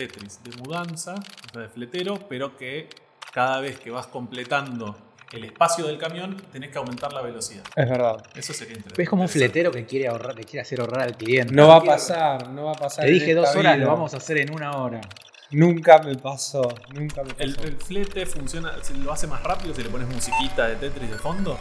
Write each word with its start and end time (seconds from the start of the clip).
Tetris 0.00 0.42
de 0.42 0.50
mudanza, 0.56 1.14
o 1.14 1.52
sea, 1.52 1.62
de 1.62 1.68
fletero, 1.68 2.18
pero 2.26 2.56
que 2.56 2.88
cada 3.34 3.60
vez 3.60 3.78
que 3.78 3.90
vas 3.90 4.06
completando 4.06 4.96
el 5.30 5.44
espacio 5.44 5.86
del 5.86 5.98
camión, 5.98 6.36
tenés 6.50 6.70
que 6.70 6.78
aumentar 6.78 7.12
la 7.12 7.20
velocidad. 7.20 7.62
Es 7.76 7.88
verdad. 7.88 8.16
Eso 8.34 8.54
sería 8.54 8.74
interesante. 8.74 9.02
Es 9.02 9.08
como 9.08 9.22
un 9.22 9.28
fletero 9.28 9.70
que 9.70 9.84
quiere 9.84 10.08
ahorrar, 10.08 10.34
que 10.34 10.44
quiere 10.44 10.62
hacer 10.62 10.80
ahorrar 10.80 11.02
al 11.02 11.16
cliente. 11.16 11.54
No 11.54 11.68
va 11.68 11.76
a 11.76 11.82
pasar, 11.82 12.48
no 12.48 12.64
va 12.64 12.72
a 12.72 12.74
pasar. 12.74 13.04
Te 13.04 13.10
dije 13.10 13.34
dos 13.34 13.54
horas, 13.54 13.76
vida. 13.76 13.84
lo 13.84 13.92
vamos 13.92 14.14
a 14.14 14.16
hacer 14.16 14.38
en 14.38 14.54
una 14.54 14.72
hora. 14.78 15.02
Nunca 15.50 15.98
me 15.98 16.16
pasó, 16.16 16.62
nunca 16.94 17.22
me 17.22 17.34
pasó. 17.34 17.42
El, 17.42 17.60
el 17.60 17.76
flete 17.76 18.24
funciona, 18.24 18.72
lo 19.04 19.12
hace 19.12 19.26
más 19.26 19.42
rápido 19.42 19.74
si 19.74 19.82
le 19.82 19.90
pones 19.90 20.08
musiquita 20.08 20.66
de 20.66 20.76
Tetris 20.76 21.10
de 21.10 21.18
fondo. 21.18 21.58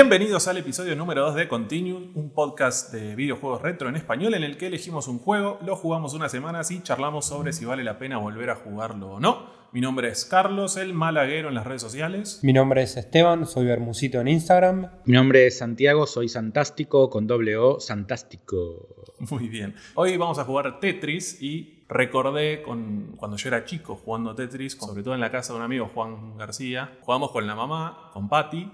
Bienvenidos 0.00 0.48
al 0.48 0.56
episodio 0.56 0.96
número 0.96 1.26
2 1.26 1.34
de 1.34 1.46
Continuum, 1.46 2.12
un 2.14 2.30
podcast 2.30 2.90
de 2.90 3.14
videojuegos 3.14 3.60
retro 3.60 3.90
en 3.90 3.96
español 3.96 4.32
en 4.32 4.44
el 4.44 4.56
que 4.56 4.68
elegimos 4.68 5.08
un 5.08 5.18
juego, 5.18 5.58
lo 5.62 5.76
jugamos 5.76 6.14
unas 6.14 6.32
semanas 6.32 6.70
y 6.70 6.82
charlamos 6.82 7.26
sobre 7.26 7.52
si 7.52 7.66
vale 7.66 7.84
la 7.84 7.98
pena 7.98 8.16
volver 8.16 8.48
a 8.48 8.54
jugarlo 8.54 9.10
o 9.10 9.20
no. 9.20 9.50
Mi 9.72 9.82
nombre 9.82 10.08
es 10.08 10.24
Carlos, 10.24 10.78
el 10.78 10.94
malaguero 10.94 11.50
en 11.50 11.54
las 11.54 11.66
redes 11.66 11.82
sociales. 11.82 12.40
Mi 12.42 12.54
nombre 12.54 12.82
es 12.82 12.96
Esteban, 12.96 13.44
soy 13.44 13.66
Bermusito 13.66 14.22
en 14.22 14.28
Instagram. 14.28 14.90
Mi 15.04 15.12
nombre 15.12 15.46
es 15.46 15.58
Santiago, 15.58 16.06
soy 16.06 16.30
Santástico 16.30 17.10
con 17.10 17.26
doble 17.26 17.58
O, 17.58 17.78
Santástico. 17.78 19.04
Muy 19.30 19.50
bien. 19.50 19.74
Hoy 19.96 20.16
vamos 20.16 20.38
a 20.38 20.44
jugar 20.44 20.80
Tetris 20.80 21.42
y 21.42 21.84
recordé 21.90 22.62
con, 22.62 23.16
cuando 23.18 23.36
yo 23.36 23.48
era 23.48 23.66
chico 23.66 23.96
jugando 23.96 24.34
Tetris, 24.34 24.78
sobre 24.80 25.02
todo 25.02 25.12
en 25.12 25.20
la 25.20 25.30
casa 25.30 25.52
de 25.52 25.58
un 25.58 25.64
amigo, 25.66 25.90
Juan 25.92 26.38
García. 26.38 26.96
Jugamos 27.02 27.32
con 27.32 27.46
la 27.46 27.54
mamá, 27.54 28.08
con 28.14 28.30
Patty, 28.30 28.66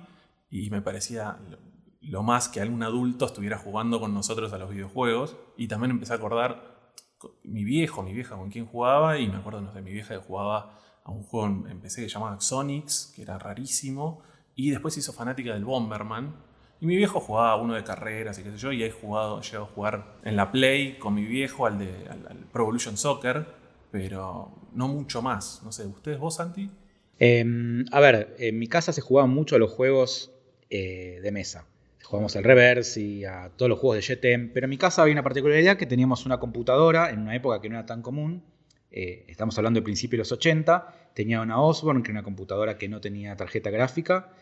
y 0.50 0.70
me 0.70 0.82
parecía 0.82 1.38
lo, 2.00 2.22
más 2.22 2.48
que 2.48 2.60
algún 2.60 2.82
adulto 2.82 3.26
estuviera 3.26 3.58
jugando 3.58 4.00
con 4.00 4.14
nosotros 4.14 4.52
a 4.52 4.58
los 4.58 4.70
videojuegos. 4.70 5.36
Y 5.56 5.68
también 5.68 5.90
empecé 5.90 6.12
a 6.12 6.16
acordar 6.16 6.92
mi 7.42 7.64
viejo, 7.64 8.02
mi 8.02 8.12
vieja 8.12 8.36
con 8.36 8.50
quién 8.50 8.66
jugaba, 8.66 9.18
y 9.18 9.28
me 9.28 9.36
acuerdo, 9.36 9.60
no 9.60 9.72
sé, 9.72 9.82
mi 9.82 9.92
vieja 9.92 10.14
que 10.14 10.20
jugaba 10.20 10.78
a 11.04 11.10
un 11.10 11.22
juego 11.22 11.68
en 11.68 11.80
PC 11.80 12.02
que 12.02 12.08
llamaba 12.08 12.40
Sonics, 12.40 13.12
que 13.14 13.22
era 13.22 13.38
rarísimo, 13.38 14.22
y 14.54 14.70
después 14.70 14.94
se 14.94 15.00
hizo 15.00 15.12
fanática 15.12 15.52
del 15.52 15.64
Bomberman. 15.64 16.34
Y 16.80 16.86
mi 16.86 16.96
viejo 16.96 17.20
jugaba 17.20 17.56
uno 17.56 17.74
de 17.74 17.84
carreras 17.84 18.38
y 18.38 18.42
qué 18.42 18.50
sé 18.50 18.58
yo, 18.58 18.72
y 18.72 18.82
he 18.82 18.90
jugado, 18.90 19.40
llego 19.40 19.64
a 19.64 19.68
jugar 19.68 20.18
en 20.24 20.36
la 20.36 20.52
Play 20.52 20.98
con 20.98 21.14
mi 21.14 21.24
viejo 21.24 21.66
al, 21.66 21.78
de, 21.78 22.06
al, 22.08 22.46
Pro 22.52 22.64
Evolution 22.64 22.96
Soccer, 22.96 23.46
pero 23.90 24.68
no 24.72 24.88
mucho 24.88 25.22
más. 25.22 25.62
No 25.64 25.72
sé, 25.72 25.86
¿ustedes 25.86 26.18
vos, 26.18 26.36
Santi? 26.36 26.70
Eh, 27.18 27.84
a 27.92 28.00
ver, 28.00 28.36
en 28.38 28.58
mi 28.58 28.66
casa 28.66 28.92
se 28.92 29.00
jugaban 29.00 29.30
mucho 29.30 29.58
los 29.58 29.72
juegos 29.72 30.35
eh, 30.70 31.20
de 31.22 31.32
mesa. 31.32 31.66
Jugamos 32.02 32.36
al 32.36 32.44
reverse 32.44 33.00
y 33.00 33.24
a 33.24 33.50
todos 33.56 33.68
los 33.68 33.78
juegos 33.78 34.06
de 34.06 34.14
GTM, 34.14 34.52
pero 34.52 34.66
en 34.66 34.70
mi 34.70 34.78
casa 34.78 35.02
había 35.02 35.12
una 35.12 35.22
particularidad 35.24 35.76
que 35.76 35.86
teníamos 35.86 36.24
una 36.24 36.38
computadora 36.38 37.10
en 37.10 37.20
una 37.20 37.34
época 37.34 37.60
que 37.60 37.68
no 37.68 37.76
era 37.76 37.86
tan 37.86 38.02
común. 38.02 38.44
eh, 38.92 39.24
estamos 39.28 39.58
hablando 39.58 39.80
de 39.80 39.84
principios 39.84 40.18
de 40.18 40.20
los 40.20 40.32
80. 40.32 41.10
Tenía 41.14 41.40
una 41.40 41.60
Osborne, 41.60 42.02
que 42.02 42.10
era 42.10 42.20
una 42.20 42.24
computadora 42.24 42.78
que 42.78 42.88
no 42.88 43.00
tenía 43.00 43.36
tarjeta 43.36 43.70
gráfica. 43.70 44.32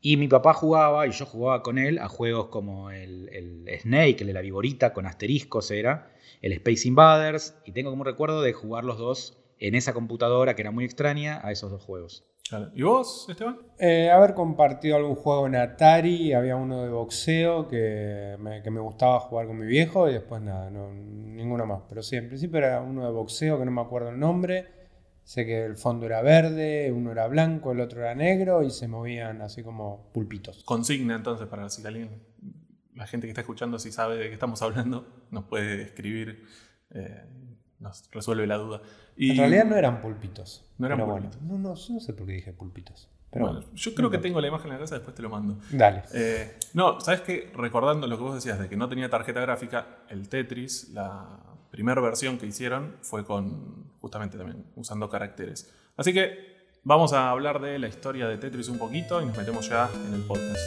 Y 0.00 0.16
mi 0.18 0.28
papá 0.28 0.52
jugaba, 0.52 1.06
y 1.06 1.12
yo 1.12 1.24
jugaba 1.26 1.62
con 1.62 1.78
él, 1.78 1.98
a 1.98 2.08
juegos 2.08 2.48
como 2.48 2.90
el, 2.90 3.30
el 3.32 3.80
Snake, 3.80 4.18
el 4.20 4.26
de 4.28 4.32
la 4.34 4.42
viborita, 4.42 4.92
con 4.92 5.06
asteriscos 5.06 5.70
era, 5.70 6.10
el 6.42 6.52
Space 6.52 6.86
Invaders, 6.88 7.54
y 7.64 7.72
tengo 7.72 7.90
como 7.90 8.04
recuerdo 8.04 8.42
de 8.42 8.52
jugar 8.52 8.84
los 8.84 8.98
dos 8.98 9.38
en 9.58 9.74
esa 9.74 9.94
computadora 9.94 10.54
que 10.54 10.62
era 10.62 10.70
muy 10.70 10.84
extraña 10.84 11.40
a 11.42 11.52
esos 11.52 11.70
dos 11.70 11.82
juegos. 11.82 12.24
¿Y 12.74 12.82
vos, 12.82 13.26
Esteban? 13.28 13.58
Eh, 13.78 14.10
haber 14.10 14.34
compartido 14.34 14.96
algún 14.96 15.14
juego 15.14 15.46
en 15.46 15.56
Atari, 15.56 16.34
había 16.34 16.56
uno 16.56 16.82
de 16.82 16.90
boxeo 16.90 17.66
que 17.68 18.36
me, 18.38 18.62
que 18.62 18.70
me 18.70 18.80
gustaba 18.80 19.18
jugar 19.20 19.46
con 19.46 19.58
mi 19.58 19.66
viejo 19.66 20.10
y 20.10 20.12
después 20.12 20.42
nada, 20.42 20.70
no, 20.70 20.92
ninguno 20.92 21.64
más. 21.64 21.82
Pero 21.88 22.02
sí, 22.02 22.16
en 22.16 22.28
principio 22.28 22.58
era 22.58 22.82
uno 22.82 23.06
de 23.06 23.12
boxeo 23.12 23.58
que 23.58 23.64
no 23.64 23.70
me 23.70 23.80
acuerdo 23.80 24.10
el 24.10 24.18
nombre. 24.18 24.66
Sé 25.24 25.46
que 25.46 25.64
el 25.64 25.76
fondo 25.76 26.04
era 26.04 26.20
verde, 26.20 26.92
uno 26.92 27.10
era 27.10 27.26
blanco, 27.28 27.72
el 27.72 27.80
otro 27.80 28.00
era 28.00 28.14
negro 28.14 28.62
y 28.62 28.70
se 28.70 28.88
movían 28.88 29.40
así 29.40 29.62
como 29.62 30.10
pulpitos. 30.12 30.62
Consigna 30.64 31.16
entonces 31.16 31.46
para 31.46 31.70
si 31.70 31.86
alguien, 31.86 32.22
la 32.94 33.06
gente 33.06 33.26
que 33.26 33.30
está 33.30 33.40
escuchando, 33.40 33.78
si 33.78 33.90
sabe 33.90 34.16
de 34.16 34.28
qué 34.28 34.34
estamos 34.34 34.60
hablando, 34.60 35.24
nos 35.30 35.44
puede 35.44 35.80
escribir, 35.80 36.44
eh, 36.90 37.24
nos 37.78 38.10
resuelve 38.10 38.46
la 38.46 38.56
duda. 38.56 38.82
Y, 39.16 39.30
En 39.32 39.36
realidad 39.38 39.64
no 39.66 39.76
eran 39.76 40.00
pulpitos. 40.00 40.64
No 40.78 40.86
eran 40.86 40.98
pulpitos. 40.98 41.38
Bueno, 41.40 41.62
no, 41.62 41.68
no, 41.70 41.74
yo 41.74 41.94
no 41.94 42.00
sé 42.00 42.12
por 42.12 42.26
qué 42.26 42.32
dije 42.32 42.52
pulpitos. 42.52 43.08
Pero 43.30 43.46
bueno, 43.46 43.60
bueno, 43.60 43.74
yo 43.76 43.94
creo 43.94 44.10
que 44.10 44.18
tengo 44.18 44.40
la 44.40 44.46
imagen 44.46 44.68
en 44.68 44.74
la 44.74 44.80
casa, 44.80 44.94
después 44.94 45.14
te 45.14 45.22
lo 45.22 45.28
mando. 45.28 45.58
dale. 45.72 46.02
Eh, 46.14 46.56
no, 46.72 47.00
¿sabes 47.00 47.20
qué? 47.22 47.50
Recordando 47.54 48.06
lo 48.06 48.16
que 48.16 48.22
vos 48.22 48.34
decías 48.34 48.58
de 48.60 48.68
que 48.68 48.76
no 48.76 48.88
tenía 48.88 49.10
tarjeta 49.10 49.40
gráfica, 49.40 49.86
el 50.08 50.28
Tetris, 50.28 50.90
la 50.90 51.40
primera 51.70 52.00
versión 52.00 52.38
que 52.38 52.46
hicieron 52.46 52.94
fue 53.02 53.24
con, 53.24 53.90
justamente 54.00 54.38
también, 54.38 54.64
usando 54.76 55.08
caracteres. 55.08 55.72
Así 55.96 56.12
que 56.12 56.54
vamos 56.84 57.12
a 57.12 57.30
hablar 57.30 57.60
de 57.60 57.80
la 57.80 57.88
historia 57.88 58.28
de 58.28 58.38
Tetris 58.38 58.68
un 58.68 58.78
poquito 58.78 59.20
y 59.20 59.26
nos 59.26 59.36
metemos 59.36 59.68
ya 59.68 59.90
en 60.06 60.14
el 60.14 60.20
podcast. 60.22 60.60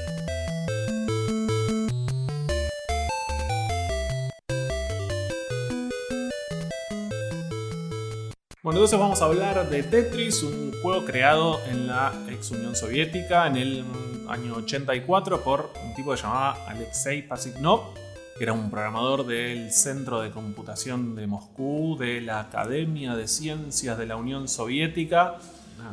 Entonces 8.78 9.00
vamos 9.00 9.24
a 9.24 9.26
hablar 9.26 9.72
de 9.72 9.82
Tetris, 9.82 10.44
un 10.44 10.72
juego 10.84 11.04
creado 11.04 11.60
en 11.66 11.88
la 11.88 12.14
ex 12.30 12.52
Unión 12.52 12.76
Soviética 12.76 13.48
en 13.48 13.56
el 13.56 13.84
año 14.28 14.54
84 14.54 15.44
por 15.44 15.72
un 15.84 15.96
tipo 15.96 16.12
que 16.12 16.22
llamaba 16.22 16.64
Alexei 16.68 17.28
Pasivnov, 17.28 17.96
que 18.38 18.44
era 18.44 18.54
un 18.54 18.70
programador 18.70 19.26
del 19.26 19.72
Centro 19.72 20.22
de 20.22 20.30
Computación 20.30 21.16
de 21.16 21.26
Moscú, 21.26 21.98
de 22.00 22.22
la 22.22 22.40
Academia 22.40 23.16
de 23.16 23.28
Ciencias 23.28 23.98
de 23.98 24.06
la 24.06 24.16
Unión 24.16 24.48
Soviética. 24.48 25.38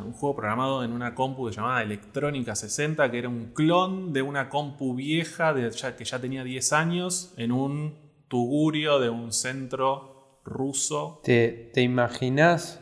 Un 0.05 0.13
juego 0.13 0.35
programado 0.35 0.83
en 0.83 0.91
una 0.91 1.15
compu 1.15 1.49
llamaba 1.49 1.81
Electrónica 1.81 2.55
60, 2.55 3.09
que 3.09 3.17
era 3.17 3.29
un 3.29 3.45
clon 3.55 4.13
de 4.13 4.21
una 4.21 4.47
compu 4.47 4.93
vieja 4.93 5.55
que 5.55 6.05
ya 6.05 6.19
tenía 6.19 6.43
10 6.43 6.73
años 6.73 7.33
en 7.35 7.51
un 7.51 7.95
tugurio 8.27 8.99
de 8.99 9.09
un 9.09 9.33
centro 9.33 10.14
ruso 10.45 11.19
¿Te, 11.23 11.71
te 11.73 11.81
imaginas 11.81 12.79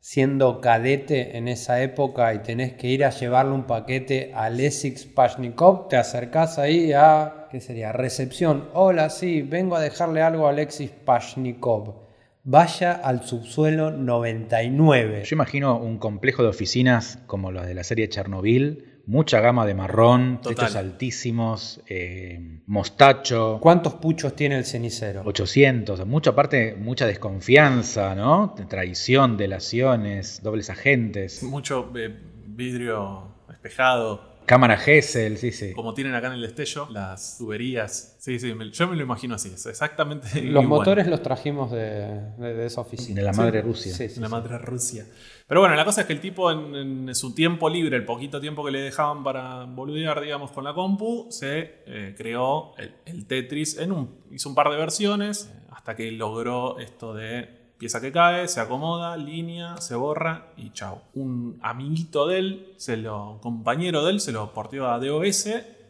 siendo 0.00 0.60
cadete 0.60 1.36
en 1.36 1.48
esa 1.48 1.82
época 1.82 2.32
y 2.32 2.38
tenés 2.38 2.74
que 2.74 2.86
ir 2.86 3.04
a 3.04 3.10
llevarle 3.10 3.52
un 3.52 3.64
paquete 3.64 4.32
a 4.34 4.50
Lesix 4.50 5.04
Pashnikov? 5.04 5.88
Te 5.88 5.96
acercás 5.96 6.58
ahí 6.58 6.92
a, 6.92 7.48
¿qué 7.50 7.60
sería? 7.60 7.92
Recepción. 7.92 8.68
Hola, 8.72 9.10
sí, 9.10 9.42
vengo 9.42 9.76
a 9.76 9.80
dejarle 9.80 10.22
algo 10.22 10.46
a 10.46 10.50
Alexis 10.50 10.90
Pashnikov. 10.90 12.06
Vaya 12.44 12.92
al 12.92 13.24
subsuelo 13.24 13.90
99. 13.90 15.24
Yo 15.24 15.34
imagino 15.34 15.76
un 15.76 15.98
complejo 15.98 16.44
de 16.44 16.50
oficinas 16.50 17.18
como 17.26 17.50
los 17.50 17.66
de 17.66 17.74
la 17.74 17.82
serie 17.82 18.08
Chernobyl, 18.08 18.95
mucha 19.06 19.40
gama 19.40 19.64
de 19.66 19.74
marrón, 19.74 20.38
Total. 20.42 20.54
techos 20.56 20.76
altísimos, 20.76 21.80
eh, 21.88 22.60
mostacho, 22.66 23.58
¿Cuántos 23.60 23.94
puchos 23.94 24.34
tiene 24.34 24.58
el 24.58 24.64
cenicero? 24.64 25.22
800, 25.24 26.04
mucha 26.06 26.34
parte, 26.34 26.74
mucha 26.74 27.06
desconfianza, 27.06 28.14
¿no? 28.14 28.54
Traición, 28.68 29.36
delaciones, 29.36 30.40
dobles 30.42 30.70
agentes, 30.70 31.42
mucho 31.42 31.90
eh, 31.96 32.14
vidrio 32.46 33.28
espejado, 33.50 34.36
cámara 34.46 34.76
Gesell, 34.76 35.36
sí, 35.38 35.50
sí. 35.52 35.72
como 35.72 35.92
tienen 35.94 36.14
acá 36.14 36.28
en 36.28 36.34
el 36.34 36.42
destello, 36.42 36.88
las 36.90 37.38
tuberías. 37.38 38.16
Sí, 38.20 38.38
sí, 38.38 38.54
me- 38.54 38.70
yo 38.70 38.86
me 38.88 38.96
lo 38.96 39.02
imagino 39.02 39.34
así, 39.34 39.50
es 39.54 39.66
exactamente 39.66 40.28
Los 40.42 40.64
igual. 40.64 40.66
motores 40.66 41.06
los 41.06 41.22
trajimos 41.22 41.70
de, 41.72 42.20
de- 42.38 42.54
de 42.54 42.66
esa 42.66 42.80
oficina. 42.80 43.20
De 43.20 43.26
la 43.26 43.32
madre 43.32 43.62
Rusia. 43.62 43.92
Sí, 43.94 44.08
sí, 44.08 44.14
En 44.16 44.22
la 44.22 44.28
sí. 44.28 44.32
madre 44.32 44.58
Rusia. 44.58 45.04
Pero 45.48 45.60
bueno, 45.60 45.76
la 45.76 45.84
cosa 45.84 46.00
es 46.00 46.06
que 46.08 46.12
el 46.12 46.20
tipo 46.20 46.50
en, 46.50 47.14
su 47.14 47.32
tiempo 47.32 47.68
libre, 47.68 47.96
el 47.96 48.04
poquito 48.04 48.40
tiempo 48.40 48.64
que 48.64 48.72
le 48.72 48.80
dejaban 48.80 49.22
para 49.22 49.64
boludear, 49.64 50.20
digamos, 50.20 50.50
con 50.50 50.64
la 50.64 50.74
compu, 50.74 51.28
se 51.30 51.82
eh, 51.86 52.14
creó 52.16 52.72
el, 52.78 53.26
Tetris 53.26 53.78
en 53.78 53.92
un, 53.92 54.10
hizo 54.32 54.48
un 54.48 54.56
par 54.56 54.70
de 54.70 54.76
versiones 54.76 55.52
eh, 55.54 55.66
hasta 55.70 55.94
que 55.94 56.10
logró 56.10 56.80
esto 56.80 57.14
de 57.14 57.48
pieza 57.78 58.00
que 58.00 58.10
cae, 58.10 58.48
se 58.48 58.60
acomoda, 58.60 59.16
línea, 59.16 59.76
se 59.76 59.94
borra 59.94 60.48
y 60.56 60.70
chau. 60.70 61.02
Un 61.14 61.60
amiguito 61.62 62.26
de 62.26 62.38
él, 62.38 62.74
se 62.76 62.96
lo, 62.96 63.38
compañero 63.40 64.04
de 64.04 64.12
él, 64.12 64.20
se 64.20 64.32
lo 64.32 64.52
portió 64.52 64.90
a 64.90 64.98
DOS 64.98 65.48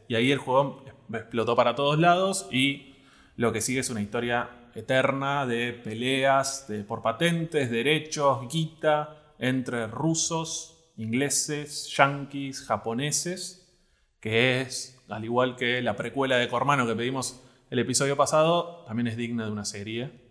y 0.08 0.14
ahí 0.16 0.32
el 0.32 0.38
juego 0.38 0.84
explotó 1.12 1.56
para 1.56 1.74
todos 1.74 1.98
lados 1.98 2.46
y 2.50 2.94
lo 3.36 3.52
que 3.52 3.62
sigue 3.62 3.80
es 3.80 3.88
una 3.88 4.02
historia 4.02 4.50
eterna 4.74 5.46
de 5.46 5.72
peleas 5.72 6.68
de, 6.68 6.84
por 6.84 7.00
patentes, 7.00 7.70
derechos, 7.70 8.46
guita, 8.52 9.25
entre 9.38 9.86
rusos, 9.86 10.92
ingleses, 10.96 11.92
yanquis, 11.96 12.62
japoneses, 12.62 13.66
que 14.20 14.60
es, 14.60 14.98
al 15.08 15.24
igual 15.24 15.56
que 15.56 15.82
la 15.82 15.96
precuela 15.96 16.36
de 16.36 16.48
Cormano 16.48 16.86
que 16.86 16.96
pedimos 16.96 17.42
el 17.70 17.78
episodio 17.78 18.16
pasado, 18.16 18.84
también 18.86 19.08
es 19.08 19.16
digna 19.16 19.44
de 19.44 19.52
una 19.52 19.64
serie. 19.64 20.26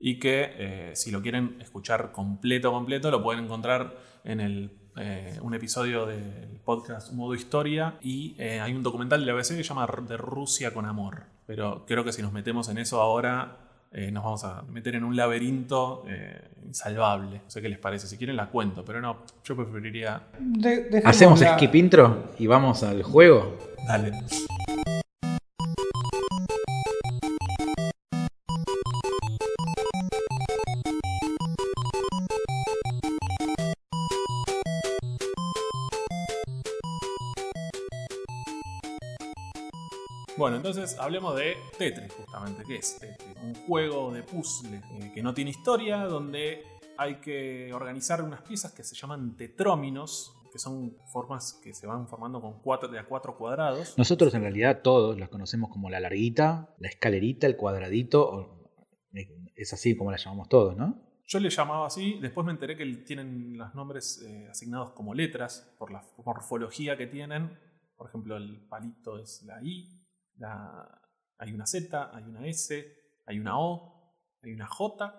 Y 0.00 0.20
que 0.20 0.54
eh, 0.56 0.92
si 0.94 1.10
lo 1.10 1.22
quieren 1.22 1.56
escuchar 1.60 2.12
completo, 2.12 2.70
completo, 2.70 3.10
lo 3.10 3.22
pueden 3.22 3.44
encontrar 3.44 3.96
en 4.22 4.40
el, 4.40 4.70
eh, 4.96 5.38
un 5.42 5.54
episodio 5.54 6.06
del 6.06 6.60
podcast 6.64 7.12
Modo 7.12 7.34
Historia. 7.34 7.98
Y 8.00 8.36
eh, 8.38 8.60
hay 8.60 8.74
un 8.74 8.84
documental 8.84 9.20
de 9.20 9.26
la 9.26 9.32
BBC 9.32 9.56
que 9.56 9.64
se 9.64 9.64
llama 9.64 9.88
De 10.08 10.16
Rusia 10.16 10.72
con 10.72 10.86
Amor. 10.86 11.24
Pero 11.46 11.84
creo 11.86 12.04
que 12.04 12.12
si 12.12 12.22
nos 12.22 12.32
metemos 12.32 12.68
en 12.68 12.78
eso 12.78 13.00
ahora, 13.00 13.67
eh, 13.92 14.10
nos 14.10 14.24
vamos 14.24 14.44
a 14.44 14.62
meter 14.62 14.94
en 14.96 15.04
un 15.04 15.16
laberinto 15.16 16.04
eh, 16.08 16.40
insalvable. 16.66 17.40
No 17.44 17.50
sé 17.50 17.62
qué 17.62 17.68
les 17.68 17.78
parece. 17.78 18.06
Si 18.06 18.16
quieren 18.16 18.36
la 18.36 18.48
cuento, 18.48 18.84
pero 18.84 19.00
no, 19.00 19.18
yo 19.44 19.56
preferiría. 19.56 20.20
De- 20.38 21.02
Hacemos 21.04 21.40
la- 21.40 21.54
skip 21.56 21.74
intro 21.74 22.30
y 22.38 22.46
vamos 22.46 22.82
al 22.82 23.02
juego. 23.02 23.56
Dale. 23.86 24.12
Entonces 40.70 40.98
hablemos 40.98 41.36
de 41.36 41.56
Tetris, 41.78 42.12
justamente. 42.12 42.62
¿Qué 42.66 42.76
es 42.76 42.98
Tetris? 42.98 43.36
Un 43.42 43.54
juego 43.66 44.12
de 44.12 44.22
puzzle 44.22 44.80
eh, 45.00 45.12
que 45.14 45.22
no 45.22 45.34
tiene 45.34 45.50
historia, 45.50 46.04
donde 46.04 46.62
hay 46.96 47.16
que 47.16 47.72
organizar 47.72 48.22
unas 48.22 48.42
piezas 48.42 48.72
que 48.72 48.82
se 48.84 48.94
llaman 48.96 49.36
tetróminos, 49.36 50.34
que 50.52 50.58
son 50.58 50.96
formas 51.12 51.52
que 51.62 51.74
se 51.74 51.86
van 51.86 52.08
formando 52.08 52.40
con 52.40 52.60
cuatro, 52.62 52.88
de 52.88 52.98
a 52.98 53.04
cuatro 53.06 53.36
cuadrados. 53.36 53.96
Nosotros 53.98 54.32
en 54.34 54.42
realidad 54.42 54.80
todos 54.82 55.18
las 55.18 55.28
conocemos 55.28 55.70
como 55.70 55.90
la 55.90 56.00
larguita, 56.00 56.74
la 56.78 56.88
escalerita, 56.88 57.46
el 57.46 57.56
cuadradito. 57.56 58.28
o- 58.28 58.58
Es 59.54 59.72
así 59.72 59.96
como 59.96 60.10
la 60.12 60.16
llamamos 60.18 60.48
todos, 60.48 60.76
¿no? 60.76 61.02
Yo 61.26 61.40
le 61.40 61.50
llamaba 61.50 61.86
así, 61.88 62.16
después 62.22 62.46
me 62.46 62.52
enteré 62.52 62.76
que 62.76 62.86
tienen 63.04 63.58
los 63.58 63.74
nombres 63.74 64.22
eh, 64.22 64.46
asignados 64.48 64.92
como 64.92 65.14
letras 65.14 65.74
por 65.78 65.90
la 65.90 66.00
morfología 66.24 66.96
que 66.96 67.06
tienen. 67.08 67.58
Por 67.96 68.08
ejemplo, 68.08 68.36
el 68.36 68.66
palito 68.68 69.18
es 69.18 69.42
la 69.42 69.60
I, 69.62 69.97
la- 70.38 71.00
hay 71.38 71.52
una 71.52 71.66
Z, 71.66 72.10
hay 72.16 72.24
una 72.24 72.46
S, 72.46 72.86
hay 73.26 73.38
una 73.38 73.58
O, 73.58 74.14
hay 74.42 74.52
una 74.52 74.66
J 74.66 75.14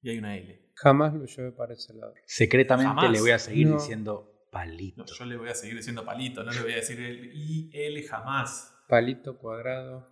y 0.00 0.10
hay 0.10 0.18
una 0.18 0.36
L. 0.36 0.72
Jamás 0.76 1.12
lo 1.14 1.24
llevé 1.26 1.52
para 1.52 1.74
ese 1.74 1.94
lado. 1.94 2.14
Secretamente 2.26 2.88
Jamás. 2.88 3.10
le 3.12 3.20
voy 3.20 3.30
a 3.32 3.38
seguir 3.38 3.66
No. 3.68 3.74
diciendo 3.74 4.46
palito. 4.50 5.02
No, 5.02 5.06
yo 5.06 5.24
le 5.24 5.36
voy 5.36 5.48
a 5.48 5.54
seguir 5.54 5.76
diciendo 5.76 6.04
palito, 6.04 6.42
no 6.44 6.50
le 6.52 6.60
voy 6.62 6.72
a 6.72 6.76
decir 6.76 7.00
el 7.00 7.32
I, 7.34 7.70
L 7.72 8.02
jamás. 8.04 8.74
Palito 8.88 9.38
cuadrado. 9.38 10.11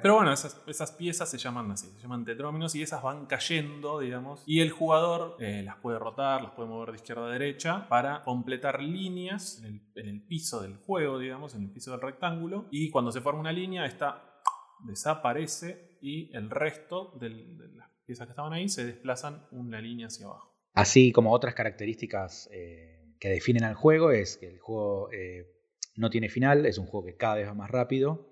Pero 0.00 0.16
bueno, 0.16 0.32
esas, 0.32 0.92
piezas 0.92 1.30
se 1.30 1.38
llaman 1.38 1.70
así, 1.70 1.88
se 1.90 2.00
llaman 2.00 2.24
tetróminos 2.24 2.74
y 2.74 2.82
esas 2.82 3.02
van 3.02 3.26
cayendo, 3.26 4.00
digamos. 4.00 4.42
Y 4.46 4.60
el 4.60 4.70
jugador 4.70 5.36
eh, 5.38 5.62
las 5.64 5.76
puede 5.76 5.98
rotar, 5.98 6.42
las 6.42 6.52
puede 6.52 6.68
mover 6.68 6.90
de 6.90 6.96
izquierda 6.96 7.26
a 7.26 7.30
derecha 7.30 7.88
para 7.88 8.22
completar 8.24 8.82
líneas 8.82 9.62
en 9.62 9.82
el, 9.94 10.22
piso 10.22 10.60
del 10.62 10.76
juego, 10.76 11.18
digamos, 11.18 11.54
en 11.54 11.62
el 11.62 11.70
piso 11.70 11.92
del 11.92 12.00
rectángulo. 12.00 12.66
Y 12.70 12.90
cuando 12.90 13.12
se 13.12 13.20
forma 13.20 13.40
una 13.40 13.52
línea, 13.52 13.84
esta 13.84 14.40
desaparece 14.84 15.98
y 16.00 16.34
el 16.34 16.50
resto 16.50 17.16
de 17.20 17.30
las 17.30 17.88
piezas 18.04 18.26
que 18.26 18.32
estaban 18.32 18.52
ahí 18.52 18.68
se 18.68 18.84
desplazan 18.84 19.46
una 19.52 19.80
línea 19.80 20.08
hacia 20.08 20.26
abajo. 20.26 20.52
Así 20.74 21.12
como 21.12 21.32
otras 21.32 21.54
características 21.54 22.48
eh, 22.52 23.14
que 23.20 23.28
definen 23.28 23.64
al 23.64 23.74
juego 23.74 24.10
es 24.10 24.36
que 24.36 24.48
el 24.48 24.58
juego 24.58 25.12
eh, 25.12 25.46
no 25.94 26.10
tiene 26.10 26.28
final, 26.28 26.66
es 26.66 26.78
un 26.78 26.86
juego 26.86 27.06
que 27.06 27.16
cada 27.16 27.36
vez 27.36 27.46
va 27.46 27.54
más 27.54 27.70
rápido, 27.70 28.31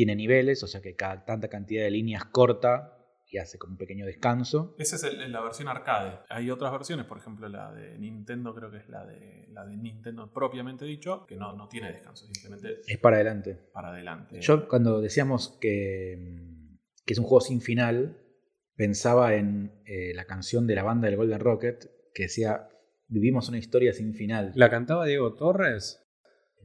tiene 0.00 0.16
niveles, 0.16 0.62
o 0.62 0.66
sea 0.66 0.80
que 0.80 0.94
cada 0.96 1.26
tanta 1.26 1.48
cantidad 1.48 1.84
de 1.84 1.90
líneas 1.90 2.24
corta 2.24 2.96
y 3.28 3.36
hace 3.36 3.58
como 3.58 3.72
un 3.72 3.76
pequeño 3.76 4.06
descanso. 4.06 4.74
Esa 4.78 4.96
es 4.96 5.02
el- 5.04 5.30
la 5.30 5.42
versión 5.42 5.68
arcade. 5.68 6.20
Hay 6.30 6.50
otras 6.50 6.72
versiones, 6.72 7.04
por 7.04 7.18
ejemplo 7.18 7.46
la 7.50 7.70
de 7.72 7.98
Nintendo, 7.98 8.54
creo 8.54 8.70
que 8.70 8.78
es 8.78 8.88
la 8.88 9.04
de, 9.04 9.46
la 9.50 9.66
de 9.66 9.76
Nintendo 9.76 10.32
propiamente 10.32 10.86
dicho, 10.86 11.26
que 11.26 11.36
no, 11.36 11.52
no 11.54 11.68
tiene 11.68 11.92
descanso, 11.92 12.24
simplemente 12.32 12.80
Es 12.86 12.96
para 12.98 13.16
adelante. 13.16 13.58
para 13.74 13.90
adelante. 13.90 14.40
Yo 14.40 14.66
cuando 14.68 15.02
decíamos 15.02 15.58
que, 15.60 16.16
mm, 16.18 16.78
que 17.04 17.12
es 17.12 17.18
un 17.18 17.26
juego 17.26 17.42
sin 17.42 17.60
final, 17.60 18.16
pensaba 18.76 19.34
en 19.34 19.82
eh, 19.84 20.14
la 20.14 20.24
canción 20.24 20.66
de 20.66 20.76
la 20.76 20.82
banda 20.82 21.08
del 21.08 21.16
Golden 21.18 21.40
Rocket 21.40 21.90
que 22.14 22.22
decía, 22.22 22.68
vivimos 23.06 23.50
una 23.50 23.58
historia 23.58 23.92
sin 23.92 24.14
final. 24.14 24.52
¿La 24.54 24.70
cantaba 24.70 25.04
Diego 25.04 25.34
Torres? 25.34 26.02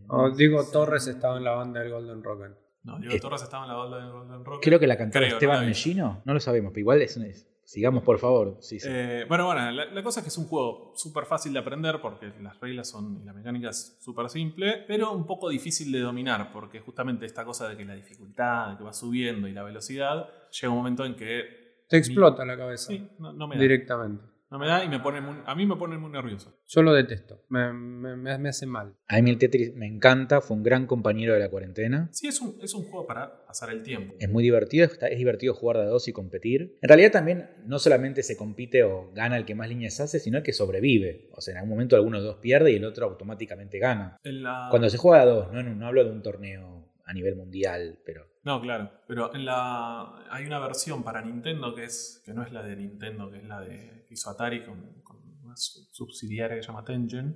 ¿O 0.08 0.30
Diego 0.32 0.64
Torres 0.72 1.06
estaba 1.08 1.38
en 1.38 1.44
la 1.44 1.52
banda 1.52 1.82
del 1.82 1.92
Golden 1.92 2.24
Rocket? 2.24 2.65
No, 2.86 2.98
Diego 3.00 3.16
Eh, 3.16 3.20
Torres 3.20 3.42
estaba 3.42 3.64
en 3.66 3.70
la 3.70 3.76
banda 3.76 4.06
de 4.06 4.12
Golden 4.12 4.46
Rock. 4.46 4.64
Creo 4.64 4.80
que 4.80 4.88
la 4.88 4.98
cantaba 4.98 5.20
Creo, 5.26 5.32
no 5.32 5.36
Esteban 5.38 5.60
vi. 5.62 5.66
Mellino, 5.68 6.22
no 6.24 6.34
lo 6.34 6.40
sabemos, 6.40 6.72
pero 6.72 6.80
igual 6.82 7.02
es, 7.02 7.18
es- 7.18 7.48
sigamos 7.64 8.04
por 8.04 8.20
favor. 8.20 8.58
Sí, 8.62 8.80
sí. 8.80 8.88
Eh, 8.90 9.26
bueno, 9.28 9.48
bueno, 9.48 9.72
la, 9.72 9.86
la 9.86 10.04
cosa 10.04 10.20
es 10.20 10.24
que 10.24 10.30
es 10.30 10.38
un 10.38 10.46
juego 10.46 10.94
súper 10.96 11.26
fácil 11.26 11.52
de 11.52 11.58
aprender 11.60 12.00
porque 12.00 12.32
las 12.40 12.60
reglas 12.60 12.88
son 12.92 13.20
y 13.22 13.26
la 13.26 13.34
mecánica 13.34 13.70
es 13.72 13.98
súper 14.02 14.30
simple, 14.30 14.84
pero 14.88 15.12
un 15.14 15.26
poco 15.26 15.50
difícil 15.50 15.92
de 15.92 16.00
dominar 16.00 16.52
porque 16.54 16.80
justamente 16.80 17.26
esta 17.26 17.44
cosa 17.44 17.68
de 17.68 17.76
que 17.76 17.84
la 17.84 17.96
dificultad 17.96 18.78
que 18.78 18.84
va 18.84 18.94
subiendo 18.94 19.48
y 19.48 19.52
la 19.54 19.64
velocidad 19.64 20.30
llega 20.52 20.70
un 20.70 20.78
momento 20.78 21.04
en 21.06 21.16
que 21.16 21.44
Te 21.90 21.98
explota 21.98 22.46
la 22.46 22.56
cabeza. 22.56 22.88
sí, 22.90 23.10
no, 23.18 23.34
no 23.34 23.48
me 23.48 23.56
da. 23.56 23.62
directamente. 23.64 24.24
No 24.52 24.60
me 24.60 24.68
da 24.68 24.84
y 24.86 24.90
me 24.90 25.00
pone 25.00 25.22
muy- 25.22 25.38
a 25.46 25.56
mí 25.56 25.66
me 25.66 25.76
pone 25.76 25.98
muy 25.98 26.12
nervioso. 26.12 26.56
Yo 26.68 26.82
lo 26.84 26.94
detesto. 26.94 27.44
Me, 27.50 27.74
me- 27.74 28.16
me- 28.16 28.38
me 28.38 28.50
hace 28.50 28.66
mal. 28.68 28.96
A 29.08 29.20
mí 29.22 29.30
el 29.32 29.38
Tetris 29.40 29.74
me 29.76 29.88
encanta, 29.88 30.40
fue 30.40 30.56
un 30.56 30.64
gran 30.64 30.86
compañero 30.86 31.34
de 31.34 31.40
la 31.40 31.50
cuarentena. 31.50 32.10
Sí, 32.12 32.28
es 32.28 32.40
un, 32.42 32.56
es 32.62 32.74
un 32.76 32.84
juego 32.84 33.08
para 33.08 33.46
pasar 33.48 33.72
el 33.72 33.82
tiempo. 33.82 34.14
Es 34.20 34.30
muy 34.30 34.44
divertido, 34.44 34.88
es 35.02 35.18
divertido 35.18 35.54
jugar 35.56 35.78
de 35.78 35.84
a 35.84 35.88
dos 35.88 36.08
y 36.08 36.14
competir. 36.14 36.78
En 36.82 36.88
realidad 36.90 37.12
también 37.12 37.50
no 37.66 37.80
solamente 37.80 38.22
se 38.22 38.38
compite 38.38 38.84
o 38.84 39.12
gana 39.14 39.36
el 39.38 39.46
que 39.46 39.56
más 39.56 39.68
líneas 39.68 40.00
hace, 40.00 40.20
sino 40.20 40.38
el 40.38 40.44
que 40.44 40.54
sobrevive. 40.54 41.28
O 41.34 41.42
sea, 41.42 41.54
en 41.54 41.58
algún 41.60 41.72
momento 41.72 41.96
alguno 41.96 42.18
de 42.20 42.24
los 42.26 42.34
dos 42.36 42.42
pierde 42.42 42.72
y 42.72 42.76
el 42.76 42.86
otro 42.86 43.08
automáticamente 43.08 43.80
gana. 43.80 44.18
En 44.24 44.44
la- 44.44 44.68
Cuando 44.70 44.90
se 44.90 44.98
juega 44.98 45.24
a 45.24 45.26
dos, 45.26 45.52
no, 45.52 45.64
no 45.64 45.88
hablo 45.88 46.04
de 46.04 46.12
un 46.12 46.22
torneo 46.22 46.94
a 47.04 47.14
nivel 47.14 47.36
mundial, 47.36 48.00
pero 48.06 48.28
No, 48.46 48.62
claro. 48.62 48.90
Pero 49.08 49.34
en 49.36 49.44
la 49.44 50.24
hay 50.30 50.46
una 50.46 50.60
versión 50.60 51.04
para 51.04 51.22
Nintendo 51.22 51.74
que 51.76 51.84
es 51.86 52.22
que 52.26 52.34
no 52.34 52.44
es 52.44 52.52
la 52.54 52.64
de 52.64 52.76
Nintendo, 52.78 53.30
que 53.32 53.38
es 53.40 53.44
la 53.44 53.60
de 53.62 54.06
que 54.08 54.14
hizo 54.14 54.30
Atari 54.30 54.64
con, 54.64 55.02
con 55.04 55.18
una 55.44 55.56
su- 55.58 55.84
subsidiaria 55.92 56.56
que 56.56 56.62
se 56.64 56.68
llama 56.70 56.86
Tengen, 56.86 57.36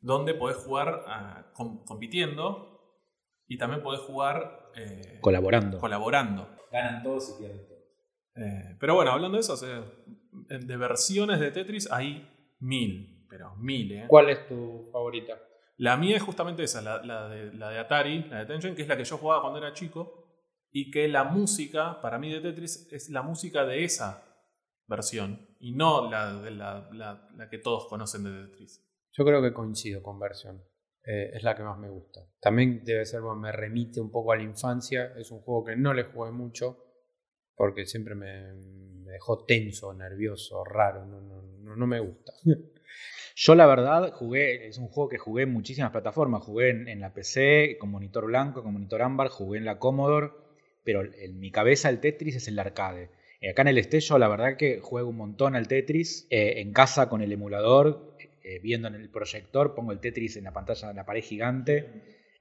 donde 0.00 0.34
podés 0.34 0.56
jugar 0.58 1.04
ah, 1.06 1.50
com- 1.54 1.84
compitiendo 1.84 2.68
y 3.46 3.56
también 3.58 3.82
podés 3.82 4.00
jugar 4.02 4.70
eh, 4.74 5.18
colaborando. 5.20 5.78
colaborando. 5.78 6.48
Ganan 6.72 7.02
todos 7.02 7.34
y 7.36 7.38
pierden 7.42 7.66
todos. 7.66 7.80
Eh, 8.36 8.76
pero 8.80 8.94
bueno, 8.96 9.12
hablando 9.12 9.36
de 9.36 9.40
eso, 9.40 9.54
o 9.54 9.56
sea, 9.56 9.84
de 10.48 10.76
versiones 10.76 11.40
de 11.40 11.50
Tetris 11.50 11.90
hay 11.92 12.28
mil, 12.60 13.26
pero 13.28 13.54
mil, 13.56 13.92
¿eh? 13.92 14.04
¿Cuál 14.08 14.30
es 14.30 14.46
tu 14.48 14.88
favorita? 14.92 15.34
La 15.76 15.96
mía 15.96 16.16
es 16.16 16.22
justamente 16.22 16.62
esa, 16.62 16.82
la, 16.82 17.02
la 17.04 17.28
de, 17.28 17.52
la 17.54 17.70
de 17.70 17.78
Atari, 17.78 18.24
la 18.24 18.40
de 18.40 18.46
Tengen, 18.46 18.74
que 18.74 18.82
es 18.82 18.88
la 18.88 18.96
que 18.96 19.04
yo 19.04 19.16
jugaba 19.16 19.40
cuando 19.42 19.58
era 19.58 19.72
chico. 19.72 20.19
Y 20.72 20.90
que 20.90 21.08
la 21.08 21.24
música, 21.24 22.00
para 22.00 22.18
mí 22.18 22.32
de 22.32 22.40
Tetris, 22.40 22.88
es 22.92 23.10
la 23.10 23.22
música 23.22 23.64
de 23.64 23.84
esa 23.84 24.22
versión. 24.86 25.48
Y 25.58 25.72
no 25.72 26.10
la, 26.10 26.34
de 26.40 26.50
la, 26.52 26.88
la- 26.92 27.28
la 27.36 27.48
que 27.50 27.58
todos 27.58 27.86
conocen 27.88 28.24
de 28.24 28.46
Tetris. 28.46 28.86
Yo 29.12 29.24
creo 29.24 29.42
que 29.42 29.52
coincido 29.52 30.02
con 30.02 30.18
versión. 30.18 30.62
Eh, 31.04 31.30
es 31.34 31.42
la 31.42 31.56
que 31.56 31.62
más 31.62 31.78
me 31.78 31.88
gusta. 31.88 32.20
También 32.40 32.84
debe 32.84 33.04
ser, 33.06 33.20
bueno, 33.22 33.40
me 33.40 33.52
remite 33.52 34.00
un 34.00 34.10
poco 34.10 34.32
a 34.32 34.36
la 34.36 34.42
infancia. 34.42 35.12
Es 35.16 35.30
un 35.30 35.40
juego 35.40 35.64
que 35.64 35.76
no 35.76 35.92
le 35.94 36.04
jugué 36.04 36.30
mucho 36.30 36.78
porque 37.56 37.84
siempre 37.86 38.14
me, 38.14 38.52
me 38.54 39.12
dejó 39.12 39.44
tenso, 39.44 39.92
nervioso, 39.92 40.64
raro. 40.64 41.04
No, 41.04 41.20
no, 41.20 41.42
no, 41.42 41.76
no 41.76 41.86
me 41.86 42.00
gusta. 42.00 42.32
Yo 43.36 43.54
la 43.54 43.66
verdad 43.66 44.12
jugué, 44.12 44.66
es 44.68 44.78
un 44.78 44.88
juego 44.88 45.08
que 45.08 45.18
jugué 45.18 45.44
en 45.44 45.52
muchísimas 45.52 45.90
plataformas. 45.90 46.42
Jugué 46.44 46.70
en, 46.70 46.88
en 46.88 47.00
la 47.00 47.12
PC 47.14 47.76
con 47.80 47.90
monitor 47.90 48.26
blanco, 48.26 48.62
con 48.62 48.72
monitor 48.72 49.02
ámbar, 49.02 49.28
jugué 49.28 49.58
en 49.58 49.64
la 49.64 49.78
Commodore, 49.78 50.30
pero 50.84 51.02
en 51.02 51.38
mi 51.38 51.50
cabeza 51.50 51.88
el 51.88 52.00
Tetris 52.00 52.36
es 52.36 52.48
el 52.48 52.58
arcade. 52.58 53.10
Acá 53.50 53.62
en 53.62 53.68
el 53.68 53.78
Estello 53.78 54.18
la 54.18 54.28
verdad 54.28 54.56
que 54.58 54.80
juego 54.80 55.08
un 55.08 55.16
montón 55.16 55.56
al 55.56 55.66
Tetris. 55.66 56.26
Eh, 56.30 56.60
en 56.60 56.72
casa 56.72 57.08
con 57.08 57.22
el 57.22 57.32
emulador, 57.32 58.16
eh, 58.44 58.58
viendo 58.62 58.88
en 58.88 58.94
el 58.96 59.08
proyector, 59.10 59.74
pongo 59.74 59.92
el 59.92 60.00
Tetris 60.00 60.36
en 60.36 60.44
la 60.44 60.52
pantalla, 60.52 60.90
en 60.90 60.96
la 60.96 61.06
pared 61.06 61.22
gigante. 61.22 61.86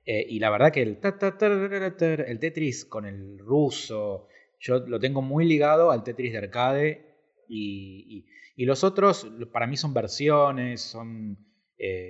Eh, 0.06 0.26
y 0.28 0.40
la 0.40 0.50
verdad 0.50 0.74
que 0.74 0.82
el, 0.82 0.98
ta, 0.98 1.18
ta, 1.18 1.38
tar, 1.38 1.52
el 2.28 2.40
Tetris 2.40 2.84
con 2.84 3.06
el 3.06 3.40
ruso, 3.40 4.28
yo 4.60 4.80
lo 4.80 5.00
tengo 5.00 5.22
muy 5.22 5.46
ligado 5.46 5.92
al 5.92 6.04
Tetris 6.04 6.34
de 6.34 6.38
arcade. 6.38 7.06
Y, 7.48 8.26
y- 8.58 8.66
los 8.66 8.84
otros, 8.84 9.26
para 9.54 9.68
mí, 9.68 9.78
son 9.78 9.94
versiones, 9.94 10.82
son. 10.82 11.38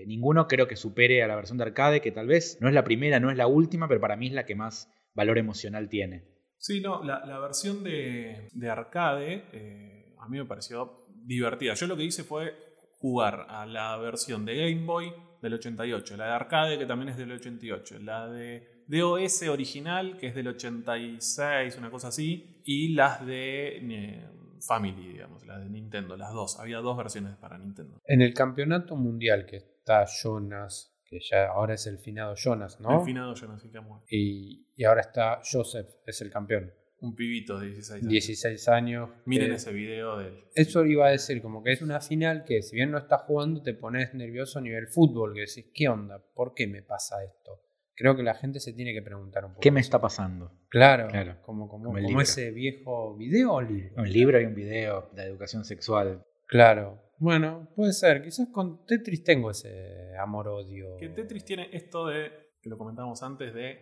ninguno 0.08 0.48
creo 0.48 0.68
que 0.68 0.76
supere 0.76 1.22
a 1.22 1.28
la 1.28 1.36
versión 1.36 1.60
de 1.60 1.64
arcade, 1.66 2.02
que 2.02 2.12
tal 2.12 2.26
vez 2.26 2.58
no 2.60 2.68
es 2.68 2.74
la 2.74 2.84
primera, 2.84 3.20
no 3.20 3.30
es 3.30 3.38
la 3.38 3.46
última, 3.46 3.88
pero 3.88 4.02
para 4.02 4.16
mí 4.16 4.28
es 4.28 4.34
la 4.34 4.48
que 4.48 4.56
más 4.56 4.92
valor 5.14 5.38
emocional 5.38 5.90
tiene. 5.90 6.26
Sí, 6.58 6.82
no, 6.82 7.04
la, 7.04 7.26
la 7.26 7.40
versión 7.40 7.84
de, 7.84 8.50
de 8.52 8.70
arcade 8.70 9.46
eh, 9.54 10.16
a 10.20 10.28
mí 10.28 10.38
me 10.38 10.46
pareció 10.46 11.04
divertida. 11.24 11.74
Yo 11.74 11.88
lo 11.88 11.96
que 11.96 12.04
hice 12.04 12.24
fue 12.24 12.54
jugar 13.00 13.46
a 13.50 13.66
la 13.66 13.96
versión 13.98 14.46
de 14.46 14.56
Game 14.58 14.86
Boy 14.86 15.14
del 15.42 15.54
88, 15.54 16.18
la 16.18 16.26
de 16.26 16.32
arcade 16.32 16.78
que 16.78 16.86
también 16.86 17.10
es 17.10 17.18
del 17.18 17.32
88, 17.32 18.00
la 18.00 18.28
de 18.28 18.84
DOS 18.88 19.44
original 19.44 20.18
que 20.18 20.28
es 20.28 20.36
del 20.36 20.50
86, 20.50 21.78
una 21.78 21.90
cosa 21.90 22.10
así, 22.10 22.62
y 22.66 22.94
las 22.94 23.26
de 23.26 23.78
eh, 23.78 24.30
Family, 24.62 25.14
digamos, 25.14 25.46
las 25.46 25.64
de 25.64 25.70
Nintendo, 25.70 26.18
las 26.18 26.34
dos. 26.34 26.60
Había 26.60 26.80
dos 26.80 26.98
versiones 26.98 27.38
para 27.38 27.58
Nintendo. 27.58 28.02
En 28.06 28.22
el 28.22 28.34
campeonato 28.34 28.98
mundial 28.98 29.46
que 29.46 29.58
está 29.58 30.06
Jonas, 30.06 30.99
que 31.10 31.20
ya 31.20 31.48
ahora 31.48 31.74
es 31.74 31.88
el 31.88 31.98
finado 31.98 32.36
Jonas, 32.36 32.80
¿no? 32.80 33.00
El 33.00 33.06
finado 33.06 33.34
no 33.34 33.60
sé 33.60 33.70
qué 33.72 33.80
muerto. 33.80 34.06
Y, 34.10 34.68
y 34.76 34.84
ahora 34.84 35.02
está 35.02 35.42
Joseph, 35.50 35.88
es 36.06 36.22
el 36.22 36.30
campeón. 36.30 36.72
Un 37.02 37.16
pibito 37.16 37.58
de 37.58 37.68
16 37.68 38.02
años. 38.02 38.10
16 38.12 38.68
años. 38.70 39.10
Miren 39.26 39.50
que- 39.50 39.56
ese 39.56 39.72
video 39.72 40.18
de 40.18 40.28
él. 40.28 40.44
Eso 40.54 40.86
iba 40.86 41.08
a 41.08 41.12
decir, 41.12 41.42
como 41.42 41.64
que 41.64 41.72
es 41.72 41.82
una 41.82 42.02
final 42.02 42.44
que 42.44 42.62
si 42.62 42.76
bien 42.76 42.92
no 42.92 42.98
estás 42.98 43.22
jugando 43.22 43.62
te 43.64 43.74
pones 43.74 44.14
nervioso 44.14 44.60
a 44.60 44.62
nivel 44.62 44.88
fútbol, 44.88 45.34
que 45.34 45.42
decís, 45.42 45.72
¿qué 45.74 45.88
onda? 45.88 46.22
¿Por 46.36 46.54
qué 46.54 46.68
me 46.68 46.82
pasa 46.84 47.24
esto? 47.24 47.62
Creo 47.96 48.16
que 48.16 48.24
la 48.24 48.34
gente 48.34 48.60
se 48.60 48.74
tiene 48.74 48.94
que 48.94 49.02
preguntar 49.02 49.44
un 49.46 49.52
poco. 49.52 49.62
¿Qué 49.62 49.72
me 49.72 49.80
está 49.82 50.00
pasando? 50.00 50.52
Claro, 50.70 51.08
Claro, 51.08 51.42
como, 51.42 51.68
como, 51.68 51.92
como 51.92 52.22
ese 52.22 52.52
viejo 52.52 53.16
video 53.18 53.54
o 53.54 53.62
libro. 53.62 53.94
Un 54.02 54.12
libro 54.12 54.40
y 54.40 54.46
un 54.46 54.56
video 54.56 55.10
de 55.14 55.24
educación 55.24 55.64
sexual. 55.66 56.24
Claro. 56.48 57.02
Bueno, 57.20 57.70
puede 57.76 57.94
ser. 57.94 58.24
Quizás 58.24 58.48
con 58.52 58.86
Tetris 58.86 59.24
tengo 59.24 59.52
ese 59.52 60.16
amor-odio. 60.18 60.98
Que 60.98 61.10
Tetris 61.10 61.46
tiene 61.46 61.70
esto 61.74 62.08
de, 62.08 62.32
que 62.62 62.70
lo 62.70 62.78
comentábamos 62.78 63.22
antes, 63.24 63.54
de 63.54 63.80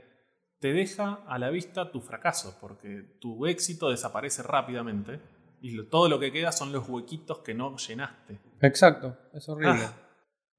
te 0.59 0.73
deja 0.73 1.23
a 1.27 1.37
la 1.37 1.49
vista 1.51 1.91
tu 1.91 2.01
fracaso, 2.01 2.57
porque 2.59 3.17
tu 3.21 3.45
éxito 3.45 3.89
desaparece 3.91 4.41
rápidamente 4.41 5.19
y 5.61 5.71
lo- 5.71 5.87
todo 5.87 6.09
lo 6.09 6.19
que 6.19 6.31
queda 6.31 6.51
son 6.51 6.71
los 6.71 6.89
huequitos 6.89 7.39
que 7.39 7.53
no 7.53 7.77
llenaste. 7.77 8.39
Exacto, 8.61 9.15
es 9.33 9.47
horrible. 9.47 9.83
Ah. 9.83 10.03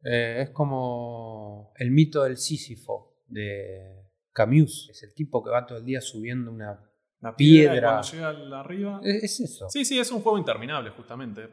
Eh, 0.04 0.42
es 0.42 0.50
como 0.50 1.72
el 1.76 1.90
mito 1.90 2.22
del 2.22 2.36
Sísifo 2.36 3.24
de 3.26 4.04
Camus. 4.32 4.88
Es 4.90 5.02
el 5.02 5.12
tipo 5.14 5.42
que 5.42 5.50
va 5.50 5.66
todo 5.66 5.78
el 5.78 5.84
día 5.84 6.00
subiendo 6.00 6.52
una... 6.52 6.87
La 7.20 7.34
piedra, 7.34 7.80
cuando 8.00 8.08
llega 8.12 8.28
al- 8.28 8.52
arriba. 8.54 9.00
Es, 9.02 9.24
es 9.24 9.40
eso. 9.40 9.68
Sí, 9.70 9.84
sí, 9.84 9.98
es 9.98 10.10
un 10.12 10.20
juego 10.22 10.38
interminable, 10.38 10.90
justamente. 10.90 11.48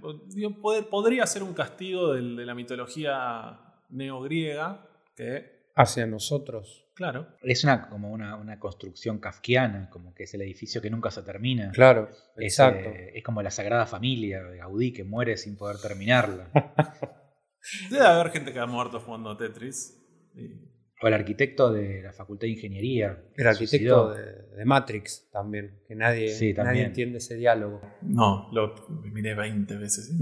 Podría 0.89 1.25
ser 1.25 1.43
un 1.43 1.53
castigo 1.53 2.13
de 2.13 2.21
la 2.45 2.53
mitología 2.55 3.59
neogriega, 3.89 4.87
que, 5.15 5.55
Hacia 5.77 6.05
nosotros. 6.05 6.85
claro, 6.93 7.27
Es 7.41 7.63
una, 7.65 7.89
como 7.89 8.09
una, 8.11 8.35
una 8.37 8.59
construcción 8.59 9.17
kafkiana, 9.19 9.89
como 9.89 10.13
que 10.13 10.23
es 10.23 10.33
el 10.35 10.41
edificio 10.41 10.81
que 10.81 10.89
nunca 10.89 11.11
se 11.11 11.21
termina. 11.23 11.71
Claro, 11.71 12.09
Es, 12.37 12.53
exacto. 12.53 12.87
eh, 12.89 13.11
es 13.15 13.23
como 13.23 13.41
la 13.41 13.51
Sagrada 13.51 13.85
Familia 13.85 14.41
de 14.43 14.57
Gaudí 14.57 14.93
que 14.93 15.03
muere 15.03 15.35
sin 15.35 15.57
poder 15.57 15.77
terminarla. 15.81 16.47
debe 17.89 18.05
haber 18.05 18.31
gente 18.31 18.53
que 18.53 18.59
ha 18.59 18.65
muerto 18.65 18.99
jugando 19.01 19.31
a 19.31 19.37
Tetris. 19.37 20.01
Y- 20.35 20.74
O 21.01 21.07
el 21.07 21.13
arquitecto 21.13 21.71
de 21.73 22.01
la 22.03 22.13
Facultad 22.13 22.45
de 22.47 22.51
Ingeniería. 22.51 23.21
El 23.35 23.47
arquitecto 23.47 24.13
de, 24.13 24.23
de 24.55 24.65
Matrix 24.65 25.29
también, 25.31 25.81
que 25.87 25.93
nadie, 25.95 26.29
Sí, 26.29 26.53
nadie 26.53 26.55
también. 26.65 26.85
entiende 26.87 27.17
ese 27.17 27.35
diálogo. 27.35 27.81
No, 28.01 28.49
lo 28.53 28.73
miré 29.03 29.35
20 29.35 29.75
veces. 29.77 30.13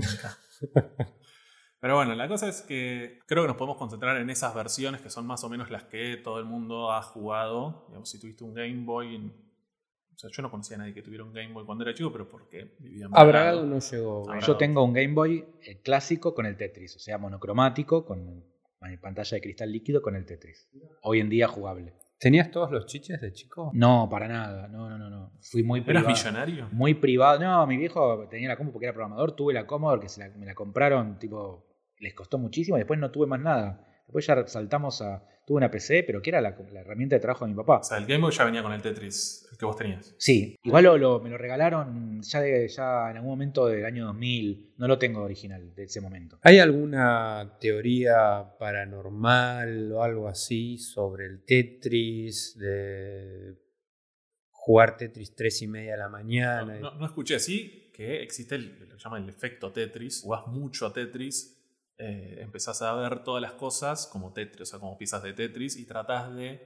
Pero 1.79 1.97
bueno, 1.97 2.15
la 2.15 2.27
cosa 2.29 2.47
es 2.47 2.61
que 2.61 3.19
creo 3.27 3.43
que 3.43 3.49
nos 3.49 3.57
podemos 3.57 3.77
concentrar 3.77 4.15
en 4.17 4.29
esas 4.29 4.55
versiones 4.55 5.01
que 5.01 5.09
son 5.09 5.27
más 5.27 5.43
o 5.43 5.49
menos 5.49 5.69
las 5.69 5.83
que 5.83 6.15
todo 6.17 6.39
el 6.39 6.45
mundo 6.45 6.91
ha 6.91 7.01
jugado. 7.01 7.85
Digamos, 7.89 8.09
si 8.09 8.19
tuviste 8.21 8.43
un 8.45 8.53
Game 8.53 8.85
Boy. 8.85 9.17
O 10.15 10.17
sea, 10.17 10.29
yo 10.31 10.41
no 10.43 10.49
conocía 10.49 10.77
a 10.77 10.79
nadie 10.79 10.93
que 10.93 11.01
tuviera 11.01 11.23
un 11.25 11.33
Game 11.33 11.51
Boy 11.53 11.65
cuando 11.65 11.83
era 11.83 11.93
chico, 11.93 12.11
pero 12.11 12.29
porque 12.29 12.75
vivía 12.79 13.07
Abragado 13.11 13.27
Bragado. 13.27 13.65
no 13.65 13.79
llegó. 13.79 14.39
Yo 14.39 14.55
tengo 14.57 14.83
un 14.83 14.93
Game 14.93 15.13
Boy 15.13 15.43
eh, 15.61 15.81
clásico 15.81 16.33
con 16.33 16.45
el 16.45 16.55
Tetris, 16.55 16.95
o 16.95 16.99
sea, 16.99 17.17
monocromático, 17.17 18.05
con 18.05 18.45
con 18.91 18.97
pantalla 18.99 19.35
de 19.35 19.41
cristal 19.41 19.71
líquido 19.71 20.01
con 20.01 20.15
el 20.15 20.25
Tetris. 20.25 20.69
Hoy 21.01 21.19
en 21.19 21.29
día 21.29 21.47
jugable. 21.47 21.93
¿Tenías 22.19 22.51
todos 22.51 22.71
los 22.71 22.85
chiches 22.85 23.19
de 23.19 23.33
chico? 23.33 23.69
No, 23.73 24.07
para 24.09 24.27
nada. 24.27 24.67
No, 24.69 24.89
no, 24.89 24.97
no, 24.97 25.09
no. 25.09 25.33
Fui 25.41 25.61
muy 25.63 25.79
¿Eras 25.81 25.87
privado. 26.03 26.07
millonario? 26.09 26.69
Muy 26.71 26.93
privado. 26.93 27.39
No, 27.39 27.67
mi 27.67 27.75
viejo 27.77 28.27
tenía 28.29 28.47
la 28.47 28.55
compu 28.57 28.71
porque 28.71 28.85
era 28.85 28.93
programador. 28.93 29.35
Tuve 29.35 29.53
la 29.53 29.65
Commodore 29.67 30.01
que 30.01 30.09
se 30.09 30.21
la- 30.21 30.29
me 30.37 30.45
la 30.45 30.55
compraron, 30.55 31.19
tipo, 31.19 31.65
les 31.99 32.13
costó 32.13 32.37
muchísimo. 32.37 32.77
Y 32.77 32.81
después 32.81 32.97
no 32.99 33.11
tuve 33.11 33.27
más 33.27 33.41
nada. 33.41 33.85
Después 34.05 34.25
ya 34.27 34.45
saltamos 34.47 35.01
a. 35.01 35.23
Tuve 35.45 35.57
una 35.57 35.69
PC, 35.69 36.03
pero 36.03 36.21
que 36.21 36.29
era 36.29 36.39
la, 36.39 36.55
la 36.71 36.79
herramienta 36.79 37.17
de 37.17 37.19
trabajo 37.19 37.43
de 37.43 37.51
mi 37.51 37.57
papá. 37.57 37.79
O 37.79 37.83
sea, 37.83 37.97
el 37.97 38.05
Game 38.05 38.21
Boy 38.21 38.31
ya 38.31 38.45
venía 38.45 38.63
con 38.63 38.71
el 38.71 38.81
Tetris, 38.81 39.45
el 39.51 39.57
que 39.57 39.65
vos 39.65 39.75
tenías. 39.75 40.15
Sí, 40.17 40.55
igual 40.63 40.85
lo, 40.85 40.97
lo- 40.97 41.19
me 41.19 41.29
lo 41.29 41.37
regalaron 41.37 42.21
ya, 42.21 42.39
de- 42.39 42.69
ya 42.69 43.11
en 43.11 43.17
algún 43.17 43.31
momento 43.31 43.67
del 43.67 43.83
año 43.83 44.05
2000. 44.05 44.75
No 44.77 44.87
lo 44.87 44.97
tengo 44.97 45.21
original 45.21 45.75
de 45.75 45.83
ese 45.83 45.99
momento. 45.99 46.39
¿Hay 46.43 46.59
alguna 46.59 47.57
teoría 47.59 48.55
paranormal 48.57 49.91
o 49.91 50.01
algo 50.01 50.29
así 50.29 50.77
sobre 50.77 51.25
el 51.25 51.43
Tetris? 51.43 52.57
De 52.57 53.57
jugar 54.49 54.95
Tetris 54.95 55.35
3 55.35 55.61
y 55.63 55.67
media 55.67 55.91
de 55.91 55.97
la 55.97 56.05
No, 56.05 56.11
mañana. 56.11 56.79
no- 56.79 56.95
no 56.95 57.05
escuché, 57.05 57.37
sí, 57.39 57.91
que 57.93 58.23
existe 58.23 58.55
el, 58.55 58.79
lo 58.79 58.87
que 58.87 58.97
llaman 58.97 59.23
el 59.23 59.29
efecto 59.29 59.73
Tetris. 59.73 60.21
Jugás 60.23 60.47
mucho 60.47 60.85
a 60.85 60.93
Tetris, 60.93 61.52
eh, 61.97 62.37
empezás 62.41 62.81
a 62.81 62.93
ver 62.95 63.23
todas 63.23 63.41
las 63.41 63.53
cosas 63.53 64.07
como 64.07 64.33
Tetris, 64.33 64.61
o 64.61 64.65
sea, 64.65 64.79
como 64.79 64.97
piezas 64.97 65.23
de 65.23 65.33
Tetris, 65.33 65.77
y 65.77 65.85
tratás 65.85 66.33
de 66.35 66.61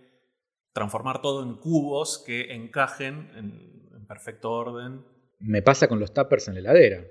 transformar 0.74 1.22
todo 1.22 1.44
en 1.44 1.56
cubos 1.56 2.24
que 2.26 2.54
encajen 2.54 3.32
en, 3.36 3.90
en 3.96 4.06
perfecto 4.08 4.52
orden. 4.52 5.06
Me 5.40 5.62
pasa 5.62 5.88
con 5.88 6.00
los 6.00 6.14
tuppers 6.14 6.48
en 6.48 6.56
la 6.56 6.60
heladera. 6.62 7.04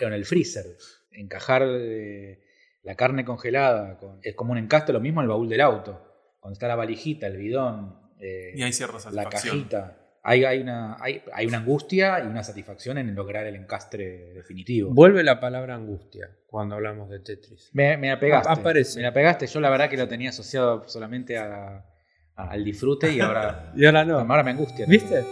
O 0.00 0.04
en 0.06 0.12
el 0.14 0.24
freezer. 0.24 0.64
Encajar 1.10 1.62
eh, 1.66 2.42
la 2.82 2.94
carne 2.96 3.24
congelada. 3.24 3.98
con- 3.98 4.20
es 4.22 4.34
como 4.34 4.52
un 4.52 4.58
encaste, 4.58 4.92
lo 4.92 5.00
mismo 5.00 5.20
en 5.20 5.24
el 5.24 5.28
baúl 5.28 5.48
del 5.48 5.60
auto. 5.60 6.04
Cuando 6.40 6.52
está 6.54 6.68
la 6.68 6.76
valijita, 6.76 7.26
el 7.26 7.36
bidón, 7.36 8.12
eh, 8.20 8.52
Y 8.54 8.62
hay 8.62 8.72
la 9.12 9.24
cajita. 9.28 10.07
Hay, 10.28 10.44
hay, 10.44 10.60
una, 10.60 10.96
hay, 11.00 11.22
hay 11.32 11.46
una 11.46 11.58
angustia 11.58 12.20
y 12.22 12.26
una 12.26 12.44
satisfacción 12.44 12.98
en 12.98 13.14
lograr 13.14 13.46
el 13.46 13.54
encastre 13.56 14.32
definitivo. 14.34 14.92
Vuelve 14.92 15.24
la 15.24 15.40
palabra 15.40 15.74
angustia 15.74 16.28
cuando 16.46 16.74
hablamos 16.74 17.08
de 17.08 17.20
Tetris. 17.20 17.70
Me, 17.72 17.96
me 17.96 18.08
la 18.08 18.20
pegaste. 18.20 18.52
Aparece. 18.52 18.98
Me 18.98 19.04
la 19.04 19.12
pegaste. 19.12 19.46
Yo 19.46 19.60
la 19.60 19.70
verdad 19.70 19.88
que 19.88 19.96
lo 19.96 20.06
tenía 20.06 20.28
asociado 20.30 20.86
solamente 20.88 21.38
a- 21.38 21.84
a- 22.36 22.50
al 22.50 22.62
disfrute 22.64 23.10
y 23.12 23.20
ahora, 23.20 23.72
Y 23.76 23.86
ahora 23.86 24.04
no. 24.04 24.18
ahora 24.18 24.42
me 24.42 24.50
angustia. 24.50 24.84
¿Viste? 24.86 25.24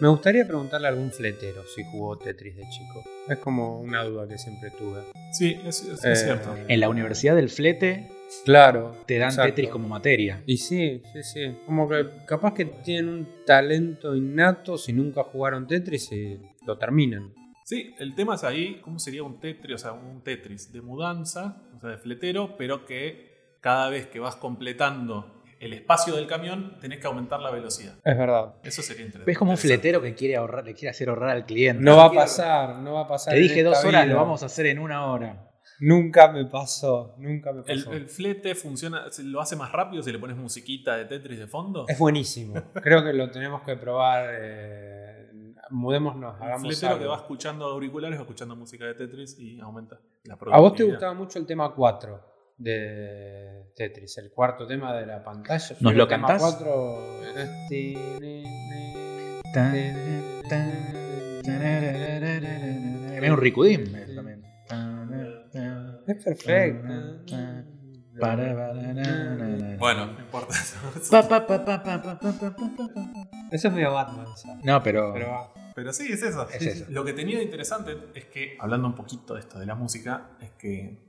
Me 0.00 0.08
gustaría 0.08 0.46
preguntarle 0.46 0.86
a 0.86 0.90
algún 0.90 1.10
fletero 1.10 1.64
si 1.74 1.82
jugó 1.90 2.16
Tetris 2.18 2.54
de 2.56 2.62
chico. 2.68 3.02
Es 3.28 3.38
como 3.38 3.80
una 3.80 4.04
duda 4.04 4.28
que 4.28 4.38
siempre 4.38 4.70
tuve. 4.70 5.02
Sí, 5.32 5.60
es, 5.64 5.82
es- 5.82 6.04
es 6.04 6.20
Eh, 6.22 6.24
cierto. 6.24 6.54
En 6.68 6.80
la 6.80 6.88
Universidad 6.88 7.34
del 7.34 7.48
Flete 7.48 8.08
Claro. 8.44 8.94
te 9.06 9.18
dan 9.18 9.30
exacto. 9.30 9.48
Tetris 9.54 9.70
como 9.70 9.88
materia. 9.88 10.42
Y 10.46 10.58
sí, 10.58 11.02
sí, 11.12 11.22
sí. 11.24 11.56
Como 11.66 11.88
que 11.88 12.06
capaz 12.26 12.54
que 12.54 12.66
tienen 12.66 13.08
un 13.08 13.28
talento 13.44 14.14
innato 14.14 14.78
si 14.78 14.92
nunca 14.92 15.24
jugaron 15.24 15.66
Tetris 15.66 16.12
y 16.12 16.40
lo 16.64 16.78
terminan. 16.78 17.34
Sí, 17.64 17.94
el 17.98 18.14
tema 18.14 18.36
es 18.36 18.44
ahí, 18.44 18.80
¿cómo 18.82 18.98
sería 18.98 19.22
un 19.24 19.40
Tetris? 19.40 19.74
O 19.74 19.78
sea, 19.78 19.92
un 19.92 20.22
Tetris 20.22 20.72
de 20.72 20.80
mudanza, 20.80 21.60
o 21.76 21.80
sea, 21.80 21.90
de 21.90 21.98
fletero, 21.98 22.56
pero 22.56 22.86
que 22.86 23.56
cada 23.60 23.90
vez 23.90 24.06
que 24.06 24.20
vas 24.20 24.36
completando 24.36 25.37
el 25.60 25.72
espacio 25.72 26.14
del 26.14 26.26
camión, 26.26 26.76
tenés 26.80 26.98
que 27.00 27.06
aumentar 27.06 27.40
la 27.40 27.50
velocidad. 27.50 27.94
Es 28.04 28.16
verdad. 28.18 28.54
Eso 28.62 28.82
sería 28.82 29.04
interesante. 29.04 29.32
Es 29.32 29.38
como 29.38 29.50
un 29.52 29.58
fletero 29.58 30.00
que 30.00 30.14
quiere 30.14 30.36
ahorrar, 30.36 30.64
le 30.64 30.74
quiere 30.74 30.90
hacer 30.90 31.08
ahorrar 31.08 31.30
al 31.30 31.46
cliente. 31.46 31.82
No 31.82 31.96
va 31.96 32.04
a 32.06 32.12
pasar, 32.12 32.76
no 32.76 32.94
va 32.94 33.00
a 33.02 33.08
pasar. 33.08 33.34
Te 33.34 33.40
dije 33.40 33.62
dos 33.62 33.84
horas, 33.84 34.04
vida. 34.04 34.14
lo 34.14 34.20
vamos 34.20 34.42
a 34.42 34.46
hacer 34.46 34.66
en 34.66 34.78
una 34.78 35.06
hora. 35.06 35.44
Nunca 35.80 36.32
me 36.32 36.44
pasó, 36.44 37.14
nunca 37.18 37.52
me 37.52 37.60
El, 37.66 37.84
pasó. 37.84 37.92
el 37.92 38.08
flete 38.08 38.54
funciona, 38.56 39.06
lo 39.22 39.40
hace 39.40 39.54
más 39.54 39.70
rápido 39.70 40.02
si 40.02 40.10
le 40.10 40.18
pones 40.18 40.36
musiquita 40.36 40.96
de 40.96 41.04
Tetris 41.04 41.38
de 41.38 41.46
fondo. 41.46 41.86
Es 41.88 41.98
buenísimo. 41.98 42.54
Creo 42.82 43.04
que 43.04 43.12
lo 43.12 43.30
tenemos 43.30 43.62
que 43.62 43.76
probar. 43.76 44.28
eh, 44.32 45.28
mudémonos, 45.70 46.36
El 46.40 46.42
hagamos 46.46 46.62
fletero 46.68 46.92
algo. 46.92 47.02
que 47.04 47.08
va 47.08 47.16
escuchando 47.16 47.64
auriculares 47.66 48.18
va 48.18 48.22
escuchando 48.22 48.56
música 48.56 48.86
de 48.86 48.94
Tetris 48.94 49.38
y 49.38 49.60
aumenta 49.60 50.00
la 50.24 50.34
A 50.34 50.36
vos 50.36 50.40
te 50.40 50.46
productividad. 50.46 50.90
gustaba 50.94 51.14
mucho 51.14 51.38
el 51.38 51.46
tema 51.46 51.72
4 51.74 52.20
de 52.58 53.72
Tetris, 53.74 54.18
el 54.18 54.30
cuarto 54.30 54.66
tema 54.66 54.94
de 54.94 55.06
la 55.06 55.22
pantalla. 55.22 55.76
¿Nos 55.80 55.94
lo 55.94 56.08
cantás? 56.08 56.42
Cuatro... 56.42 56.98
Eh, 57.34 57.94
es 63.22 63.30
un 63.30 63.36
ricudín. 63.38 63.94
Es 66.06 66.24
perfecto. 66.24 66.88
Bueno, 69.78 70.06
no 70.06 70.20
importa. 70.20 70.54
Eso 71.00 71.18
eso 73.50 73.68
es 73.68 73.74
medio 73.74 73.92
Batman. 73.92 74.26
No, 74.64 74.82
pero... 74.82 75.14
pero... 75.74 75.92
Sí, 75.92 76.12
es 76.12 76.22
eso. 76.22 76.48
es 76.50 76.60
eso. 76.60 76.84
Lo 76.88 77.04
que 77.04 77.12
tenía 77.12 77.38
de 77.38 77.44
interesante 77.44 77.96
es 78.14 78.24
que, 78.26 78.56
hablando 78.58 78.88
un 78.88 78.94
poquito 78.94 79.34
de 79.34 79.40
esto 79.40 79.58
de 79.60 79.66
la 79.66 79.76
música, 79.76 80.30
es 80.40 80.50
que 80.58 81.07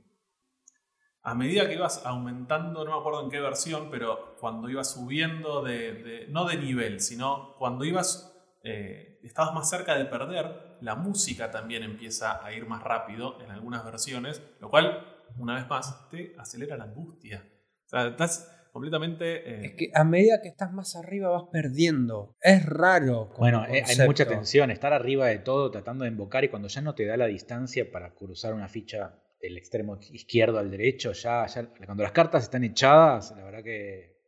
a 1.22 1.34
medida 1.34 1.68
que 1.68 1.74
ibas 1.74 2.04
aumentando, 2.06 2.84
no 2.84 2.92
me 2.92 2.98
acuerdo 2.98 3.22
en 3.24 3.30
qué 3.30 3.40
versión, 3.40 3.88
pero 3.90 4.36
cuando 4.40 4.68
ibas 4.70 4.90
subiendo 4.92 5.62
de, 5.62 5.92
de- 5.92 6.26
no 6.28 6.46
de 6.46 6.56
nivel, 6.56 7.00
sino 7.00 7.54
cuando 7.58 7.84
ibas, 7.84 8.34
eh, 8.64 9.18
estabas 9.22 9.54
más 9.54 9.68
cerca 9.68 9.96
de 9.96 10.06
perder, 10.06 10.76
la 10.80 10.94
música 10.94 11.50
también 11.50 11.82
empieza 11.82 12.44
a 12.44 12.52
ir 12.52 12.66
más 12.66 12.82
rápido 12.82 13.40
en 13.42 13.50
algunas 13.50 13.84
versiones, 13.84 14.42
lo 14.60 14.70
cual, 14.70 15.04
una 15.38 15.56
vez 15.56 15.68
más, 15.68 16.08
te 16.08 16.34
acelera 16.38 16.76
la 16.76 16.84
angustia. 16.84 17.46
O 17.84 17.88
sea, 17.88 18.06
estás 18.08 18.50
completamente... 18.72 19.50
eh, 19.50 19.66
Es 19.66 19.74
que 19.76 19.90
a 19.94 20.04
medida 20.04 20.40
que 20.42 20.48
estás 20.48 20.72
más 20.72 20.96
arriba 20.96 21.28
vas 21.28 21.44
perdiendo. 21.52 22.34
Es 22.40 22.64
raro. 22.64 23.30
Bueno, 23.38 23.64
eh, 23.66 23.82
hay 23.86 24.06
mucha 24.06 24.24
tensión, 24.26 24.70
estar 24.70 24.92
arriba 24.94 25.26
de 25.26 25.38
todo 25.40 25.70
tratando 25.70 26.04
de 26.04 26.10
invocar 26.10 26.44
y 26.44 26.48
cuando 26.48 26.68
ya 26.68 26.80
no 26.80 26.94
te 26.94 27.04
da 27.04 27.16
la 27.16 27.26
distancia 27.26 27.90
para 27.92 28.14
cruzar 28.14 28.54
una 28.54 28.68
ficha 28.68 29.18
del 29.40 29.56
extremo 29.56 29.98
izquierdo 30.10 30.58
al 30.58 30.70
derecho, 30.70 31.12
ya, 31.12 31.46
ya 31.46 31.72
cuando 31.86 32.02
las 32.02 32.12
cartas 32.12 32.44
están 32.44 32.64
echadas, 32.64 33.32
la 33.36 33.44
verdad 33.44 33.62
que 33.62 34.18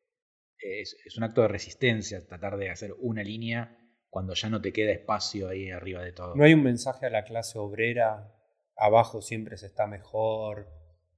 es, 0.58 0.96
es 1.04 1.16
un 1.16 1.24
acto 1.24 1.42
de 1.42 1.48
resistencia 1.48 2.26
tratar 2.26 2.56
de 2.56 2.70
hacer 2.70 2.94
una 2.98 3.22
línea 3.22 3.78
cuando 4.12 4.34
ya 4.34 4.50
no 4.50 4.60
te 4.60 4.74
queda 4.74 4.92
espacio 4.92 5.48
ahí 5.48 5.70
arriba 5.70 6.02
de 6.02 6.12
todo. 6.12 6.34
No 6.34 6.44
hay 6.44 6.52
un 6.52 6.62
mensaje 6.62 7.06
a 7.06 7.10
la 7.10 7.24
clase 7.24 7.58
obrera. 7.58 8.30
Abajo 8.76 9.22
siempre 9.22 9.56
se 9.56 9.66
está 9.66 9.86
mejor. 9.86 10.68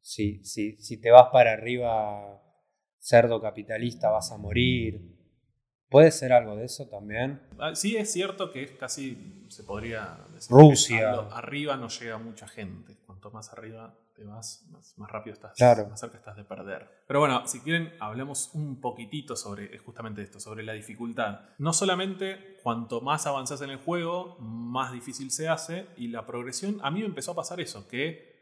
Si, 0.01 0.45
si, 0.45 0.77
si 0.77 1.01
te 1.01 1.11
vas 1.11 1.31
para 1.33 1.55
arriba, 1.55 2.41
cerdo 3.01 3.41
capitalista, 3.41 4.11
vas 4.11 4.31
a 4.31 4.37
morir. 4.37 5.14
¿Puede 5.91 6.11
ser 6.11 6.33
algo 6.33 6.57
de 6.57 6.65
eso 6.65 6.87
también? 6.89 7.41
Ah, 7.59 7.75
Sí 7.75 7.97
es 7.97 8.13
cierto 8.13 8.51
que 8.51 8.63
es 8.65 8.71
casi, 8.73 9.45
se 9.49 9.63
podría 9.65 10.19
decir, 10.33 10.51
Rusia. 10.57 10.99
que 11.29 11.35
arriba 11.37 11.77
no 11.77 11.89
llega 11.89 12.19
mucha 12.19 12.49
gente. 12.49 12.97
Cuanto 13.07 13.31
más 13.31 13.53
arriba 13.53 13.95
te 14.17 14.25
vas, 14.25 14.65
más, 14.71 14.95
más 14.97 15.11
rápido 15.11 15.35
estás, 15.35 15.57
Claro. 15.57 15.89
más 15.89 15.99
cerca 16.01 16.19
estás 16.19 16.37
de 16.37 16.45
perder. 16.45 16.89
Pero 17.07 17.21
bueno, 17.21 17.47
si 17.47 17.61
quieren, 17.61 17.93
hablemos 18.01 18.51
un 18.55 18.81
poquitito 18.81 19.35
sobre 19.37 19.75
eh, 19.75 19.79
justamente 19.79 20.23
esto, 20.23 20.39
sobre 20.41 20.63
la 20.65 20.73
dificultad. 20.73 21.41
No 21.59 21.73
solamente 21.73 22.59
cuanto 22.63 23.01
más 23.01 23.27
avanzas 23.27 23.61
en 23.63 23.71
el 23.71 23.79
juego, 23.79 24.37
más 24.41 24.93
difícil 24.93 25.31
se 25.33 25.49
hace, 25.49 25.87
y 25.97 26.09
la 26.09 26.27
progresión, 26.27 26.79
a 26.83 26.91
mí 26.91 27.01
me 27.01 27.07
empezó 27.07 27.33
a 27.33 27.35
pasar 27.37 27.61
eso, 27.61 27.89
que 27.89 28.33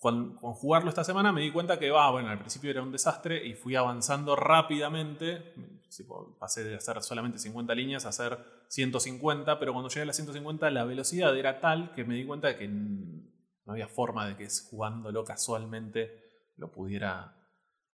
con, 0.00 0.34
con 0.36 0.52
jugarlo 0.54 0.88
esta 0.88 1.04
semana 1.04 1.30
me 1.32 1.42
di 1.42 1.50
cuenta 1.52 1.78
que, 1.78 1.90
va, 1.90 2.10
bueno, 2.10 2.28
al 2.30 2.38
principio 2.38 2.70
era 2.70 2.82
un 2.82 2.92
desastre 2.92 3.46
y 3.46 3.54
fui 3.54 3.76
avanzando 3.76 4.34
rápidamente. 4.36 5.54
Tipo, 5.94 6.36
Pasé 6.38 6.64
de 6.64 6.76
hacer 6.76 7.02
solamente 7.02 7.38
50 7.38 7.74
líneas 7.74 8.06
a 8.06 8.10
hacer 8.10 8.38
150, 8.68 9.58
pero 9.58 9.72
cuando 9.72 9.88
llegué 9.88 10.02
a 10.02 10.06
las 10.06 10.16
150 10.16 10.70
la 10.70 10.84
velocidad 10.84 11.36
era 11.36 11.60
tal 11.60 11.94
que 11.94 12.04
me 12.04 12.14
di 12.14 12.26
cuenta 12.26 12.48
de 12.48 12.56
que 12.56 12.68
no 12.68 13.72
había 13.72 13.88
forma 13.88 14.26
de 14.26 14.36
que 14.36 14.48
jugándolo 14.70 15.24
casualmente 15.24 16.22
lo 16.56 16.70
pudiera 16.70 17.36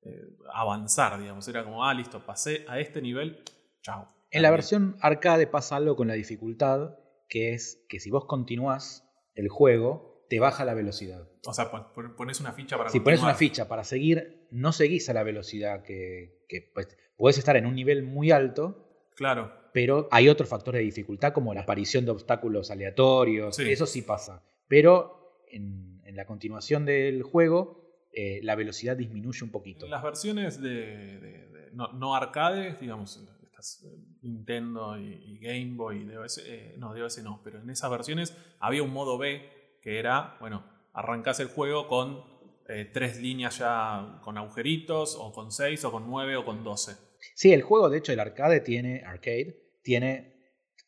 eh, 0.02 0.37
avanzar, 0.52 1.18
digamos. 1.20 1.47
Era 1.49 1.64
como, 1.64 1.85
ah, 1.85 1.94
listo, 1.94 2.25
pasé 2.25 2.64
a 2.68 2.78
este 2.78 3.00
nivel, 3.00 3.42
chao. 3.82 4.09
En 4.30 4.42
la 4.42 4.50
versión 4.50 4.97
arcade 5.00 5.47
pasa 5.47 5.76
algo 5.76 5.97
con 5.97 6.09
la 6.09 6.14
dificultad, 6.14 6.97
que 7.28 7.52
es 7.52 7.85
que 7.88 8.00
si 8.00 8.11
vos 8.11 8.25
continuás 8.26 9.04
el 9.35 9.49
juego, 9.49 10.10
te 10.31 10.41
baja 10.41 10.65
la 10.65 10.73
velocidad. 10.75 11.29
O 11.45 11.53
sea, 11.53 11.71
pon- 11.71 11.93
pon- 11.95 12.15
pones 12.17 12.41
una 12.41 12.53
ficha 12.53 12.79
para 12.79 12.89
Si 12.89 13.01
pones 13.01 13.21
una 13.21 13.35
ficha 13.35 13.69
para 13.69 13.85
seguir, 13.85 14.47
no 14.51 14.73
seguís 14.73 15.09
a 15.11 15.13
la 15.13 15.23
velocidad 15.25 15.83
que, 15.83 16.45
que, 16.49 16.63
pues, 16.73 16.97
podés 17.17 17.37
estar 17.37 17.57
en 17.57 17.67
un 17.67 17.75
nivel 17.75 18.03
muy 18.05 18.31
alto, 18.31 18.87
Claro. 19.17 19.53
pero 19.75 20.09
hay 20.11 20.29
otros 20.29 20.49
factores 20.49 20.79
de 20.79 20.85
dificultad 20.85 21.33
como 21.35 21.53
la 21.53 21.63
aparición 21.63 22.05
de 22.07 22.13
obstáculos 22.13 22.71
aleatorios, 22.71 23.57
Sí. 23.57 23.71
eso 23.71 23.85
sí 23.87 24.03
pasa. 24.03 24.43
Pero 24.69 25.43
en, 25.51 26.01
en 26.05 26.17
la 26.17 26.25
continuación 26.27 26.87
del 26.87 27.23
juego, 27.25 28.07
eh, 28.13 28.41
la 28.43 28.55
velocidad 28.55 28.97
disminuye 28.97 29.45
un 29.45 29.51
poquito. 29.51 29.85
En 29.85 29.91
las 29.91 30.03
versiones 30.03 30.61
de, 30.63 30.69
de- 30.71 31.47
de- 31.49 31.71
no, 31.73 31.93
no 31.93 32.15
arcades, 32.15 32.81
digamos, 32.81 33.21
estas 33.43 33.85
Nintendo 34.23 34.97
y, 34.99 35.13
y 35.13 35.39
Game 35.39 35.75
Boy 35.77 36.03
y 36.03 36.05
DOS, 36.05 36.39
eh, 36.47 36.75
no, 36.79 36.95
DOS 36.95 37.23
no, 37.23 37.40
pero 37.43 37.61
en 37.61 37.69
esas 37.71 37.90
versiones 37.90 38.37
había 38.61 38.83
un 38.83 38.93
modo 38.93 39.19
B 39.19 39.59
que 39.81 39.99
era, 39.99 40.37
bueno, 40.40 40.64
arrancás 40.93 41.40
el 41.40 41.49
juego 41.49 41.88
con 41.88 42.23
eh, 42.69 42.88
tres 42.93 43.21
líneas 43.21 43.59
ya 43.59 44.21
con 44.23 44.38
agujeritos, 44.38 45.16
o 45.19 45.33
con 45.33 45.51
seis, 45.51 45.85
o 45.85 45.90
con 45.90 46.07
nueve, 46.07 46.37
o 46.37 46.45
con 46.45 46.62
doce. 46.62 46.93
Sí, 47.35 47.53
el 47.53 47.62
juego, 47.62 47.90
de 47.90 47.99
hecho, 47.99 48.12
el 48.12 48.21
arcade 48.21 48.61
tiene, 48.61 49.03
arcade, 49.05 49.61
tiene 49.83 50.31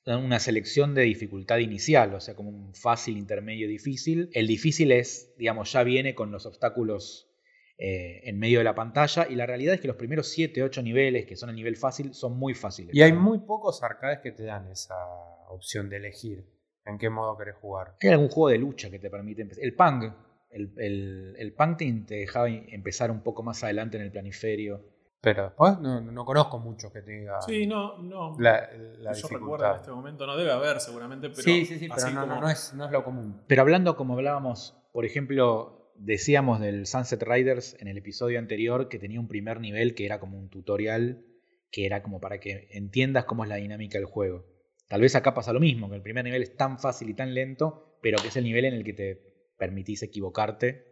una 0.06 0.38
selección 0.38 0.94
de 0.94 1.02
dificultad 1.02 1.58
inicial, 1.58 2.14
o 2.14 2.20
sea, 2.20 2.34
como 2.34 2.50
un 2.50 2.74
fácil, 2.74 3.16
intermedio, 3.16 3.68
difícil. 3.68 4.30
El 4.32 4.46
difícil 4.46 4.92
es, 4.92 5.34
digamos, 5.38 5.72
ya 5.72 5.82
viene 5.82 6.14
con 6.14 6.32
los 6.32 6.46
obstáculos 6.46 7.28
eh, 7.78 8.20
en 8.28 8.38
medio 8.38 8.58
de 8.58 8.64
la 8.64 8.74
pantalla 8.74 9.26
y 9.28 9.34
la 9.34 9.46
realidad 9.46 9.74
es 9.74 9.80
que 9.80 9.88
los 9.88 9.96
primeros 9.96 10.28
7, 10.28 10.62
8 10.62 10.82
niveles, 10.82 11.26
que 11.26 11.36
son 11.36 11.50
el 11.50 11.56
nivel 11.56 11.76
fácil, 11.76 12.14
son 12.14 12.38
muy 12.38 12.54
fáciles. 12.54 12.94
Y 12.94 13.02
hay 13.02 13.12
muy 13.12 13.40
pocos 13.40 13.82
arcades 13.82 14.20
que 14.22 14.32
te 14.32 14.44
dan 14.44 14.70
esa 14.70 14.94
opción 15.48 15.88
de 15.88 15.96
elegir 15.96 16.46
en 16.84 16.98
qué 16.98 17.10
modo 17.10 17.36
querés 17.36 17.56
jugar. 17.56 17.96
Hay 18.02 18.10
algún 18.10 18.28
juego 18.28 18.48
de 18.50 18.58
lucha 18.58 18.90
que 18.90 18.98
te 18.98 19.10
permite 19.10 19.42
empezar. 19.42 19.64
El 19.64 19.74
Pang, 19.74 20.12
el, 20.50 20.72
el, 20.78 21.34
el 21.38 21.52
Pang 21.54 21.76
te 21.76 21.90
te 22.06 22.14
dejaba 22.16 22.48
empezar 22.48 23.10
un 23.10 23.22
poco 23.22 23.42
más 23.42 23.62
adelante 23.64 23.96
en 23.96 24.02
el 24.04 24.10
planiferio. 24.12 24.80
Pero 25.20 25.44
después 25.44 25.78
no, 25.78 26.00
no 26.00 26.24
conozco 26.24 26.58
muchos 26.58 26.92
que 26.92 27.00
te 27.00 27.12
diga 27.12 27.40
Sí, 27.42 27.64
no, 27.64 27.96
no. 27.98 28.36
la, 28.40 28.68
la 28.98 29.12
yo 29.12 29.28
recuerdo 29.28 29.70
en 29.70 29.76
este 29.76 29.90
momento, 29.92 30.26
no 30.26 30.36
debe 30.36 30.50
haber 30.50 30.80
seguramente, 30.80 31.28
pero. 31.30 31.42
sí, 31.42 31.64
sí, 31.64 31.78
sí, 31.78 31.88
pero 31.94 32.20
como- 32.20 32.40
no 32.40 32.48
es, 32.50 32.74
no 32.74 32.84
es 32.86 32.90
lo 32.90 33.04
común. 33.04 33.40
Pero 33.46 33.62
hablando 33.62 33.94
como 33.96 34.14
hablábamos, 34.14 34.76
por 34.92 35.04
ejemplo, 35.04 35.92
decíamos 35.94 36.58
del 36.58 36.86
Sunset 36.86 37.22
Riders 37.22 37.76
en 37.80 37.86
el 37.86 37.98
episodio 37.98 38.40
anterior 38.40 38.88
que 38.88 38.98
tenía 38.98 39.20
un 39.20 39.28
primer 39.28 39.60
nivel 39.60 39.94
que 39.94 40.06
era 40.06 40.18
como 40.18 40.36
un 40.36 40.48
tutorial, 40.50 41.24
que 41.70 41.86
era 41.86 42.02
como 42.02 42.20
para 42.20 42.40
que 42.40 42.66
entiendas 42.72 43.24
cómo 43.24 43.44
es 43.44 43.48
la 43.48 43.56
dinámica 43.56 43.98
del 43.98 44.06
juego. 44.06 44.44
Tal 44.92 45.00
vez 45.00 45.16
acá 45.16 45.32
pasa 45.32 45.54
lo 45.54 45.58
mismo, 45.58 45.88
que 45.88 45.96
el 45.96 46.02
primer 46.02 46.22
nivel 46.22 46.42
es 46.42 46.54
tan 46.54 46.78
fácil 46.78 47.08
y 47.08 47.14
tan 47.14 47.32
lento, 47.32 47.96
pero 48.02 48.18
que 48.20 48.28
es 48.28 48.36
el 48.36 48.44
nivel 48.44 48.66
en 48.66 48.74
el 48.74 48.84
que 48.84 48.92
te 48.92 49.54
permitís 49.56 50.02
equivocarte. 50.02 50.84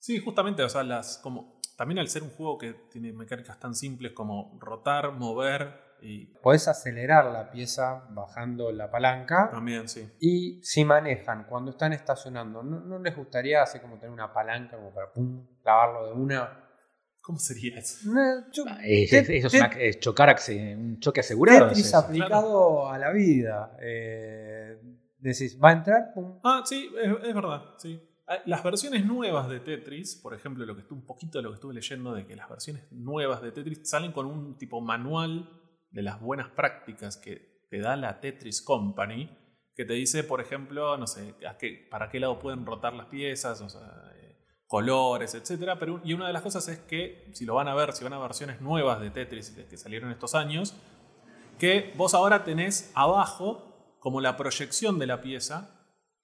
Sí, 0.00 0.18
justamente, 0.18 0.64
o 0.64 0.68
sea, 0.68 0.82
las 0.82 1.18
como 1.18 1.60
también 1.76 2.00
al 2.00 2.08
ser 2.08 2.24
un 2.24 2.30
juego 2.30 2.58
que 2.58 2.72
tiene 2.90 3.12
mecánicas 3.12 3.60
tan 3.60 3.76
simples 3.76 4.10
como 4.14 4.58
rotar, 4.60 5.12
mover 5.12 5.80
y 6.02 6.26
Podés 6.42 6.66
acelerar 6.66 7.26
la 7.26 7.52
pieza 7.52 8.04
bajando 8.10 8.72
la 8.72 8.90
palanca 8.90 9.48
también 9.52 9.88
sí. 9.88 10.10
y 10.18 10.60
si 10.64 10.84
manejan 10.84 11.44
cuando 11.44 11.70
están 11.70 11.92
estacionando, 11.92 12.64
¿no, 12.64 12.80
no 12.80 12.98
les 12.98 13.14
gustaría 13.14 13.62
hacer 13.62 13.80
como 13.80 13.98
tener 14.00 14.10
una 14.10 14.32
palanca 14.32 14.76
como 14.76 14.92
para 14.92 15.12
pum, 15.12 15.46
clavarlo 15.62 16.08
de 16.08 16.14
una? 16.14 16.69
¿Cómo 17.22 17.38
sería 17.38 17.78
eso? 17.78 18.08
No, 18.10 18.50
yo- 18.52 18.64
Es- 18.82 19.10
Tet- 19.10 19.22
es- 19.24 19.30
eso 19.30 19.46
es, 19.48 19.52
Tet- 19.52 19.60
una- 19.74 19.80
es 19.82 20.00
chocar, 20.00 20.36
un 20.76 20.98
choque 21.00 21.20
asegurado. 21.20 21.66
es 21.66 21.74
Tetris 21.74 21.94
aplicado 21.94 22.88
a 22.88 22.98
la 22.98 23.12
vida. 23.12 23.76
Eh, 23.80 24.78
decís, 25.18 25.58
va 25.62 25.70
a 25.70 25.72
entrar, 25.72 26.12
pum. 26.14 26.38
Ah, 26.42 26.62
sí, 26.64 26.90
es, 27.02 27.12
es 27.28 27.34
verdad, 27.34 27.62
sí. 27.78 28.00
Ah, 28.26 28.38
Las 28.46 28.62
versiones 28.62 29.04
nuevas 29.04 29.48
de 29.48 29.60
Tetris, 29.60 30.16
por 30.16 30.34
ejemplo, 30.34 30.64
lo 30.64 30.74
que 30.74 30.82
estuve 30.82 30.98
un 31.00 31.06
poquito 31.06 31.38
de 31.38 31.42
lo 31.42 31.50
que 31.50 31.54
estuve 31.56 31.74
leyendo 31.74 32.14
de 32.14 32.26
que 32.26 32.36
las 32.36 32.48
versiones 32.48 32.84
nuevas 32.92 33.42
de 33.42 33.52
Tetris 33.52 33.80
salen 33.88 34.12
con 34.12 34.26
un 34.26 34.56
tipo 34.56 34.80
manual 34.80 35.50
de 35.90 36.02
las 36.02 36.20
buenas 36.20 36.48
prácticas 36.50 37.16
que 37.16 37.66
te 37.68 37.80
da 37.80 37.96
la 37.96 38.20
Tetris 38.20 38.62
Company, 38.62 39.36
que 39.74 39.84
te 39.84 39.92
dice, 39.94 40.24
por 40.24 40.40
ejemplo, 40.40 40.96
no 40.96 41.06
sé, 41.06 41.34
a 41.48 41.56
qué- 41.58 41.86
para 41.90 42.08
qué 42.08 42.18
lado 42.20 42.38
pueden 42.38 42.64
rotar 42.66 42.92
las 42.94 43.06
piezas, 43.06 43.60
o 43.60 43.68
sea, 43.68 44.09
colores, 44.70 45.34
etcétera. 45.34 45.78
Pero 45.80 46.00
y 46.04 46.12
una 46.14 46.28
de 46.28 46.32
las 46.32 46.42
cosas 46.42 46.66
es 46.68 46.78
que 46.78 47.28
si 47.32 47.44
lo 47.44 47.56
van 47.56 47.66
a 47.66 47.74
ver, 47.74 47.92
si 47.92 48.04
van 48.04 48.12
a 48.12 48.18
versiones 48.18 48.60
nuevas 48.60 49.00
de 49.00 49.10
Tetris 49.10 49.50
que 49.68 49.76
salieron 49.76 50.12
estos 50.12 50.36
años, 50.36 50.76
que 51.58 51.92
vos 51.96 52.14
ahora 52.14 52.44
tenés 52.44 52.92
abajo 52.94 53.96
como 53.98 54.20
la 54.20 54.36
proyección 54.36 55.00
de 55.00 55.08
la 55.08 55.20
pieza 55.20 55.76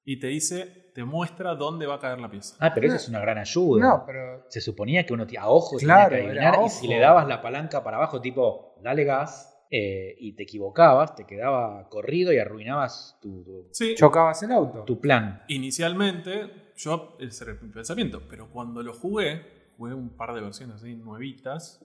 y 0.05 0.21
te 0.21 0.29
dice, 0.29 0.93
te 0.95 1.03
muestra 1.05 1.57
dónde 1.57 1.87
va 1.87 1.97
a 1.97 1.99
caer 1.99 2.21
la 2.21 2.31
pieza. 2.31 2.55
Ah, 2.61 2.73
pero 2.73 2.87
eso 2.87 2.95
es 2.97 3.09
una 3.09 3.19
gran 3.19 3.37
ayuda. 3.39 3.85
No, 3.85 4.05
pero 4.07 4.45
Se 4.49 4.61
suponía 4.61 5.05
que 5.05 5.13
uno 5.13 5.27
a 5.39 5.49
ojo 5.51 5.77
Claro, 5.79 6.11
tenía 6.11 6.23
que 6.23 6.27
adivinar 6.39 6.65
y 6.65 6.69
si 6.69 6.87
le 6.87 7.01
dabas 7.01 7.27
la 7.27 7.43
palanca 7.43 7.83
para 7.83 7.97
abajo, 7.97 8.21
tipo, 8.21 8.77
dale 8.81 9.03
gas, 9.03 9.53
eh, 9.73 10.15
y 10.21 10.37
te 10.37 10.45
equivocabas, 10.45 11.17
te 11.17 11.27
quedaba 11.27 11.89
corrido 11.89 12.33
y 12.33 12.39
arruinabas 12.39 13.19
tu, 13.21 13.43
tu- 13.43 13.69
Sí, 13.73 13.97
chocabas 13.97 14.41
el 14.45 14.53
auto. 14.53 14.85
tu 14.85 15.01
plan. 15.01 15.43
inicialmente 15.49 16.66
yo, 16.77 17.17
ese 17.21 17.45
era 17.45 17.55
mi 17.61 17.71
pensamiento, 17.71 18.23
pero 18.29 18.49
cuando 18.51 18.83
lo 18.83 18.93
jugué, 18.95 19.71
jugué 19.77 19.95
un 19.95 20.17
par 20.17 20.35
de 20.35 20.41
versiones 20.41 20.77
así 20.77 20.95
nuevitas. 20.95 21.83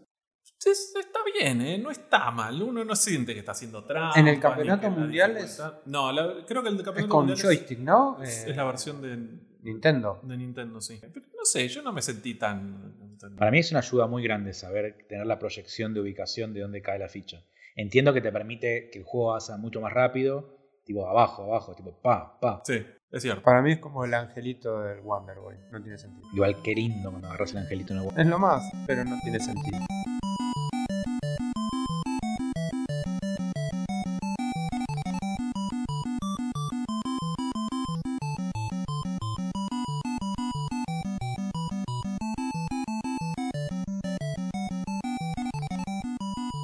es- 0.66 0.94
está 1.00 1.20
bien, 1.40 1.62
¿eh? 1.62 1.78
no 1.78 1.90
está 1.92 2.30
mal. 2.32 2.62
Uno 2.62 2.84
no 2.86 2.96
siente 2.96 3.34
que 3.34 3.40
está 3.40 3.52
haciendo 3.54 3.84
trampa. 3.86 4.20
En 4.20 4.28
el 4.28 4.40
campeonato 4.40 4.90
mundial 4.92 5.38
es- 5.38 5.62
No, 5.86 6.12
la- 6.12 6.46
creo 6.46 6.62
que 6.64 6.70
el 6.70 6.76
es 6.76 6.84
campeonato 6.84 7.10
con 7.10 7.26
mundial 7.26 7.38
es- 7.38 7.44
joystick, 7.44 7.80
¿no? 7.80 8.22
es, 8.22 8.46
Eh, 8.46 8.52
es 8.52 8.56
la 8.58 8.64
versión 8.66 9.02
de, 9.02 9.18
Nintendo. 9.64 10.20
de 10.24 10.38
Nintendo, 10.38 10.80
sí. 10.82 11.00
Pero 11.02 11.26
no 11.36 11.46
sé, 11.46 11.68
yo 11.68 11.82
no 11.82 11.92
me 11.94 12.02
sentí 12.02 12.36
tan. 12.36 13.18
tan- 13.20 13.36
Para 13.36 13.52
mí 13.52 13.60
es 13.60 13.70
una 13.72 13.80
ayuda 13.82 14.08
muy 14.08 14.24
grande 14.24 14.54
saber 14.54 15.06
tener 15.08 15.26
la 15.28 15.38
proyección 15.40 15.94
de 15.94 16.02
ubicación 16.02 16.54
de 16.54 16.62
dónde 16.62 16.82
cae 16.82 16.98
la 17.00 17.08
ficha. 17.10 17.44
Entiendo 17.76 18.14
que 18.14 18.22
te 18.22 18.32
permite 18.32 18.90
que 18.92 19.00
el 19.00 19.06
juego 19.06 19.40
sea 19.40 19.58
mucho 19.58 19.80
más 19.80 19.94
rápido, 19.94 20.61
tipo 20.92 21.08
abajo, 21.08 21.44
abajo, 21.44 21.74
tipo 21.74 21.94
pa, 22.02 22.38
pa. 22.38 22.62
Sí, 22.66 22.86
es 23.12 23.22
cierto. 23.22 23.42
Para 23.44 23.62
mí 23.62 23.72
es 23.72 23.80
como 23.80 24.04
el 24.04 24.14
angelito 24.14 24.82
del 24.82 25.00
Wonder 25.00 25.40
Boy. 25.40 25.56
No 25.72 25.82
tiene 25.82 25.98
sentido. 25.98 26.28
Igual 26.34 26.62
qué 26.62 26.74
lindo 26.74 27.10
cuando 27.10 27.30
agarras 27.30 27.54
el 27.54 27.60
angelito 27.60 27.94
en 27.94 28.00
el 28.00 28.20
Es 28.20 28.28
lo 28.28 28.38
más, 28.38 28.70
pero 28.86 29.06
no 29.06 29.18
tiene 29.24 29.40
sentido. 29.40 29.80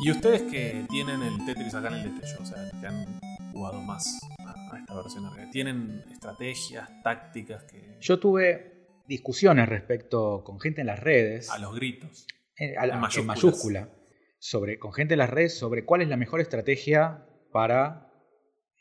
Y 0.01 0.11
ustedes 0.11 0.41
que 0.43 0.85
tienen 0.89 1.21
el 1.21 1.45
Tetris 1.45 1.73
acá 1.73 1.87
en 1.87 1.95
el 1.95 2.03
destello, 2.03 2.41
o 2.41 2.45
sea, 2.45 2.57
que 2.79 2.87
han 2.87 3.26
jugado 3.57 3.81
más 3.81 4.19
a, 4.39 4.77
esta 4.77 4.95
versión 4.95 5.23
larga, 5.23 5.49
¿tienen 5.49 6.03
estrategias, 6.11 6.89
tácticas 7.03 7.63
que... 7.63 7.97
Yo 7.99 8.19
tuve 8.19 9.01
discusiones 9.07 9.67
respecto 9.67 10.43
con 10.43 10.59
gente 10.59 10.81
en 10.81 10.87
las 10.87 10.99
redes, 10.99 11.49
a 11.49 11.57
los 11.57 11.73
gritos? 11.75 12.27
eh, 12.59 12.75
a 12.77 12.85
en 12.85 13.25
mayúscula, 13.25 13.89
sobre, 14.37 14.77
con 14.77 14.93
gente 14.93 15.15
en 15.15 15.19
las 15.19 15.29
redes 15.29 15.57
sobre 15.57 15.85
cuál 15.85 16.01
es 16.01 16.07
la 16.07 16.17
mejor 16.17 16.39
estrategia 16.39 17.25
para 17.51 18.11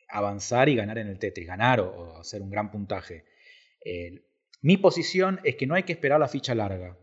avanzar 0.08 0.68
y 0.68 0.76
ganar 0.76 0.98
en 0.98 1.08
el 1.08 1.18
Tetris, 1.18 1.46
ganar 1.46 1.80
o, 1.80 1.88
o 1.88 2.20
hacer 2.20 2.42
un 2.42 2.50
gran 2.50 2.70
puntaje. 2.70 3.24
Eh, 3.84 4.26
mi 4.60 4.76
posición 4.76 5.40
es 5.44 5.56
que 5.56 5.66
no 5.66 5.74
hay 5.74 5.84
que 5.84 5.92
esperar 5.92 6.20
la 6.20 6.28
ficha 6.28 6.54
larga. 6.54 6.98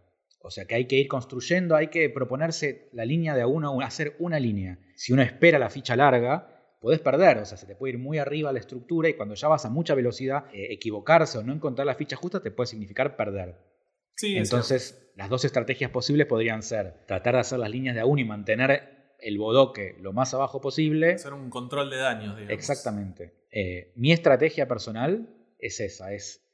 O 0.45 0.51
sea, 0.51 0.65
que 0.65 0.75
hay 0.75 0.85
que 0.85 0.97
ir 0.97 1.07
construyendo, 1.07 1.75
hay 1.75 1.87
que 1.87 2.09
proponerse 2.09 2.89
la 2.91 3.05
línea 3.05 3.33
de 3.33 3.41
a 3.41 3.47
uno, 3.47 3.79
hacer 3.81 4.15
una 4.19 4.39
línea. 4.39 4.77
Si 4.95 5.13
uno 5.13 5.21
espera 5.21 5.57
la 5.57 5.69
ficha 5.69 5.95
larga, 5.95 6.52
podés 6.83 6.99
perder, 6.99 7.37
o 7.37 7.45
sea, 7.45 7.57
se 7.57 7.65
te 7.65 7.75
puede 7.75 7.93
ir 7.93 7.99
muy 7.99 8.17
arriba 8.17 8.51
la 8.51 8.59
estructura 8.59 9.07
y 9.07 9.13
cuando 9.13 9.35
ya 9.35 9.47
vas 9.47 9.63
a 9.63 9.69
mucha 9.69 9.95
velocidad, 9.95 10.47
eh, 10.53 10.67
equivocarse 10.69 11.37
o 11.37 11.43
no 11.43 11.53
encontrar 11.53 11.87
la 11.87 11.95
ficha 11.95 12.17
justa 12.17 12.41
te 12.41 12.51
puede 12.51 12.67
significar 12.67 13.15
perder. 13.15 13.55
Sí, 14.15 14.35
es 14.35 14.43
Entonces, 14.43 15.09
las 15.15 15.29
dos 15.29 15.45
estrategias 15.45 15.91
posibles 15.91 16.27
podrían 16.27 16.61
ser 16.61 17.05
tratar 17.07 17.35
de 17.35 17.39
hacer 17.39 17.59
las 17.59 17.71
líneas 17.71 17.95
de 17.95 18.01
a 18.01 18.05
uno 18.05 18.19
y 18.19 18.25
mantener 18.25 19.13
el 19.17 19.37
bodoque 19.37 19.95
lo 20.01 20.11
más 20.11 20.33
abajo 20.33 20.59
posible. 20.59 21.13
hacer 21.13 21.31
un 21.31 21.49
control 21.49 21.89
de 21.89 21.95
daños, 21.95 22.35
digamos. 22.35 22.51
Exactamente. 22.51 23.33
Eh, 23.49 23.93
mi 23.95 24.11
estrategia 24.11 24.67
personal 24.67 25.29
es 25.59 25.79
esa, 25.79 26.11
es 26.11 26.45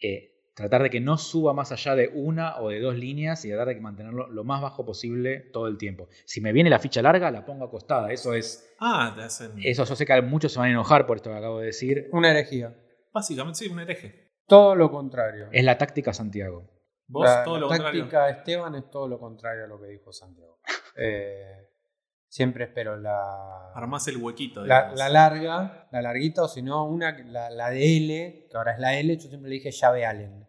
eh, 0.00 0.35
tratar 0.56 0.82
de 0.82 0.88
que 0.88 1.00
no 1.00 1.18
suba 1.18 1.52
más 1.52 1.70
allá 1.70 1.94
de 1.94 2.08
una 2.14 2.58
o 2.60 2.70
de 2.70 2.80
dos 2.80 2.96
líneas 2.96 3.44
y 3.44 3.50
tratar 3.50 3.68
de 3.68 3.78
mantenerlo 3.78 4.26
lo 4.28 4.42
más 4.42 4.62
bajo 4.62 4.86
posible 4.86 5.38
todo 5.52 5.68
el 5.68 5.76
tiempo. 5.76 6.08
Si 6.24 6.40
me 6.40 6.52
viene 6.52 6.70
la 6.70 6.78
ficha 6.78 7.02
larga, 7.02 7.30
la 7.30 7.44
pongo 7.44 7.66
acostada. 7.66 8.10
Eso 8.10 8.32
es. 8.32 8.74
Ah, 8.80 9.12
te 9.14 9.22
hacen... 9.22 9.52
Eso 9.62 9.84
yo 9.84 9.94
sé 9.94 10.06
que 10.06 10.22
muchos 10.22 10.52
se 10.52 10.58
van 10.58 10.68
a 10.68 10.70
enojar 10.70 11.06
por 11.06 11.18
esto 11.18 11.28
que 11.28 11.36
acabo 11.36 11.60
de 11.60 11.66
decir. 11.66 12.08
Una 12.10 12.30
herejía. 12.30 12.74
Básicamente, 13.12 13.58
sí, 13.58 13.68
un 13.68 13.80
hereje. 13.80 14.32
Todo 14.46 14.74
lo 14.74 14.90
contrario. 14.90 15.48
Es 15.52 15.62
la 15.62 15.76
táctica 15.76 16.14
Santiago. 16.14 16.70
Vos, 17.06 17.26
la, 17.26 17.44
todo 17.44 17.56
la 17.56 17.60
lo 17.60 17.68
contrario. 17.68 18.00
táctica 18.00 18.24
de 18.24 18.32
Esteban 18.32 18.74
es 18.76 18.90
todo 18.90 19.08
lo 19.08 19.18
contrario 19.20 19.64
a 19.64 19.66
lo 19.68 19.78
que 19.78 19.88
dijo 19.88 20.12
Santiago. 20.12 20.58
Eh, 20.98 21.68
siempre 22.26 22.64
espero 22.64 22.96
la, 22.96 23.70
Armás 23.74 24.08
el 24.08 24.16
huequito, 24.16 24.64
la, 24.64 24.76
digamos. 24.76 24.98
la 24.98 25.08
larga, 25.10 25.88
la 25.92 26.00
larguita, 26.00 26.44
o 26.44 26.48
si 26.48 26.62
no, 26.62 26.86
una, 26.86 27.14
la, 27.26 27.50
la 27.50 27.68
de 27.68 27.98
L, 27.98 28.46
que 28.50 28.56
ahora 28.56 28.72
es 28.72 28.78
la 28.78 28.98
L, 28.98 29.14
yo 29.14 29.28
siempre 29.28 29.50
le 29.50 29.56
dije 29.56 29.70
llave 29.72 30.06
Allen. 30.06 30.45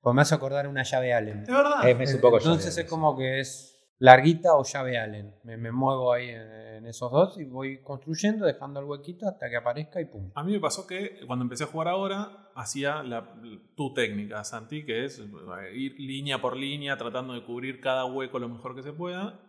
Pues 0.00 0.14
me 0.14 0.22
hace 0.22 0.34
acordar 0.34 0.68
una 0.68 0.82
llave 0.82 1.12
Allen. 1.12 1.42
Es 1.42 1.48
verdad. 1.48 1.88
Eh, 1.88 1.94
me 1.94 2.04
es 2.04 2.14
un 2.14 2.20
poco 2.20 2.38
Entonces 2.38 2.74
llave, 2.74 2.84
es 2.84 2.90
como 2.90 3.16
que 3.16 3.40
es 3.40 3.76
larguita 3.98 4.54
o 4.54 4.64
llave 4.64 4.98
Allen. 4.98 5.34
Me, 5.42 5.56
me 5.56 5.72
muevo 5.72 6.12
ahí 6.12 6.28
en, 6.28 6.68
en 6.78 6.86
esos 6.86 7.10
dos 7.10 7.38
y 7.38 7.44
voy 7.44 7.82
construyendo, 7.82 8.46
dejando 8.46 8.80
el 8.80 8.86
huequito 8.86 9.28
hasta 9.28 9.50
que 9.50 9.56
aparezca 9.56 10.00
y 10.00 10.06
pum. 10.06 10.30
A 10.34 10.42
mí 10.42 10.52
me 10.52 10.60
pasó 10.60 10.86
que 10.86 11.20
cuando 11.26 11.44
empecé 11.44 11.64
a 11.64 11.66
jugar 11.66 11.88
ahora, 11.88 12.50
hacía 12.54 13.02
la, 13.02 13.34
tu 13.76 13.92
técnica, 13.92 14.42
Santi, 14.44 14.84
que 14.84 15.04
es 15.04 15.18
eh, 15.18 15.74
ir 15.74 15.98
línea 15.98 16.40
por 16.40 16.56
línea, 16.56 16.96
tratando 16.96 17.34
de 17.34 17.44
cubrir 17.44 17.80
cada 17.80 18.04
hueco 18.06 18.38
lo 18.38 18.48
mejor 18.48 18.74
que 18.74 18.82
se 18.82 18.92
pueda. 18.92 19.40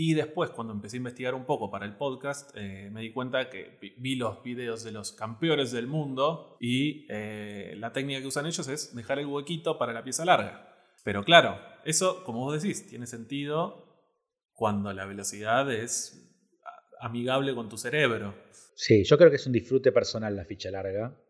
Y 0.00 0.14
después, 0.14 0.50
cuando 0.50 0.72
empecé 0.72 0.96
a 0.96 0.98
investigar 0.98 1.34
un 1.34 1.44
poco 1.44 1.72
para 1.72 1.84
el 1.84 1.96
podcast, 1.96 2.52
eh, 2.54 2.88
me 2.92 3.00
di 3.00 3.12
cuenta 3.12 3.50
que 3.50 3.78
vi- 3.98 4.14
los 4.14 4.44
videos 4.44 4.84
de 4.84 4.92
los 4.92 5.10
campeones 5.10 5.72
del 5.72 5.88
mundo 5.88 6.56
y 6.60 7.04
eh, 7.10 7.74
la 7.78 7.92
técnica 7.92 8.20
que 8.20 8.28
usan 8.28 8.46
ellos 8.46 8.68
es 8.68 8.94
dejar 8.94 9.18
el 9.18 9.26
huequito 9.26 9.76
para 9.76 9.92
la 9.92 10.04
pieza 10.04 10.24
larga. 10.24 10.72
Pero 11.02 11.24
claro, 11.24 11.58
eso, 11.84 12.22
como 12.22 12.44
vos 12.44 12.62
decís, 12.62 12.86
tiene 12.86 13.06
sentido 13.08 13.86
cuando 14.52 14.92
la 14.92 15.04
velocidad 15.04 15.68
es 15.72 16.32
amigable 17.00 17.52
con 17.56 17.68
tu 17.68 17.76
cerebro. 17.76 18.34
Sí, 18.76 19.02
yo 19.02 19.18
creo 19.18 19.30
que 19.30 19.36
es 19.36 19.46
un 19.46 19.52
disfrute 19.52 19.90
personal 19.90 20.36
la 20.36 20.44
ficha 20.44 20.70
larga. 20.70 21.20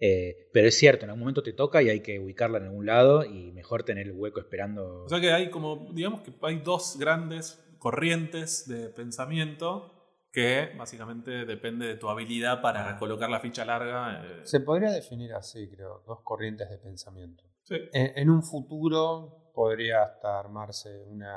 Eh, 0.00 0.48
pero 0.52 0.68
es 0.68 0.76
cierto, 0.76 1.04
en 1.04 1.10
algún 1.10 1.20
momento 1.20 1.42
te 1.42 1.52
toca 1.52 1.80
y 1.80 1.88
hay 1.88 2.00
que 2.00 2.18
ubicarla 2.18 2.58
en 2.58 2.64
algún 2.64 2.84
lado 2.86 3.24
y 3.24 3.52
mejor 3.52 3.84
tener 3.84 4.06
el 4.08 4.12
hueco 4.12 4.40
esperando. 4.40 5.04
O 5.04 5.08
sea 5.08 5.20
que 5.20 5.30
hay 5.32 5.50
como, 5.50 5.88
digamos 5.92 6.20
que 6.22 6.32
hay 6.42 6.56
dos 6.58 6.96
grandes 6.98 7.63
corrientes 7.84 8.66
de 8.66 8.88
pensamiento 8.88 9.92
que 10.32 10.70
básicamente 10.78 11.44
depende 11.44 11.86
de 11.86 11.96
tu 11.96 12.08
habilidad 12.08 12.62
para 12.62 12.96
colocar 12.98 13.28
la 13.28 13.40
ficha 13.40 13.66
larga. 13.66 14.24
eh, 14.24 14.40
Se 14.44 14.60
podría 14.60 14.90
definir 14.90 15.34
así, 15.34 15.68
creo, 15.68 16.02
dos 16.06 16.20
corrientes 16.24 16.70
de 16.70 16.78
pensamiento. 16.78 17.44
sí. 17.62 17.76
En, 17.92 18.16
en 18.18 18.30
un 18.30 18.42
futuro 18.42 19.52
podría 19.54 20.02
hasta 20.02 20.40
armarse 20.40 20.98
una 21.02 21.36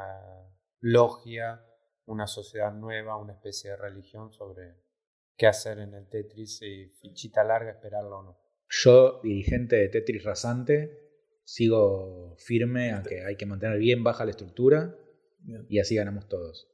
logia, 0.80 1.62
una 2.06 2.28
sociedad 2.28 2.74
nueva, 2.74 3.18
una 3.18 3.34
especie 3.34 3.72
de 3.72 3.76
religión 3.76 4.32
sobre 4.32 4.78
qué 5.36 5.48
hacer 5.48 5.80
en 5.80 5.94
el 5.94 6.08
Tetris 6.08 6.62
y 6.62 6.88
fichita 7.02 7.44
larga, 7.44 7.72
esperarlo 7.72 8.20
o 8.20 8.24
no. 8.24 8.38
Yo, 8.70 9.20
dirigente 9.22 9.76
de 9.76 9.90
Tetris 9.90 10.24
Rasante, 10.24 10.98
sigo 11.44 12.36
firme 12.38 12.94
a 12.94 13.04
que 13.04 13.26
hay 13.26 13.36
que 13.36 13.46
mantener 13.46 13.78
bien 13.80 14.02
baja 14.02 14.24
la 14.24 14.32
estructura 14.32 14.96
Bien. 15.48 15.66
y 15.70 15.80
así 15.80 15.96
ganamos 15.96 16.28
todos. 16.28 16.68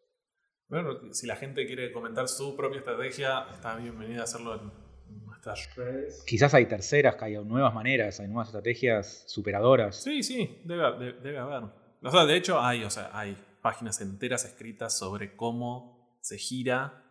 Bueno, 0.68 1.14
si 1.14 1.28
la 1.28 1.36
gente 1.36 1.66
quiere 1.68 1.92
comentar 1.92 2.28
su 2.28 2.56
propia 2.58 2.80
estrategia, 2.80 3.46
está 3.52 3.76
bienvenida 3.76 4.22
a 4.22 4.24
hacerlo 4.24 4.56
en 4.56 4.72
nuestras 5.26 5.76
redes. 5.76 6.24
Quizás 6.26 6.54
hay 6.56 6.66
terceras, 6.66 7.16
que 7.16 7.26
hay 7.26 7.34
nuevas 7.46 7.74
maneras, 7.76 8.20
hay 8.20 8.28
nuevas 8.28 8.48
estrategias 8.48 9.26
superadoras. 9.28 10.02
Sí, 10.02 10.24
sí, 10.24 10.62
debe, 10.66 10.98
de- 10.98 11.14
debe 11.14 11.38
haber. 11.38 11.64
O 12.02 12.10
sea, 12.10 12.26
de 12.26 12.36
hecho, 12.36 12.60
hay, 12.60 12.84
o 12.84 12.90
sea, 12.90 13.12
hay 13.14 13.38
páginas 13.62 14.02
enteras 14.02 14.44
escritas 14.46 14.98
sobre 14.98 15.36
cómo 15.36 16.18
se 16.22 16.38
gira 16.38 17.04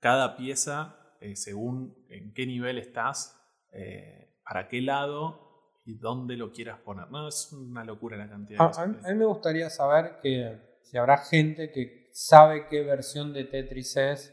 cada 0.00 0.36
pieza 0.36 0.96
eh, 1.20 1.34
según 1.34 1.96
en 2.10 2.34
qué 2.34 2.46
nivel 2.46 2.76
estás, 2.76 3.40
eh, 3.72 4.36
para 4.44 4.68
qué 4.68 4.82
lado 4.82 5.72
y 5.86 5.94
dónde 5.98 6.36
lo 6.36 6.52
quieras 6.52 6.78
poner. 6.80 7.10
No, 7.10 7.26
es 7.28 7.50
una 7.52 7.84
locura 7.84 8.18
la 8.18 8.28
cantidad 8.28 8.58
de 8.58 8.64
A, 8.64 8.68
cosas 8.68 8.84
a 8.84 8.86
mí- 8.88 8.96
a 9.02 9.08
mí 9.08 9.14
me 9.14 9.24
gustaría 9.24 9.70
saber 9.70 10.18
que 10.22 10.75
si 10.90 10.96
habrá 10.98 11.18
gente 11.18 11.70
que 11.72 12.08
sabe 12.12 12.66
qué 12.68 12.82
versión 12.82 13.32
de 13.32 13.44
Tetris 13.44 13.96
es, 13.96 14.32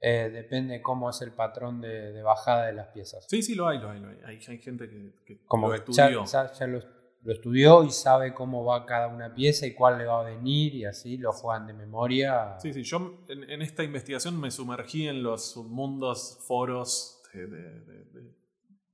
eh, 0.00 0.30
depende 0.32 0.82
cómo 0.82 1.10
es 1.10 1.20
el 1.22 1.32
patrón 1.32 1.80
de, 1.80 2.12
de 2.12 2.22
bajada 2.22 2.66
de 2.66 2.72
las 2.74 2.88
piezas. 2.88 3.26
Sí, 3.28 3.42
sí, 3.42 3.54
lo 3.54 3.66
hay, 3.68 3.78
lo 3.78 3.90
hay, 3.90 4.00
lo 4.00 4.08
hay. 4.10 4.18
Hay, 4.26 4.40
hay 4.46 4.58
gente 4.58 4.88
que, 4.88 5.14
que 5.24 5.42
Como 5.46 5.68
lo 5.68 5.74
ya, 5.74 5.78
estudió. 5.78 6.24
ya- 6.26 6.52
ya 6.52 6.66
lo, 6.66 6.82
lo 7.22 7.32
estudió 7.32 7.82
y 7.82 7.90
sabe 7.90 8.34
cómo 8.34 8.64
va 8.64 8.86
cada 8.86 9.08
una 9.08 9.34
pieza 9.34 9.66
y 9.66 9.74
cuál 9.74 9.98
le 9.98 10.04
va 10.04 10.20
a 10.20 10.24
venir 10.24 10.74
y 10.74 10.84
así 10.84 11.16
lo 11.16 11.32
juegan 11.32 11.66
de 11.66 11.72
memoria. 11.72 12.56
Sí, 12.60 12.72
sí, 12.72 12.82
yo 12.84 13.24
en, 13.28 13.50
en 13.50 13.62
esta 13.62 13.82
investigación 13.82 14.38
me 14.40 14.50
sumergí 14.50 15.08
en 15.08 15.22
los 15.24 15.56
mundos, 15.56 16.38
foros 16.46 17.22
de, 17.32 17.48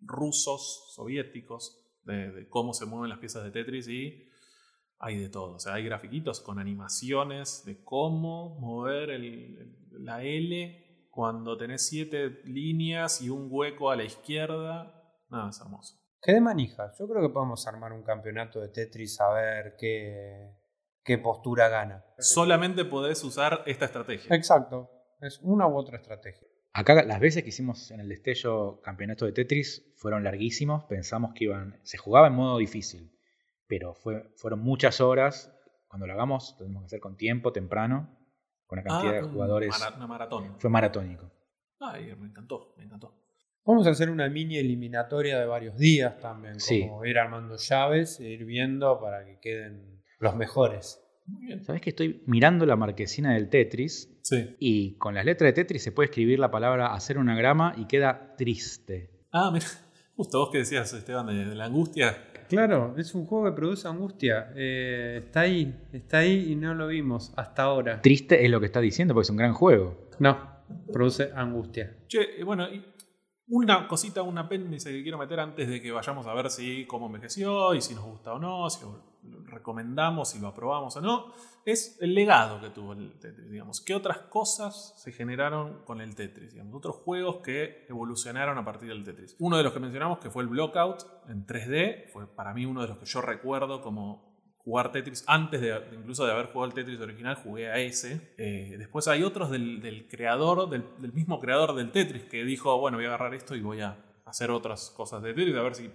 rusos, 0.01 0.93
soviéticos, 0.95 1.79
de 2.05 2.47
cómo 2.49 2.73
se 2.75 2.87
mueven 2.87 3.11
las 3.11 3.19
piezas 3.19 3.45
de 3.45 3.51
Tetris 3.51 3.87
y 3.89 4.29
hay 5.03 5.19
de 5.19 5.29
todo. 5.29 5.57
O 5.57 5.59
sea, 5.59 5.75
hay 5.75 5.85
grafiquitos 5.85 6.41
con 6.41 6.59
animaciones 6.59 7.65
de 7.67 7.83
cómo 7.85 8.59
mover 8.61 9.11
el- 9.11 9.77
la 9.91 10.23
L 10.23 11.07
cuando 11.11 11.59
tenés 11.59 11.87
siete 11.89 12.41
líneas 12.45 13.21
y 13.21 13.29
un 13.29 13.49
hueco 13.51 13.91
a 13.91 13.97
la 13.97 14.05
izquierda. 14.05 14.95
Nada, 15.29 15.51
es 15.51 15.61
hermoso. 15.61 15.97
Qué 16.23 16.33
de 16.33 16.41
manija. 16.41 16.93
Yo 16.99 17.09
creo 17.09 17.21
que 17.21 17.33
podemos 17.35 17.67
armar 17.67 17.93
un 17.93 18.05
campeonato 18.05 18.61
de 18.61 18.69
Tetris 18.69 19.21
a 19.21 19.33
ver 19.35 19.75
qué, 19.79 20.53
qué 21.05 21.19
postura 21.19 21.69
gana. 21.69 22.05
Solamente 22.19 22.85
podés 22.85 23.23
usar 23.25 23.65
esta 23.67 23.87
estrategia. 23.87 24.35
Exacto. 24.35 24.89
Es 25.21 25.41
una 25.43 25.67
u 25.67 25.77
otra 25.77 25.99
estrategia. 25.99 26.47
Acá 26.75 27.03
las 27.05 27.21
veces 27.21 27.43
que 27.43 27.51
hicimos 27.51 27.91
en 27.91 28.01
el 28.01 28.09
destello 28.09 28.81
campeonato 28.83 29.27
de 29.27 29.33
Tetris 29.33 29.93
fueron 29.99 30.25
larguísimos, 30.25 30.85
pensamos 30.85 31.33
que 31.35 31.45
iban, 31.45 31.79
se 31.83 31.99
jugaba 31.99 32.29
en 32.29 32.35
modo 32.35 32.57
difícil, 32.59 33.13
pero 33.79 33.95
fue, 33.95 34.31
fueron 34.37 34.61
muchas 34.61 35.01
horas. 35.01 35.51
Cuando 35.89 36.07
lo 36.07 36.13
hagamos, 36.13 36.55
lo 36.59 36.67
tenemos 36.67 36.83
que 36.83 36.87
hacer 36.89 37.01
con 37.01 37.17
tiempo, 37.17 37.53
temprano, 37.53 38.19
con 38.67 38.79
una 38.79 38.87
cantidad 38.87 39.15
Ah, 39.15 39.23
de 39.23 39.23
jugadores. 39.33 39.71
mara- 39.81 39.97
una 39.97 40.07
maratón. 40.07 40.55
Fue 40.59 40.69
maratónico. 40.69 41.31
Ay, 41.81 42.15
me 42.19 42.27
encantó, 42.29 42.75
me 42.77 42.85
encantó. 42.85 43.15
Vamos 43.65 43.87
a 43.87 43.91
hacer 43.91 44.11
una 44.11 44.29
mini 44.29 44.59
eliminatoria 44.59 45.39
de 45.41 45.47
varios 45.47 45.79
días 45.79 46.19
también. 46.21 46.61
Sí. 46.61 46.83
Como 46.83 47.03
ir 47.07 47.17
armando 47.19 47.57
llaves 47.57 48.21
e 48.21 48.29
ir 48.29 48.45
viendo 48.45 49.01
para 49.01 49.25
que 49.25 49.39
queden 49.41 50.03
los 50.19 50.37
mejores. 50.37 51.01
Muy 51.25 51.47
bien. 51.47 51.65
¿Sabés 51.65 51.81
que 51.81 51.91
estoy 51.91 52.23
mirando 52.27 52.67
la 52.67 52.77
marquesina 52.77 53.33
del 53.33 53.49
Tetris? 53.49 54.19
Sí. 54.23 54.55
Y 54.61 54.99
con 54.99 55.15
las 55.15 55.25
letras 55.25 55.49
de 55.49 55.53
Tetris 55.55 55.83
se 55.83 55.93
puede 55.93 56.11
escribir 56.11 56.39
la 56.39 56.51
palabra 56.51 56.93
hacer 56.93 57.17
un 57.17 57.31
anagrama 57.31 57.73
y 57.79 57.87
queda 57.87 58.35
triste. 58.37 59.25
Ah, 59.33 59.51
mira. 59.51 59.65
Justo 60.15 60.41
vos 60.41 60.51
que 60.51 60.59
decías, 60.59 60.93
Esteban, 60.93 61.27
de, 61.27 61.47
de 61.47 61.55
la 61.55 61.65
angustia. 61.65 62.15
Claro, 62.53 62.95
es 62.99 63.15
un 63.15 63.25
juego 63.25 63.47
que 63.47 63.53
produce 63.53 63.89
angustia. 63.89 64.53
Eh, 64.55 65.23
está 65.25 65.41
ahí, 65.41 65.75
está 65.91 66.19
ahí 66.19 66.53
y 66.53 66.55
no 66.55 66.75
lo 66.75 66.87
vimos 66.87 67.33
hasta 67.35 67.63
ahora. 67.63 68.03
Triste 68.03 68.45
es 68.45 68.51
lo 68.51 68.61
que 68.61 68.67
está 68.67 68.79
diciendo 68.79 69.15
porque 69.15 69.25
es 69.25 69.31
un 69.31 69.39
gran 69.39 69.55
juego. 69.55 70.09
No, 70.19 70.39
produce 70.93 71.31
angustia. 71.35 71.97
Che, 72.07 72.41
eh, 72.41 72.45
bueno, 72.45 72.69
y 72.69 72.85
una 73.49 73.89
cosita, 73.89 74.21
un 74.21 74.37
apéndice 74.37 74.91
que 74.91 75.03
quiero 75.03 75.17
meter 75.17 75.41
antes 75.41 75.67
de 75.67 75.81
que 75.81 75.91
vayamos 75.93 76.27
a 76.27 76.35
ver 76.35 76.51
si 76.51 76.85
cómo 76.85 77.07
envejeció 77.07 77.75
y 77.75 77.81
si 77.81 77.95
nos 77.95 78.05
gusta 78.05 78.35
o 78.35 78.39
no, 78.39 78.69
si 78.69 78.85
recomendamos, 79.45 80.31
si 80.31 80.41
lo 80.41 80.49
aprobamos 80.49 80.97
o 80.97 81.01
no, 81.01 81.33
es 81.65 81.97
el 82.01 82.15
legado 82.15 82.61
que 82.61 82.71
tuvo 82.71 82.93
el 82.93 83.19
Tetris, 83.21 83.51
digamos. 83.51 83.81
¿Qué 83.81 83.95
otras 83.95 84.19
cosas 84.19 84.95
se 84.97 85.13
generaron 85.13 85.85
con 85.85 86.01
el 86.01 86.15
Tetris? 86.15 86.53
Digamos, 86.53 86.75
otros 86.75 86.97
juegos 86.97 87.37
que 87.45 87.87
evolucionaron 87.89 88.59
a 88.59 88.65
partir 88.65 88.89
del 88.89 89.05
Tetris. 89.05 89.37
Uno 89.39 89.57
de 89.57 89.63
los 89.63 89.73
que 89.73 89.81
mencionamos, 89.81 90.19
que 90.19 90.31
fue 90.31 90.43
el 90.43 90.49
Blockout 90.49 91.05
en 91.29 91.47
3D, 91.47 92.11
fue 92.13 92.27
para 92.27 92.53
mí 92.53 92.67
uno 92.67 92.83
de 92.83 92.89
los 92.89 92.99
que 92.99 93.07
yo 93.07 93.21
recuerdo 93.21 93.81
como 93.81 94.33
jugar 94.65 94.93
Tetris 94.93 95.25
antes 95.27 95.61
de 95.61 95.75
incluso 95.93 96.25
de 96.25 96.33
haber 96.33 96.47
jugado 96.47 96.67
el 96.67 96.75
Tetris 96.75 97.01
original, 97.01 97.37
jugué 97.37 97.71
a 97.71 97.79
ese. 97.79 98.35
Eh, 98.39 98.77
después 98.79 99.09
hay 99.09 99.23
otros 99.23 99.51
del, 99.51 100.07
creador, 100.11 100.69
del 100.69 101.13
mismo 101.13 101.41
creador 101.41 101.75
del 101.75 101.91
Tetris, 101.91 102.25
que 102.25 102.45
dijo, 102.45 102.79
bueno, 102.79 102.99
voy 102.99 103.07
a 103.07 103.09
agarrar 103.09 103.35
esto 103.35 103.55
y 103.55 103.61
voy 103.61 103.81
a 103.81 103.99
hacer 104.25 104.51
otras 104.51 104.91
cosas 104.91 105.23
de 105.23 105.35
Tetris, 105.35 105.57
a 105.57 105.63
ver 105.63 105.75
si, 105.75 105.91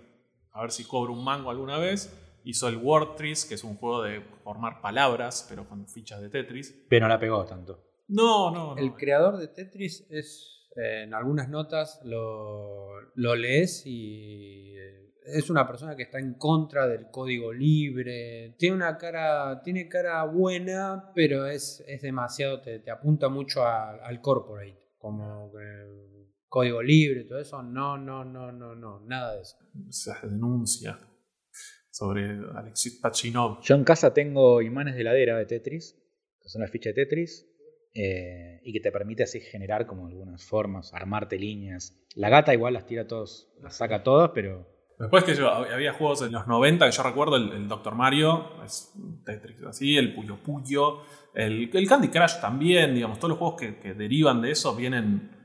a 0.51 0.61
ver 0.61 0.71
si 0.71 0.85
cobro 0.85 1.13
un 1.13 1.23
mango 1.23 1.49
alguna 1.49 1.77
vez. 1.77 2.13
Hizo 2.47 2.69
el 2.69 2.77
Wordtris, 2.77 3.45
que 3.45 3.55
es 3.55 3.63
un 3.65 3.75
juego 3.75 4.03
de 4.03 4.21
formar 4.43 4.79
palabras, 4.81 5.45
pero 5.49 5.67
con 5.67 5.85
fichas 5.87 6.21
de 6.21 6.29
Tetris. 6.29 6.73
Pero 6.89 7.05
no 7.05 7.09
la 7.09 7.19
pegó 7.19 7.45
tanto. 7.45 7.83
No, 8.07 8.51
no, 8.51 8.73
no. 8.73 8.77
El 8.77 8.93
creador 8.93 9.35
de 9.37 9.49
Tetris 9.49 10.07
es, 10.09 10.69
eh, 10.77 11.03
en 11.03 11.13
algunas 11.13 11.49
notas 11.49 11.99
lo, 12.05 13.01
lo 13.15 13.35
lees 13.35 13.83
y 13.85 14.75
eh, 14.77 15.11
es 15.25 15.49
una 15.49 15.67
persona 15.67 15.97
que 15.97 16.03
está 16.03 16.19
en 16.19 16.35
contra 16.35 16.87
del 16.87 17.09
código 17.11 17.51
libre. 17.51 18.55
Tiene 18.57 18.77
una 18.77 18.97
cara, 18.97 19.61
tiene 19.61 19.89
cara 19.89 20.23
buena, 20.23 21.11
pero 21.13 21.47
es, 21.47 21.83
es 21.85 22.01
demasiado, 22.01 22.61
te, 22.61 22.79
te 22.79 22.91
apunta 22.91 23.27
mucho 23.27 23.63
a- 23.63 23.95
al 24.05 24.21
corporate, 24.21 24.79
como 24.97 25.51
que 25.51 26.07
código 26.47 26.81
libre, 26.81 27.25
todo 27.25 27.39
eso. 27.39 27.61
No, 27.61 27.97
no, 27.97 28.23
no, 28.23 28.53
no, 28.53 28.73
no, 28.73 29.01
nada 29.01 29.35
de 29.35 29.41
eso. 29.41 29.57
Se 29.89 30.13
denuncia 30.25 30.97
sobre 31.97 32.39
Alexis 32.55 32.99
Pachinov. 33.01 33.61
Yo 33.61 33.75
en 33.75 33.83
casa 33.83 34.13
tengo 34.13 34.61
imanes 34.61 34.95
de 34.95 35.01
heladera 35.01 35.37
de 35.37 35.45
Tetris, 35.45 35.95
que 36.39 36.49
son 36.49 36.61
las 36.61 36.69
fichas 36.69 36.93
de 36.93 37.03
Tetris, 37.03 37.47
eh, 37.95 38.61
y 38.63 38.71
que 38.71 38.79
te 38.79 38.91
permite 38.91 39.23
así 39.23 39.39
generar 39.39 39.87
como 39.87 40.05
algunas 40.05 40.45
formas, 40.45 40.93
armarte 40.93 41.39
líneas. 41.39 41.97
La 42.15 42.29
gata 42.29 42.53
igual 42.53 42.75
las 42.75 42.85
tira 42.85 43.07
todos, 43.07 43.51
las 43.63 43.77
saca 43.77 44.03
todas, 44.03 44.31
pero 44.35 44.67
Después 44.99 45.23
que 45.23 45.35
yo, 45.35 45.51
había 45.51 45.93
juegos 45.93 46.23
en 46.23 46.31
los 46.31 46.47
90 46.47 46.87
que 46.87 46.91
yo 46.91 47.03
recuerdo, 47.03 47.35
el, 47.35 47.51
el 47.51 47.67
Dr. 47.67 47.93
Mario, 47.93 48.63
es 48.63 48.91
Tetris 49.25 49.61
así, 49.63 49.95
el 49.95 50.15
Puyo 50.15 50.37
Puyo, 50.37 51.01
el, 51.35 51.69
el 51.71 51.87
Candy 51.87 52.07
Crush 52.07 52.39
también, 52.41 52.95
digamos, 52.95 53.19
todos 53.19 53.29
los 53.29 53.37
juegos 53.37 53.61
que, 53.61 53.77
que 53.77 53.93
derivan 53.93 54.41
de 54.41 54.51
eso 54.51 54.75
vienen, 54.75 55.36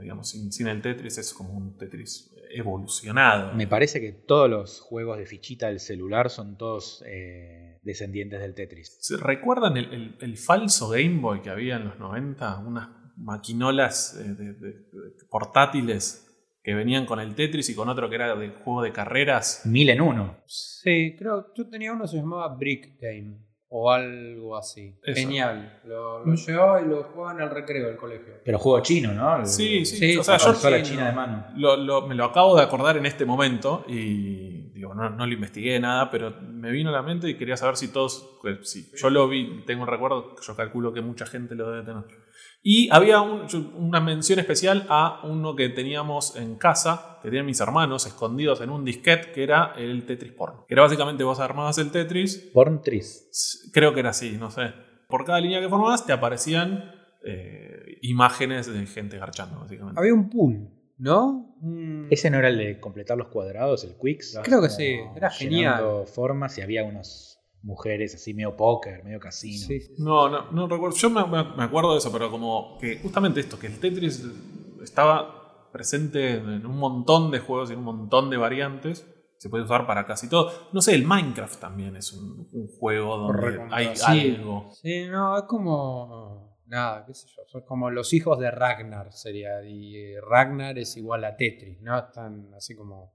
digamos, 0.00 0.28
sin, 0.30 0.52
sin 0.52 0.66
el 0.68 0.82
Tetris, 0.82 1.18
es 1.18 1.32
como 1.34 1.52
un 1.52 1.76
Tetris 1.78 2.32
evolucionado. 2.52 3.52
me 3.54 3.66
parece 3.66 4.00
que 4.00 4.12
todos 4.12 4.50
los 4.50 4.80
juegos 4.80 5.18
de 5.18 5.26
fichita 5.26 5.68
del 5.68 5.78
celular 5.80 6.30
son 6.30 6.56
todos 6.58 7.02
eh, 7.06 7.78
descendientes 7.82 8.40
del 8.40 8.54
Tetris. 8.54 8.96
¿Se 9.00 9.16
¿Recuerdan 9.16 9.76
el, 9.76 9.92
el- 9.94 10.16
el 10.20 10.36
falso 10.36 10.88
Game 10.88 11.20
Boy 11.20 11.42
que 11.42 11.50
había 11.50 11.76
en 11.76 11.84
los 11.84 11.98
90? 11.98 12.58
Unas 12.58 12.88
maquinolas 13.16 14.16
eh, 14.20 14.34
de- 14.34 14.52
de- 14.54 14.72
de 14.72 15.24
portátiles 15.30 16.26
que 16.62 16.74
venían 16.74 17.06
con 17.06 17.20
el 17.20 17.34
Tetris 17.34 17.70
y 17.70 17.74
con 17.74 17.88
otro 17.88 18.08
que 18.10 18.16
era 18.16 18.34
de 18.36 18.50
juego 18.50 18.82
de 18.82 18.92
carreras. 18.92 19.62
Mil 19.64 19.88
en 19.88 20.00
uno. 20.00 20.36
Sí, 20.46 21.14
creo 21.18 21.52
yo 21.54 21.68
tenía 21.68 21.92
uno 21.92 22.02
que 22.02 22.08
se 22.08 22.16
llamaba 22.16 22.54
Brick 22.56 23.00
Game 23.00 23.38
o 23.72 23.90
algo 23.90 24.56
así. 24.56 24.94
Eso. 25.02 25.20
Genial. 25.20 25.80
Lo, 25.84 26.24
lo 26.24 26.34
llevaba 26.34 26.82
y 26.82 26.86
lo 26.86 27.04
jugaba 27.04 27.38
en 27.38 27.48
el 27.48 27.50
recreo 27.54 27.86
del 27.86 27.96
colegio. 27.96 28.34
Pero 28.44 28.58
juego 28.58 28.80
chino, 28.80 29.12
¿no? 29.12 29.36
El- 29.38 29.46
Sí, 29.46 29.84
sí, 29.86 29.96
Sí, 29.96 30.16
o 30.16 30.24
sea, 30.24 30.36
yo 30.38 30.82
china 30.82 31.06
de 31.06 31.12
mano. 31.12 31.46
Lo- 31.56 31.76
lo- 31.76 32.06
me 32.06 32.14
lo 32.16 32.24
acabo 32.24 32.56
de 32.56 32.62
acordar 32.64 32.96
en 32.96 33.06
este 33.06 33.24
momento 33.24 33.84
y 33.86 34.70
digo, 34.72 34.92
no, 34.94 35.10
no 35.10 35.24
lo 35.26 35.32
investigué 35.32 35.78
nada, 35.78 36.10
pero 36.10 36.34
me 36.40 36.70
vino 36.70 36.90
a 36.90 36.92
la 36.92 37.02
mente 37.02 37.28
y 37.28 37.36
quería 37.36 37.56
saber 37.56 37.76
si 37.76 37.92
todos, 37.92 38.38
pues, 38.42 38.68
si 38.68 38.90
yo 38.96 39.08
lo 39.10 39.28
vi, 39.28 39.62
tengo 39.66 39.82
un 39.82 39.88
recuerdo, 39.88 40.34
yo 40.40 40.56
calculo 40.56 40.92
que 40.92 41.00
mucha 41.00 41.26
gente 41.26 41.54
lo 41.54 41.70
debe 41.70 41.84
tener. 41.84 42.04
Y 42.62 42.90
había 42.90 43.20
un- 43.22 43.46
una 43.76 44.00
mención 44.00 44.38
especial 44.38 44.84
a 44.90 45.20
uno 45.24 45.56
que 45.56 45.68
teníamos 45.70 46.36
en 46.36 46.56
casa, 46.56 47.18
que 47.22 47.28
tenían 47.28 47.46
mis 47.46 47.60
hermanos 47.60 48.06
escondidos 48.06 48.60
en 48.60 48.68
un 48.70 48.84
disquete, 48.84 49.32
que 49.32 49.42
era 49.42 49.72
el 49.78 50.04
Tetris 50.04 50.32
Porn. 50.32 50.66
Que 50.68 50.74
era 50.74 50.82
básicamente 50.82 51.24
vos 51.24 51.40
armabas 51.40 51.78
el 51.78 51.90
Tetris, 51.90 52.50
Porn 52.52 52.82
Tris. 52.82 53.70
creo 53.72 53.94
que 53.94 54.00
era 54.00 54.10
así, 54.10 54.32
no 54.38 54.50
sé. 54.50 54.72
Por 55.08 55.24
cada 55.24 55.40
línea 55.40 55.60
que 55.60 55.68
formabas 55.68 56.04
te 56.06 56.12
aparecían 56.12 56.94
eh, 57.24 57.98
imágenes 58.02 58.66
de 58.72 58.86
gente 58.86 59.18
garchando, 59.18 59.58
básicamente. 59.60 59.98
Había 60.00 60.14
un 60.14 60.30
pool, 60.30 60.70
¿no? 60.98 61.54
Ese 62.10 62.30
no 62.30 62.38
era 62.38 62.48
el 62.48 62.56
de 62.58 62.80
completar 62.80 63.18
los 63.18 63.28
cuadrados, 63.28 63.84
el 63.84 63.94
Quicks. 64.00 64.38
Creo 64.42 64.62
que 64.62 64.70
sí, 64.70 64.98
era 65.16 65.28
llenando 65.30 66.06
formas 66.06 66.56
y 66.58 66.62
había 66.62 66.84
unas 66.84 67.29
mujeres 67.62 68.14
así 68.14 68.32
medio 68.34 68.56
póker, 68.56 69.04
medio 69.04 69.20
casino. 69.20 69.66
Sí. 69.66 69.80
No, 69.98 70.28
no, 70.28 70.50
no 70.50 70.66
recuerdo. 70.66 70.96
Yo 70.96 71.10
me, 71.10 71.24
me- 71.26 71.62
acuerdo 71.64 71.92
de 71.92 71.98
eso, 71.98 72.10
pero 72.12 72.30
como 72.30 72.78
que 72.80 72.98
justamente 73.00 73.40
esto, 73.40 73.58
que 73.58 73.66
el 73.66 73.78
Tetris 73.78 74.24
estaba 74.82 75.68
presente 75.72 76.34
en 76.34 76.66
un 76.66 76.76
montón 76.78 77.30
de 77.30 77.38
juegos 77.38 77.70
y 77.70 77.74
en 77.74 77.80
un 77.80 77.84
montón 77.84 78.30
de 78.30 78.36
variantes. 78.36 79.06
Se 79.38 79.48
puede 79.48 79.64
usar 79.64 79.86
para 79.86 80.04
casi 80.06 80.28
todo. 80.28 80.50
No 80.72 80.82
sé, 80.82 80.94
el 80.94 81.06
Minecraft 81.06 81.58
también 81.60 81.96
es 81.96 82.12
un, 82.12 82.46
un 82.52 82.68
juego 82.78 83.16
donde 83.16 83.40
Recontra, 83.40 83.76
hay 83.78 83.96
sí. 83.96 84.34
algo. 84.36 84.68
Sí, 84.72 85.06
no, 85.06 85.38
es 85.38 85.44
como. 85.44 86.58
Nada, 86.66 87.04
qué 87.06 87.14
sé 87.14 87.26
yo. 87.34 87.42
Son 87.46 87.62
como 87.62 87.90
los 87.90 88.12
hijos 88.12 88.38
de 88.38 88.50
Ragnar 88.50 89.12
sería. 89.12 89.62
Y 89.64 90.14
Ragnar 90.20 90.78
es 90.78 90.94
igual 90.98 91.24
a 91.24 91.36
Tetris, 91.36 91.80
¿no? 91.80 91.98
Están 91.98 92.52
así 92.54 92.74
como. 92.76 93.14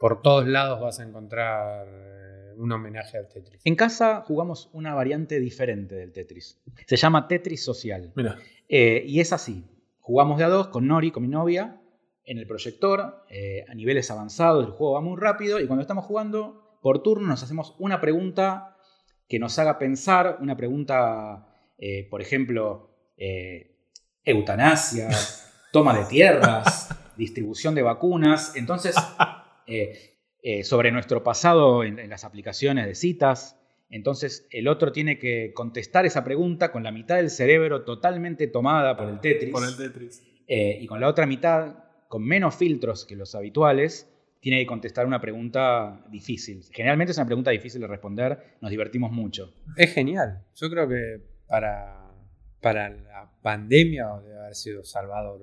Por 0.00 0.22
todos 0.22 0.48
lados 0.48 0.80
vas 0.80 0.98
a 0.98 1.02
encontrar 1.02 1.86
eh, 1.86 2.54
un 2.56 2.72
homenaje 2.72 3.18
al 3.18 3.28
Tetris. 3.28 3.60
En 3.66 3.76
casa 3.76 4.22
jugamos 4.26 4.70
una 4.72 4.94
variante 4.94 5.38
diferente 5.38 5.94
del 5.94 6.10
Tetris. 6.10 6.58
Se 6.86 6.96
llama 6.96 7.28
Tetris 7.28 7.62
Social. 7.62 8.10
Mira, 8.16 8.38
Eh, 8.66 9.04
y 9.06 9.20
es 9.20 9.34
así. 9.34 9.62
Jugamos 10.00 10.38
de 10.38 10.44
a 10.44 10.48
dos 10.48 10.68
con 10.68 10.86
Nori, 10.86 11.10
con 11.10 11.22
mi 11.22 11.28
novia, 11.28 11.82
en 12.24 12.38
el 12.38 12.46
proyector, 12.46 13.26
eh, 13.28 13.66
a 13.68 13.74
niveles 13.74 14.10
avanzados, 14.10 14.64
el 14.64 14.72
juego 14.72 14.94
va 14.94 15.02
muy 15.02 15.20
rápido 15.20 15.60
y 15.60 15.66
cuando 15.66 15.82
estamos 15.82 16.06
jugando, 16.06 16.78
por 16.80 17.02
turno 17.02 17.26
nos 17.26 17.42
hacemos 17.42 17.76
una 17.78 18.00
pregunta 18.00 18.78
que 19.28 19.38
nos 19.38 19.58
haga 19.58 19.78
pensar, 19.78 20.38
una 20.40 20.56
pregunta, 20.56 21.46
eh, 21.76 22.08
por 22.08 22.22
ejemplo, 22.22 22.88
eutanasia, 24.24 25.10
toma 25.72 25.98
de 25.98 26.06
tierras, 26.06 26.88
distribución 27.18 27.74
de 27.74 27.82
vacunas. 27.82 28.56
Entonces, 28.56 28.96
eh, 29.70 30.16
eh, 30.42 30.64
sobre 30.64 30.90
nuestro 30.90 31.22
pasado 31.22 31.84
en, 31.84 31.98
en 31.98 32.10
las 32.10 32.24
aplicaciones 32.24 32.86
de 32.86 32.94
citas. 32.94 33.56
Entonces 33.88 34.46
el 34.50 34.68
otro 34.68 34.92
tiene 34.92 35.18
que 35.18 35.52
contestar 35.54 36.06
esa 36.06 36.22
pregunta 36.24 36.70
con 36.72 36.82
la 36.82 36.92
mitad 36.92 37.16
del 37.16 37.30
cerebro 37.30 37.82
totalmente 37.84 38.46
tomada 38.46 38.96
por 38.96 39.08
el 39.08 39.20
Tetris. 39.20 39.50
por 39.50 39.64
el 39.64 39.76
Tetris. 39.76 40.22
eh, 40.46 40.78
y 40.80 40.86
con 40.86 41.00
la 41.00 41.08
otra 41.08 41.26
mitad, 41.26 41.84
con 42.08 42.24
menos 42.24 42.54
filtros 42.54 43.04
que 43.04 43.16
los 43.16 43.34
habituales, 43.34 44.08
tiene 44.40 44.60
que 44.60 44.66
contestar 44.66 45.06
una 45.06 45.20
pregunta 45.20 46.04
difícil. 46.10 46.64
Generalmente 46.72 47.12
es 47.12 47.18
una 47.18 47.26
pregunta 47.26 47.50
difícil 47.50 47.80
de 47.80 47.86
responder, 47.88 48.56
nos 48.60 48.70
divertimos 48.70 49.12
mucho. 49.12 49.52
Es 49.76 49.92
genial. 49.92 50.44
Yo 50.54 50.70
creo 50.70 50.88
que 50.88 51.20
para, 51.46 52.10
para 52.62 52.88
la 52.88 53.30
pandemia 53.42 54.06
debe 54.24 54.38
haber 54.38 54.54
sido 54.54 54.82
Salvador 54.82 55.40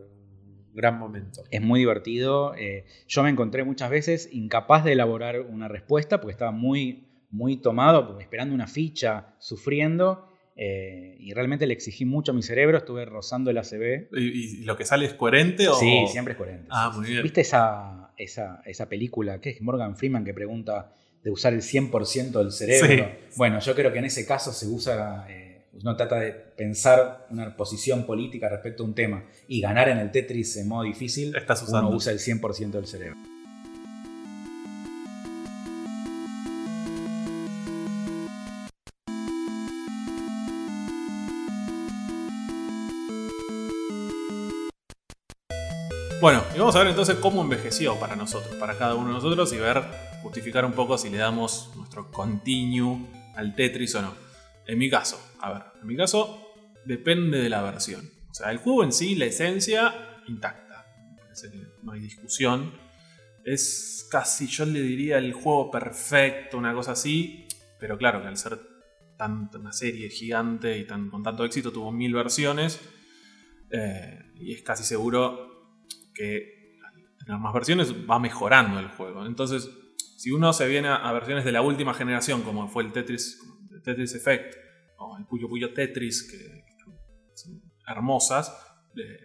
gran 0.77 0.97
momento. 0.97 1.43
Es 1.51 1.61
muy 1.61 1.79
divertido. 1.81 2.55
eh, 2.55 2.85
yo 3.07 3.23
me 3.23 3.29
encontré 3.29 3.65
muchas 3.65 3.89
veces 3.89 4.29
incapaz 4.31 4.85
de 4.85 4.93
elaborar 4.93 5.41
una 5.41 5.67
respuesta 5.67 6.21
porque 6.21 6.31
estaba 6.31 6.51
muy, 6.51 7.03
muy 7.29 7.57
tomado, 7.57 8.17
esperando 8.21 8.55
una 8.55 8.67
ficha, 8.67 9.35
sufriendo. 9.39 10.23
eh, 10.59 11.15
y 11.19 11.33
realmente 11.33 11.67
le 11.67 11.73
exigí 11.73 12.03
mucho 12.05 12.31
a 12.31 12.35
mi 12.35 12.41
cerebro, 12.41 12.77
estuve 12.79 13.05
rozando 13.05 13.51
el 13.51 13.57
ACB. 13.59 14.07
¿Y, 14.17 14.61
y 14.61 14.63
lo 14.63 14.75
que 14.77 14.85
sale 14.85 15.05
es 15.05 15.13
coherente 15.13 15.67
o.? 15.67 15.75
Sí, 15.75 16.05
siempre 16.07 16.31
es 16.33 16.37
coherente. 16.37 16.67
Ah, 16.71 16.91
muy 16.95 17.07
bien. 17.09 17.21
¿Viste 17.21 17.41
esa, 17.41 18.11
esa, 18.17 18.61
esa 18.65 18.87
película 18.89 19.39
que 19.39 19.51
es 19.51 19.61
Morgan 19.61 19.95
Freeman 19.95 20.23
que 20.25 20.33
pregunta 20.33 20.93
de 21.23 21.29
usar 21.31 21.53
el 21.53 21.61
100% 21.61 22.31
del 22.39 22.51
cerebro? 22.51 22.87
Sí. 22.87 23.35
Bueno, 23.37 23.59
yo 23.59 23.75
creo 23.75 23.91
que 23.93 23.99
en 23.99 24.05
ese 24.05 24.25
caso 24.25 24.51
se 24.51 24.65
usa, 24.67 25.27
eh, 25.29 25.46
pues, 25.77 25.85
uno 25.85 25.95
trata 25.95 26.15
de 26.15 26.31
pensar 26.31 27.27
una 27.29 27.55
posición 27.55 28.03
política 28.03 28.49
respecto 28.49 28.81
a 28.81 28.87
un 28.87 28.95
tema 28.95 29.25
y 29.47 29.61
ganar 29.61 29.89
en 29.89 29.99
el 29.99 30.09
Tetris 30.09 30.57
en 30.57 30.67
modo 30.67 30.81
difícil, 30.81 31.35
Estás 31.35 31.61
usando. 31.61 31.89
uno 31.89 31.97
usa 31.97 32.11
el 32.11 32.17
100% 32.17 32.71
del 32.71 32.87
cerebro. 32.87 33.15
Bueno, 46.19 46.43
y 46.55 46.57
vamos 46.57 46.75
a 46.75 46.79
ver 46.79 46.87
entonces 46.87 47.17
cómo 47.17 47.43
envejeció 47.43 47.99
para 47.99 48.15
nosotros, 48.15 48.55
para 48.55 48.75
cada 48.79 48.95
uno 48.95 49.09
de 49.09 49.13
nosotros, 49.13 49.53
y 49.53 49.57
ver, 49.57 49.83
justificar 50.23 50.65
un 50.65 50.73
poco 50.73 50.97
si 50.97 51.11
le 51.11 51.17
damos 51.17 51.69
nuestro 51.75 52.11
continue 52.11 53.05
al 53.35 53.53
Tetris 53.53 53.93
o 53.93 54.01
no. 54.01 54.26
En 54.67 54.77
mi 54.77 54.89
caso, 54.89 55.19
a 55.39 55.53
ver, 55.53 55.63
en 55.81 55.87
mi 55.87 55.95
caso 55.95 56.53
depende 56.85 57.39
de 57.39 57.49
la 57.49 57.61
versión. 57.61 58.09
O 58.29 58.33
sea, 58.33 58.51
el 58.51 58.57
juego 58.57 58.83
en 58.83 58.91
sí, 58.91 59.15
la 59.15 59.25
esencia, 59.25 60.21
intacta. 60.27 60.85
No 61.83 61.91
hay 61.93 62.01
discusión. 62.01 62.73
Es 63.45 64.07
casi, 64.11 64.47
yo 64.47 64.65
le 64.65 64.81
diría, 64.81 65.17
el 65.17 65.33
juego 65.33 65.71
perfecto, 65.71 66.57
una 66.57 66.73
cosa 66.73 66.91
así. 66.91 67.47
Pero 67.79 67.97
claro, 67.97 68.21
que 68.21 68.27
al 68.27 68.37
ser 68.37 68.59
tanta 69.17 69.57
una 69.57 69.71
serie 69.71 70.09
gigante 70.09 70.77
y 70.77 70.85
tan, 70.85 71.09
con 71.09 71.23
tanto 71.23 71.45
éxito, 71.45 71.71
tuvo 71.71 71.91
mil 71.91 72.13
versiones. 72.13 72.79
eh, 73.71 74.19
y 74.35 74.53
es 74.53 74.61
casi 74.61 74.83
seguro 74.83 75.77
que 76.13 76.77
al 76.85 77.25
tener 77.25 77.39
más 77.39 77.53
versiones 77.53 77.93
va 78.09 78.19
mejorando 78.19 78.79
el 78.79 78.87
juego. 78.89 79.25
Entonces, 79.25 79.69
si 80.17 80.31
uno 80.31 80.51
se 80.53 80.67
viene 80.67 80.87
a, 80.89 81.11
versiones 81.11 81.45
de 81.45 81.51
la 81.51 81.61
última 81.61 81.93
generación, 81.93 82.41
como 82.41 82.67
fue 82.67 82.83
el 82.83 82.91
Tetris, 82.91 83.39
Tetris 83.81 84.15
Effect, 84.15 84.55
o 84.97 85.17
el 85.17 85.25
Puyo 85.25 85.47
Puyo 85.47 85.73
Tetris, 85.73 86.23
que, 86.23 86.65
son 87.33 87.61
hermosas, 87.87 88.55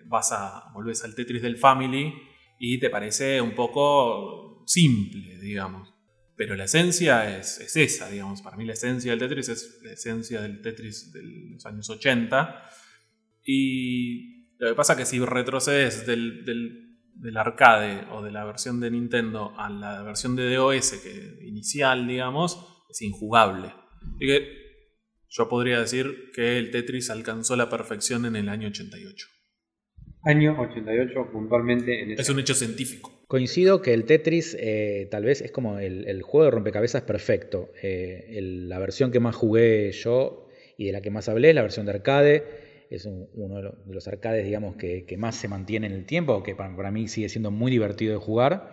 vas 0.07 0.33
a 0.33 0.71
volvés 0.75 1.03
al 1.05 1.15
Tetris 1.15 1.43
del 1.43 1.57
Family 1.57 2.13
y 2.59 2.79
te 2.79 2.91
parece 2.91 3.41
un 3.41 3.55
poco 3.55 4.65
simple, 4.67 5.39
digamos. 5.39 5.93
Pero 6.37 6.57
la 6.57 6.65
esencia 6.65 7.39
es, 7.39 7.61
es 7.61 7.77
esa, 7.77 8.09
digamos. 8.09 8.43
Para 8.43 8.57
mí 8.57 8.65
la 8.65 8.73
esencia 8.73 9.13
del 9.13 9.19
Tetris 9.19 9.49
es 9.49 9.81
la 9.83 9.93
esencia 9.93 10.41
del 10.41 10.61
Tetris 10.61 11.13
de 11.13 11.23
los 11.23 11.65
años 11.67 11.89
80. 11.89 12.69
Y 13.45 14.57
lo 14.59 14.69
que 14.71 14.75
pasa 14.75 14.95
es 14.95 15.01
que 15.01 15.07
si 15.07 15.19
retrocedes 15.21 16.07
del, 16.07 16.45
del, 16.45 16.99
del 17.15 17.37
arcade 17.37 18.07
o 18.11 18.23
de 18.23 18.33
la 18.33 18.45
versión 18.45 18.81
de 18.81 18.91
Nintendo 18.91 19.55
a 19.59 19.69
la 19.69 20.03
versión 20.03 20.37
de 20.37 20.55
DOS 20.55 20.93
que, 21.03 21.39
inicial, 21.47 22.07
digamos, 22.07 22.85
es 22.89 23.03
injugable. 23.03 23.75
Así 24.17 24.27
que 24.27 24.63
yo 25.29 25.49
podría 25.49 25.81
decir 25.81 26.31
que 26.35 26.59
el 26.59 26.71
Tetris 26.71 27.11
alcanzó 27.11 27.57
la 27.57 27.69
perfección 27.69 28.27
en 28.27 28.37
el 28.37 28.49
año 28.49 28.69
88. 28.69 29.27
Año 30.25 30.57
88 30.61 31.31
puntualmente 31.33 32.03
en 32.03 32.13
ese 32.13 32.23
Es 32.23 32.29
un 32.29 32.39
hecho 32.39 32.55
científico. 32.55 33.11
Coincido 33.27 33.83
que 33.83 33.93
el 33.95 34.05
Tetris 34.05 34.57
eh, 34.61 35.09
tal 35.11 35.25
vez 35.25 35.41
es 35.41 35.51
como 35.51 35.79
el, 35.79 36.07
el 36.07 36.23
juego 36.23 36.45
de 36.45 36.51
rompecabezas 36.53 37.03
perfecto. 37.03 37.71
Eh, 37.83 38.27
el- 38.39 38.69
la 38.69 38.79
versión 38.79 39.11
que 39.11 39.21
más 39.21 39.35
jugué 39.35 39.91
yo 39.93 40.49
y 40.79 40.87
de 40.87 40.93
la 40.93 41.01
que 41.01 41.11
más 41.11 41.29
hablé 41.29 41.49
es 41.51 41.55
la 41.55 41.63
versión 41.63 41.87
de 41.87 41.93
arcade. 41.93 42.45
Es 42.91 43.07
un- 43.07 43.29
uno 43.35 43.57
de 43.57 43.63
lo- 43.63 43.73
de 43.87 43.95
los 43.95 44.07
arcades, 44.07 44.45
digamos, 44.45 44.77
que, 44.77 45.07
que 45.07 45.17
más 45.17 45.35
se 45.35 45.49
mantiene 45.49 45.87
en 45.87 45.95
el 45.95 46.05
tiempo, 46.05 46.43
que 46.43 46.55
para, 46.55 46.77
para 46.77 46.91
mí 46.91 47.09
sigue 47.09 47.29
siendo 47.31 47.51
muy 47.51 47.73
divertido 47.73 48.13
de 48.13 48.19
jugar. 48.19 48.71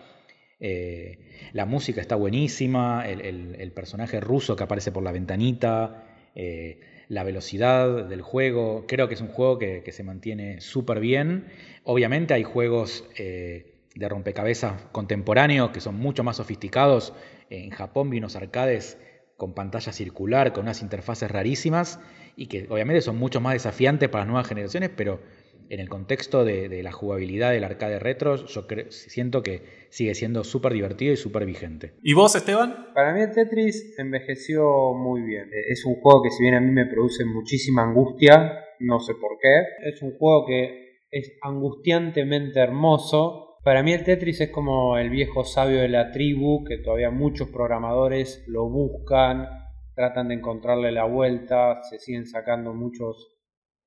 Eh, 0.59 1.19
la 1.53 1.65
música 1.65 2.01
está 2.01 2.15
buenísima, 2.15 3.07
el, 3.07 3.71
personaje 3.73 4.19
ruso 4.19 4.55
que 4.55 4.63
aparece 4.63 4.91
por 4.91 5.03
la 5.03 5.11
ventanita, 5.11 6.03
eh, 6.35 6.79
la 7.07 7.23
velocidad 7.23 8.05
del 8.05 8.21
juego. 8.21 8.85
Creo 8.87 9.07
que 9.07 9.15
es 9.15 9.21
un 9.21 9.29
juego 9.29 9.57
que, 9.57 9.81
que 9.83 9.91
se 9.91 10.03
mantiene 10.03 10.61
súper 10.61 10.99
bien. 10.99 11.47
Obviamente 11.83 12.33
hay 12.33 12.43
juegos 12.43 13.05
eh, 13.17 13.73
de 13.95 14.09
rompecabezas 14.09 14.81
contemporáneos 14.91 15.71
que 15.71 15.81
son 15.81 15.95
mucho 15.95 16.23
más 16.23 16.37
sofisticados. 16.37 17.13
En 17.49 17.71
Japón 17.71 18.09
vi 18.09 18.19
unos 18.19 18.35
arcades 18.35 18.97
con 19.37 19.53
pantalla 19.53 19.93
circular, 19.93 20.53
con 20.53 20.63
unas 20.63 20.81
interfaces 20.81 21.31
rarísimas 21.31 21.99
y 22.35 22.47
que 22.47 22.67
obviamente 22.69 23.01
son 23.01 23.17
mucho 23.17 23.41
más 23.41 23.53
desafiantes 23.53 24.09
para 24.09 24.25
las 24.25 24.27
nuevas 24.27 24.47
generaciones, 24.47 24.91
pero 24.95 25.21
en 25.69 25.79
el 25.79 25.87
contexto 25.87 26.43
de, 26.43 26.67
de 26.67 26.83
la 26.83 26.91
jugabilidad 26.91 27.51
del 27.51 27.63
arcade 27.63 27.99
retro, 27.99 28.35
yo 28.35 28.67
siento 28.89 29.43
que 29.43 29.61
sigue 29.89 30.15
siendo 30.15 30.43
súper 30.43 30.73
divertido 30.73 31.13
y 31.13 31.17
súper 31.17 31.45
vigente. 31.45 31.93
¿Y 32.03 32.13
vos, 32.13 32.35
Esteban? 32.35 32.87
Para 32.93 33.13
mí 33.13 33.21
el 33.21 33.31
Tetris 33.31 33.95
envejeció 33.97 34.93
muy 34.95 35.21
bien. 35.21 35.45
Eh, 35.45 35.71
Es 35.71 35.85
un 35.85 35.95
juego 36.01 36.23
que 36.23 36.31
si 36.31 36.43
bien 36.43 36.55
a 36.55 36.61
mí 36.61 36.71
me 36.71 36.85
produce 36.85 37.23
muchísima 37.25 37.83
angustia, 37.83 38.65
no 38.79 38.99
sé 38.99 39.13
por 39.13 39.37
qué, 39.39 39.89
es 39.89 40.01
un 40.01 40.17
juego 40.17 40.45
que 40.45 40.89
es 41.11 41.37
angustiantemente 41.41 42.59
hermoso. 42.59 43.57
Para 43.63 43.83
mí 43.83 43.93
el 43.93 44.03
Tetris 44.03 44.41
es 44.41 44.49
como 44.49 44.97
el 44.97 45.09
viejo 45.09 45.43
sabio 45.43 45.81
de 45.81 45.89
la 45.89 46.11
tribu, 46.11 46.63
que 46.63 46.77
todavía 46.77 47.11
muchos 47.11 47.49
programadores 47.49 48.43
lo 48.47 48.69
buscan, 48.69 49.47
tratan 49.95 50.29
de 50.29 50.35
encontrarle 50.35 50.91
la 50.91 51.05
vuelta, 51.05 51.81
se 51.83 51.99
siguen 51.99 52.25
sacando 52.25 52.73
muchos 52.73 53.38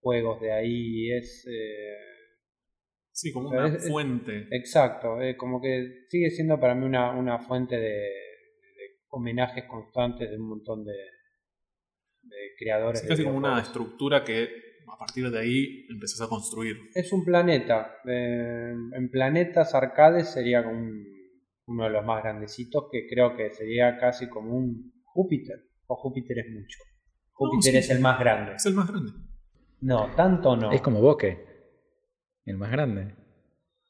juegos 0.03 0.41
de 0.41 0.53
ahí. 0.53 1.11
Es... 1.13 1.47
eh, 1.49 1.97
Sí, 3.15 3.31
como 3.33 3.51
una 3.51 3.69
es- 3.69 3.89
fuente. 3.89 4.49
Exacto, 4.51 5.21
eh, 5.21 5.37
como 5.37 5.61
que 5.61 6.07
sigue 6.09 6.31
siendo 6.31 6.59
para 6.59 6.75
mí 6.75 6.85
una, 6.87 7.11
una 7.13 7.39
fuente 7.41 7.77
de, 7.77 7.91
de 7.91 9.01
homenajes 9.11 9.65
constantes 9.65 10.31
de 10.31 10.37
un 10.39 10.49
montón 10.49 10.83
de, 10.85 10.95
de 12.23 12.37
creadores. 12.59 13.03
Es 13.03 13.09
casi 13.09 13.23
como 13.25 13.37
una 13.37 13.61
estructura 13.61 14.25
que 14.25 14.49
a 14.91 14.99
partir 14.99 15.31
de 15.31 15.39
ahí 15.39 15.87
empezás 15.91 16.23
a 16.23 16.29
construir. 16.29 16.77
Es 16.95 17.13
un 17.13 17.23
planeta. 17.25 17.97
eh, 18.09 18.73
en 18.97 19.11
planetas 19.11 19.75
arcades 19.75 20.31
sería 20.33 20.65
como 20.65 20.79
un- 20.79 21.13
uno 21.67 21.85
de 21.85 21.91
los 21.91 22.05
más 22.05 22.23
grandecitos 22.23 22.85
que 22.91 23.07
creo 23.09 23.37
que 23.37 23.51
sería 23.53 23.99
casi 23.99 24.29
como 24.29 24.57
un 24.57 24.91
Júpiter. 25.05 25.57
O 25.87 25.97
Júpiter 25.97 26.39
es 26.39 26.47
mucho. 26.51 26.79
Júpiter 27.33 27.73
sí, 27.73 27.79
es 27.79 27.91
el 27.91 28.01
más 28.01 28.19
grande. 28.19 28.55
Es 28.57 28.65
el 28.67 28.73
más 28.75 28.89
grande. 28.91 29.13
No, 29.83 30.07
tanto 30.17 30.57
no. 30.57 30.73
Es 30.73 30.81
como 30.81 31.01
Bokeh, 31.01 31.45
el 32.47 32.57
más 32.57 32.71
grande. 32.71 33.15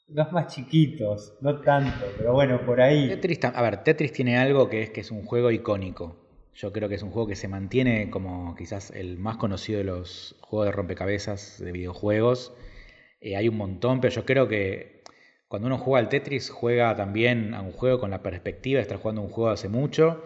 Los 0.08 0.32
más 0.32 0.52
chiquitos, 0.52 1.38
no 1.40 1.60
tanto, 1.60 2.06
pero 2.18 2.32
bueno, 2.32 2.64
por 2.64 2.80
ahí. 2.80 3.08
Tetris, 3.08 3.44
a 3.44 3.62
ver, 3.62 3.84
Tetris 3.84 4.12
tiene 4.12 4.38
algo 4.38 4.68
que 4.68 4.82
es 4.82 4.90
que 4.90 5.02
es 5.02 5.10
un 5.10 5.24
juego 5.24 5.50
icónico. 5.50 6.16
Yo 6.54 6.72
creo 6.72 6.88
que 6.88 6.96
es 6.96 7.02
un 7.02 7.10
juego 7.10 7.28
que 7.28 7.36
se 7.36 7.48
mantiene 7.48 8.10
como 8.10 8.54
quizás 8.56 8.90
el 8.90 9.18
más 9.18 9.36
conocido 9.36 9.78
de 9.78 9.84
los 9.84 10.36
juegos 10.40 10.66
de 10.66 10.72
rompecabezas 10.72 11.58
de 11.62 11.72
videojuegos. 11.72 12.54
Eh, 13.20 13.36
hay 13.36 13.48
un 13.48 13.56
montón, 13.56 14.00
pero 14.00 14.14
yo 14.14 14.24
creo 14.24 14.48
que 14.48 15.02
cuando 15.48 15.66
uno 15.66 15.78
juega 15.78 16.00
al 16.00 16.08
Tetris, 16.08 16.50
juega 16.50 16.96
también 16.96 17.54
a 17.54 17.60
un 17.60 17.72
juego 17.72 18.00
con 18.00 18.10
la 18.10 18.22
perspectiva 18.22 18.78
de 18.78 18.82
estar 18.82 18.98
jugando 18.98 19.20
un 19.20 19.28
juego 19.28 19.50
hace 19.50 19.68
mucho 19.68 20.22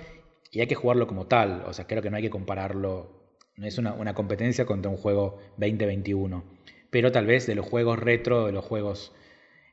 y 0.53 0.61
hay 0.61 0.69
que 0.69 0.77
jugarlo 0.77 1.07
como 1.09 1.27
tal. 1.27 1.65
O 1.67 1.73
sea, 1.73 1.87
creo 1.87 2.03
que 2.03 2.11
no 2.11 2.17
hay 2.17 2.23
que 2.23 2.31
compararlo. 2.31 3.16
No 3.57 3.67
es 3.67 3.79
una, 3.79 3.95
una 3.95 4.15
competencia 4.15 4.67
contra 4.67 4.91
un 4.91 4.97
juego 4.97 5.39
2021. 5.59 6.45
Pero 6.91 7.13
tal 7.13 7.27
vez 7.27 7.47
de 7.47 7.55
los 7.55 7.67
juegos 7.67 7.99
retro, 7.99 8.47
de 8.47 8.53
los 8.53 8.65
juegos 8.65 9.15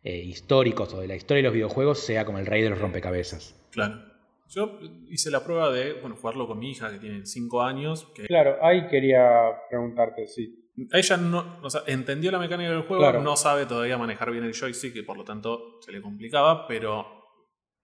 eh, 0.03 0.17
históricos 0.17 0.93
o 0.93 0.99
de 1.01 1.07
la 1.07 1.15
historia 1.15 1.39
de 1.39 1.47
los 1.47 1.53
videojuegos, 1.53 1.99
sea 1.99 2.25
como 2.25 2.39
el 2.39 2.45
rey 2.45 2.61
de 2.61 2.69
los 2.69 2.79
rompecabezas. 2.79 3.55
Claro. 3.71 4.01
Yo 4.49 4.79
hice 5.09 5.31
la 5.31 5.43
prueba 5.43 5.71
de 5.71 5.93
bueno, 5.93 6.15
jugarlo 6.15 6.47
con 6.47 6.59
mi 6.59 6.71
hija 6.71 6.91
que 6.91 6.99
tiene 6.99 7.25
5 7.25 7.61
años. 7.63 8.07
Que 8.13 8.23
Claro, 8.27 8.57
ahí 8.63 8.87
quería 8.87 9.51
preguntarte, 9.69 10.27
sí. 10.27 10.69
ella 10.91 11.17
no, 11.17 11.59
o 11.63 11.69
sea, 11.69 11.81
entendió 11.87 12.29
la 12.31 12.39
mecánica 12.39 12.69
del 12.69 12.81
juego, 12.83 13.01
Claro. 13.01 13.21
no 13.23 13.35
sabe 13.35 13.65
todavía 13.65 13.97
manejar 13.97 14.31
bien 14.31 14.43
el 14.43 14.53
joystick 14.53 14.95
y 14.95 15.01
por 15.01 15.17
lo 15.17 15.23
tanto 15.23 15.79
se 15.81 15.91
le 15.91 16.01
complicaba, 16.01 16.67
pero 16.67 17.05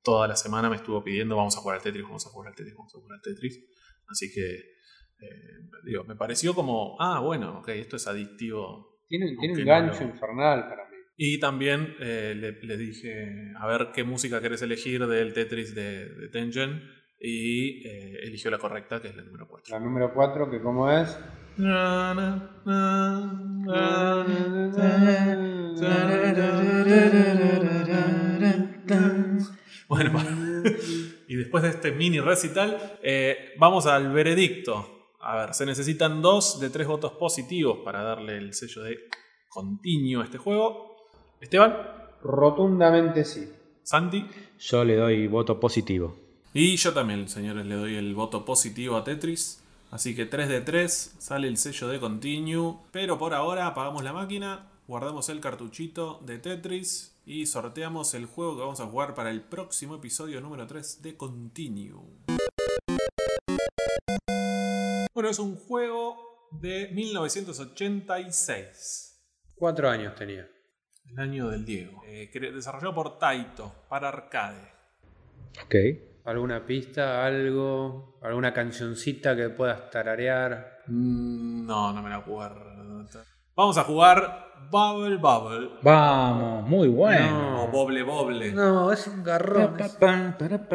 toda 0.03 0.27
la 0.27 0.35
semana 0.35 0.69
me 0.69 0.75
estuvo 0.75 1.03
pidiendo 1.03 1.35
vamos 1.35 1.57
a 1.57 1.59
jugar 1.59 1.77
al 1.77 1.83
Tetris, 1.83 2.03
vamos 2.03 2.25
a 2.27 2.29
jugar 2.29 2.49
al 2.49 2.55
Tetris, 2.55 2.75
vamos 2.75 2.93
a 2.93 2.99
jugar 2.99 3.15
al 3.15 3.21
Tetris. 3.21 3.59
Así 4.07 4.31
que, 4.31 4.57
eh, 5.21 5.69
digo, 5.83 6.03
me 6.03 6.15
pareció 6.15 6.53
como, 6.53 6.95
ah, 6.99 7.19
bueno, 7.19 7.59
ok, 7.59 7.69
esto 7.69 7.95
es 7.95 8.07
adictivo. 8.07 8.99
Tiene, 9.07 9.35
un 9.37 9.65
gancho 9.65 10.03
infernal 10.03 10.67
para 10.69 10.83
mí. 10.89 10.97
Y 11.17 11.39
también 11.39 11.95
eh, 11.99 12.33
le, 12.35 12.53
le 12.61 12.77
dije, 12.77 13.51
a 13.57 13.67
ver 13.67 13.89
qué 13.93 14.03
música 14.03 14.41
querés 14.41 14.61
elegir 14.61 15.05
del 15.07 15.33
Tetris 15.33 15.75
de, 15.75 16.09
de 16.09 16.29
Tengen. 16.29 16.81
Y 17.21 17.85
eh, 17.85 18.19
eligió 18.23 18.49
la 18.49 18.57
correcta, 18.57 19.01
que 19.01 19.09
es 19.09 19.15
la 19.15 19.23
número 19.23 19.45
4. 19.47 19.77
La 19.77 19.83
número 19.83 20.13
4, 20.13 20.49
que 20.49 20.61
como 20.61 20.89
es. 20.89 21.19
Bueno, 29.89 30.13
y 31.27 31.35
después 31.35 31.63
de 31.63 31.69
este 31.69 31.91
mini 31.91 32.21
recital, 32.21 32.77
eh, 33.03 33.53
vamos 33.57 33.85
al 33.87 34.13
veredicto. 34.13 34.98
A 35.19 35.35
ver, 35.35 35.53
se 35.53 35.65
necesitan 35.65 36.21
dos 36.21 36.59
de 36.59 36.69
tres 36.69 36.87
votos 36.87 37.13
positivos 37.13 37.79
para 37.83 38.03
darle 38.03 38.37
el 38.37 38.53
sello 38.53 38.83
de 38.83 38.97
continuo 39.49 40.21
a 40.21 40.25
este 40.25 40.37
juego. 40.37 40.95
Esteban, 41.41 41.75
Rotundamente 42.21 43.23
sí. 43.23 43.49
Santi. 43.83 44.25
Yo 44.59 44.83
le 44.83 44.95
doy 44.95 45.27
voto 45.27 45.59
positivo. 45.59 46.15
Y 46.53 46.75
yo 46.75 46.93
también, 46.93 47.29
señores, 47.29 47.65
le 47.65 47.75
doy 47.75 47.95
el 47.95 48.13
voto 48.13 48.45
positivo 48.45 48.97
a 48.97 49.03
Tetris. 49.03 49.63
Así 49.91 50.15
que 50.15 50.25
3 50.25 50.49
de 50.49 50.61
3 50.61 51.15
sale 51.17 51.47
el 51.47 51.57
sello 51.57 51.87
de 51.87 51.99
Continue. 51.99 52.77
Pero 52.91 53.17
por 53.17 53.33
ahora 53.33 53.67
apagamos 53.67 54.03
la 54.03 54.13
máquina, 54.13 54.69
guardamos 54.87 55.29
el 55.29 55.39
cartuchito 55.39 56.19
de 56.25 56.37
Tetris 56.37 57.15
y 57.25 57.45
sorteamos 57.45 58.13
el 58.13 58.25
juego 58.25 58.55
que 58.55 58.61
vamos 58.61 58.79
a 58.79 58.85
jugar 58.85 59.15
para 59.15 59.31
el 59.31 59.41
próximo 59.41 59.95
episodio 59.95 60.41
número 60.41 60.67
3 60.67 61.01
de 61.01 61.17
Continue. 61.17 61.93
Bueno, 65.19 65.31
es 65.31 65.39
un 65.39 65.57
juego 65.57 66.15
de 66.61 66.91
1986. 66.93 69.51
Cuatro 69.53 69.89
años 69.89 70.15
tenía. 70.15 70.47
El 71.11 71.19
año 71.19 71.49
del 71.49 71.65
Diego. 71.65 72.01
Eh, 72.07 72.31
desarrollado 72.53 72.95
por 72.95 73.19
Taito, 73.19 73.69
para 73.89 74.07
arcade. 74.07 74.71
Ok. 75.65 75.75
¿Alguna 76.23 76.65
pista, 76.65 77.25
algo, 77.25 78.17
alguna 78.21 78.53
cancioncita 78.53 79.35
que 79.35 79.49
puedas 79.49 79.89
tararear? 79.89 80.83
Mm, 80.87 81.65
no, 81.65 81.91
no 81.91 82.01
me 82.01 82.09
la 82.11 82.15
acuerdo. 82.15 83.05
Vamos 83.57 83.77
a 83.77 83.83
jugar 83.83 84.53
Bubble 84.71 85.17
Bubble. 85.17 85.69
Vamos, 85.83 86.65
muy 86.65 86.87
bueno. 86.87 87.65
O 87.65 87.67
Boble 87.67 88.03
Boble. 88.03 88.53
No, 88.53 88.89
es 88.93 89.05
un 89.05 89.21
garrón. 89.21 89.75
Pa, 89.75 89.85
es- 89.87 89.91
pa, 89.95 90.37
para, 90.39 90.65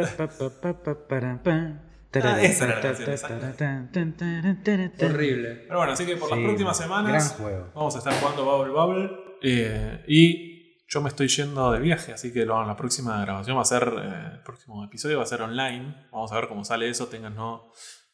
pa, 1.42 1.80
Ah, 2.22 2.42
esa 2.42 2.64
era 2.66 2.74
la 2.76 2.80
canción, 2.82 3.10
exacto. 3.10 5.06
Horrible. 5.06 5.48
Pero 5.66 5.78
bueno, 5.78 5.92
así 5.92 6.06
que 6.06 6.16
por 6.16 6.30
las 6.30 6.38
Sí, 6.38 6.44
próximas 6.44 6.76
semanas 6.78 7.12
gran 7.12 7.28
juego. 7.46 7.70
vamos 7.74 7.94
a 7.94 7.98
estar 7.98 8.14
jugando 8.14 8.44
Bubble 8.44 8.72
Bubble. 8.72 9.10
eh, 9.42 10.04
y 10.08 10.54
yo 10.88 11.00
me 11.00 11.08
estoy 11.08 11.28
yendo 11.28 11.72
de 11.72 11.80
viaje, 11.80 12.12
así 12.12 12.32
que 12.32 12.44
lo- 12.46 12.64
la 12.66 12.76
próxima 12.76 13.20
grabación 13.22 13.56
va 13.56 13.62
a 13.62 13.64
ser, 13.64 13.82
eh, 13.96 14.30
el 14.34 14.40
próximo 14.42 14.84
episodio 14.84 15.16
va 15.18 15.24
a 15.24 15.26
ser 15.26 15.42
online. 15.42 16.06
Vamos 16.12 16.30
a 16.32 16.36
ver 16.36 16.48
cómo 16.48 16.64
sale 16.64 16.88
eso. 16.88 17.08
Téngannos, 17.08 17.62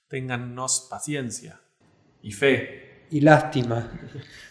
téngannos 0.09 0.87
paciencia 0.91 1.61
y 2.23 2.33
fe. 2.33 3.07
Y 3.13 3.21
lástima. 3.23 3.91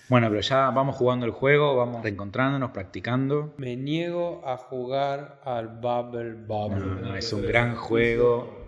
Bueno, 0.10 0.28
pero 0.30 0.42
ya 0.42 0.70
vamos 0.72 0.96
jugando 0.98 1.26
el 1.26 1.32
juego, 1.32 1.76
vamos 1.78 2.04
reencontrándonos, 2.04 2.72
practicando. 2.72 3.54
Me 3.58 3.76
niego 3.78 4.42
a 4.46 4.58
jugar 4.58 5.40
al 5.46 5.68
Bubble 5.68 6.34
Bubble. 6.34 6.80
No, 6.80 6.96
no, 6.96 7.16
es 7.16 7.32
un 7.32 7.46
gran 7.46 7.76
juego. 7.76 8.59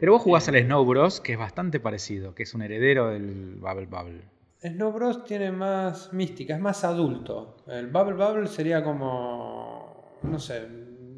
Pero 0.00 0.12
vos 0.12 0.22
jugás 0.22 0.48
al 0.48 0.58
Snow 0.58 0.84
Bros, 0.84 1.20
que 1.20 1.32
es 1.34 1.38
bastante 1.38 1.78
parecido, 1.78 2.34
que 2.34 2.42
es 2.44 2.54
un 2.54 2.62
heredero 2.62 3.10
del 3.10 3.56
Bubble 3.60 3.86
Bubble. 3.86 4.22
Snow 4.62 4.92
Bros 4.92 5.24
tiene 5.24 5.52
más 5.52 6.12
mística, 6.12 6.54
es 6.54 6.60
más 6.60 6.84
adulto. 6.84 7.58
El 7.66 7.88
Bubble 7.88 8.14
Bubble 8.14 8.46
sería 8.46 8.82
como. 8.82 10.18
No 10.22 10.38
sé. 10.38 10.66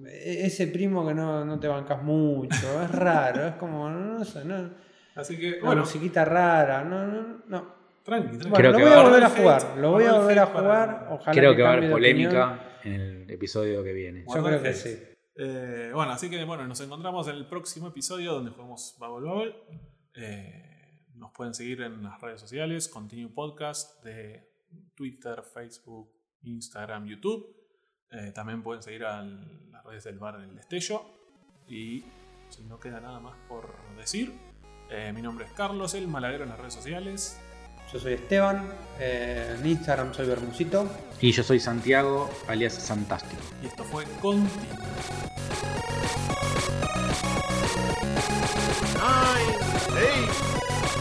e- 0.06 0.46
Ese 0.46 0.66
primo 0.68 1.06
que 1.06 1.14
no, 1.14 1.44
no 1.44 1.58
te 1.58 1.68
bancas 1.68 2.02
mucho. 2.02 2.82
Es 2.82 2.90
raro, 2.92 3.46
es 3.46 3.54
como. 3.54 3.88
No 3.88 4.24
sé, 4.24 4.44
no. 4.44 4.70
Así 5.14 5.38
que, 5.38 5.54
Una 5.58 5.66
bueno, 5.66 5.80
musiquita 5.82 6.24
rara. 6.24 6.84
No, 6.84 7.06
no, 7.06 7.42
no. 7.48 7.74
tranqui, 8.04 8.38
tranqui. 8.38 8.48
Bueno, 8.48 8.54
Creo 8.56 8.72
lo 8.72 8.78
que 8.78 8.84
voy 8.84 8.92
va 8.92 9.00
a 9.00 9.04
volver 9.04 9.24
a 9.24 9.30
jugar. 9.30 9.62
Lo 9.78 9.90
voy 9.92 10.04
a 10.04 10.12
volver 10.14 10.38
a 10.38 10.46
jugar. 10.46 11.08
Ojalá 11.10 11.32
Creo 11.38 11.50
que 11.52 11.56
que 11.56 11.62
va 11.62 11.68
a 11.68 11.72
haber 11.74 11.90
polémica 11.90 12.60
en 12.84 12.92
el 13.00 13.30
episodio 13.30 13.82
que 13.84 13.92
viene. 13.92 14.24
Yo 14.32 14.42
creo 14.42 14.62
que 14.62 14.72
sí. 14.72 14.98
Eh, 15.34 15.90
bueno, 15.94 16.12
así 16.12 16.28
que 16.28 16.44
bueno, 16.44 16.66
nos 16.66 16.80
encontramos 16.80 17.26
en 17.28 17.36
el 17.36 17.46
próximo 17.46 17.88
episodio 17.88 18.34
donde 18.34 18.50
jugamos 18.50 18.96
Bubble 18.98 19.28
Bubble. 19.28 19.54
Eh, 20.14 21.06
nos 21.14 21.32
pueden 21.32 21.54
seguir 21.54 21.82
en 21.82 22.02
las 22.02 22.20
redes 22.20 22.40
sociales, 22.40 22.88
Continue 22.88 23.32
Podcast 23.32 24.02
de 24.04 24.50
Twitter, 24.94 25.42
Facebook, 25.42 26.12
Instagram, 26.42 27.06
YouTube. 27.06 27.56
Eh, 28.10 28.32
también 28.34 28.62
pueden 28.62 28.82
seguir 28.82 29.04
a 29.04 29.22
las 29.22 29.84
redes 29.84 30.04
del 30.04 30.18
bar 30.18 30.40
El 30.40 30.54
Destello. 30.54 31.02
Y 31.66 32.04
si 32.48 32.64
no 32.64 32.78
queda 32.78 33.00
nada 33.00 33.20
más 33.20 33.36
por 33.48 33.74
decir, 33.96 34.32
mi 35.14 35.22
nombre 35.22 35.46
es 35.46 35.52
Carlos, 35.52 35.94
el 35.94 36.06
Malaguero 36.06 36.44
en 36.44 36.50
las 36.50 36.58
redes 36.58 36.74
sociales. 36.74 37.40
Yo 37.92 37.98
soy 38.00 38.14
Esteban. 38.14 38.72
eh, 38.98 39.56
en 39.58 39.66
Instagram 39.66 40.12
soy 40.14 40.26
Bermucito. 40.28 40.88
Y 41.20 41.32
yo 41.32 41.42
soy 41.42 41.58
Santiago, 41.58 42.30
alias 42.46 42.74
Santástico. 42.74 43.42
Y 43.62 43.66
esto 43.66 43.82
fue 43.84 44.04
Continue. 44.20 44.48
nine, 48.98 49.56
eight, 49.98 50.30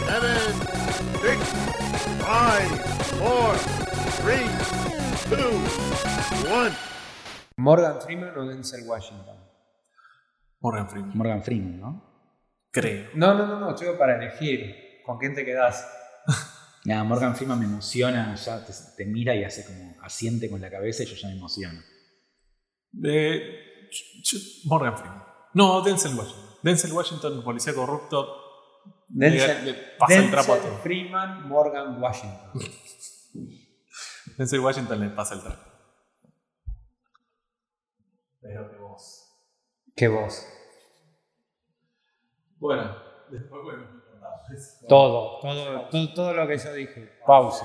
seven, 0.07 0.53
six, 1.21 1.39
five, 2.21 2.69
four, 3.19 3.55
three, 4.23 4.47
two, 5.29 5.59
one. 6.51 6.71
Morgan 7.57 8.01
Freeman 8.01 8.35
o 8.37 8.45
Denzel 8.45 8.87
Washington. 8.87 9.37
Morgan 10.61 10.87
Freeman. 10.89 11.11
Morgan 11.17 11.43
Freeman, 11.43 11.79
¿no? 11.79 12.03
Creo. 12.71 13.09
No, 13.15 13.33
no, 13.35 13.45
no, 13.45 13.59
no, 13.59 13.69
estoy 13.71 13.95
para 13.97 14.15
elegir. 14.15 15.01
¿Con 15.05 15.17
quién 15.17 15.33
te 15.35 15.43
quedás? 15.45 15.85
Nada, 16.85 17.03
Morgan 17.03 17.35
Freeman 17.35 17.59
me 17.59 17.65
emociona, 17.65 18.33
ya 18.35 18.65
te, 18.65 18.73
te 18.97 19.05
mira 19.05 19.35
y 19.35 19.43
hace 19.43 19.65
como 19.65 19.95
asiente 20.01 20.49
con 20.49 20.61
la 20.61 20.71
cabeza 20.71 21.03
y 21.03 21.05
yo 21.05 21.15
ya 21.15 21.27
me 21.27 21.35
emociono. 21.35 21.79
Eh, 23.03 23.89
Morgan 24.65 24.97
Freeman. 24.97 25.23
No, 25.53 25.81
Denzel 25.81 26.15
Washington. 26.15 26.55
Denzel 26.63 26.91
Washington, 26.91 27.43
policía 27.43 27.73
corrupto. 27.73 28.37
Denzel, 29.07 29.65
le, 29.65 29.71
le 29.73 29.77
pasa 29.99 30.17
el 30.17 30.31
trapo 30.31 30.53
a 30.53 30.55
Denzel 30.55 30.71
todo. 30.71 30.81
Freeman, 30.81 31.47
Morgan 31.47 32.01
Washington. 32.01 32.51
Denzel 34.37 34.59
Washington 34.59 34.99
le 34.99 35.09
pasa 35.09 35.35
el 35.35 35.41
trapo. 35.41 35.71
Pero 38.39 38.71
que 38.71 38.77
vos. 38.77 39.27
¿Qué 39.95 40.07
voz? 40.07 40.47
Bueno, 42.57 42.95
después 43.29 43.63
bueno. 43.63 44.00
Todo, 44.87 45.39
todo, 45.39 45.87
todo, 45.89 46.13
todo 46.13 46.33
lo 46.33 46.47
que 46.47 46.57
yo 46.57 46.73
dije. 46.73 47.09
Pause. 47.25 47.63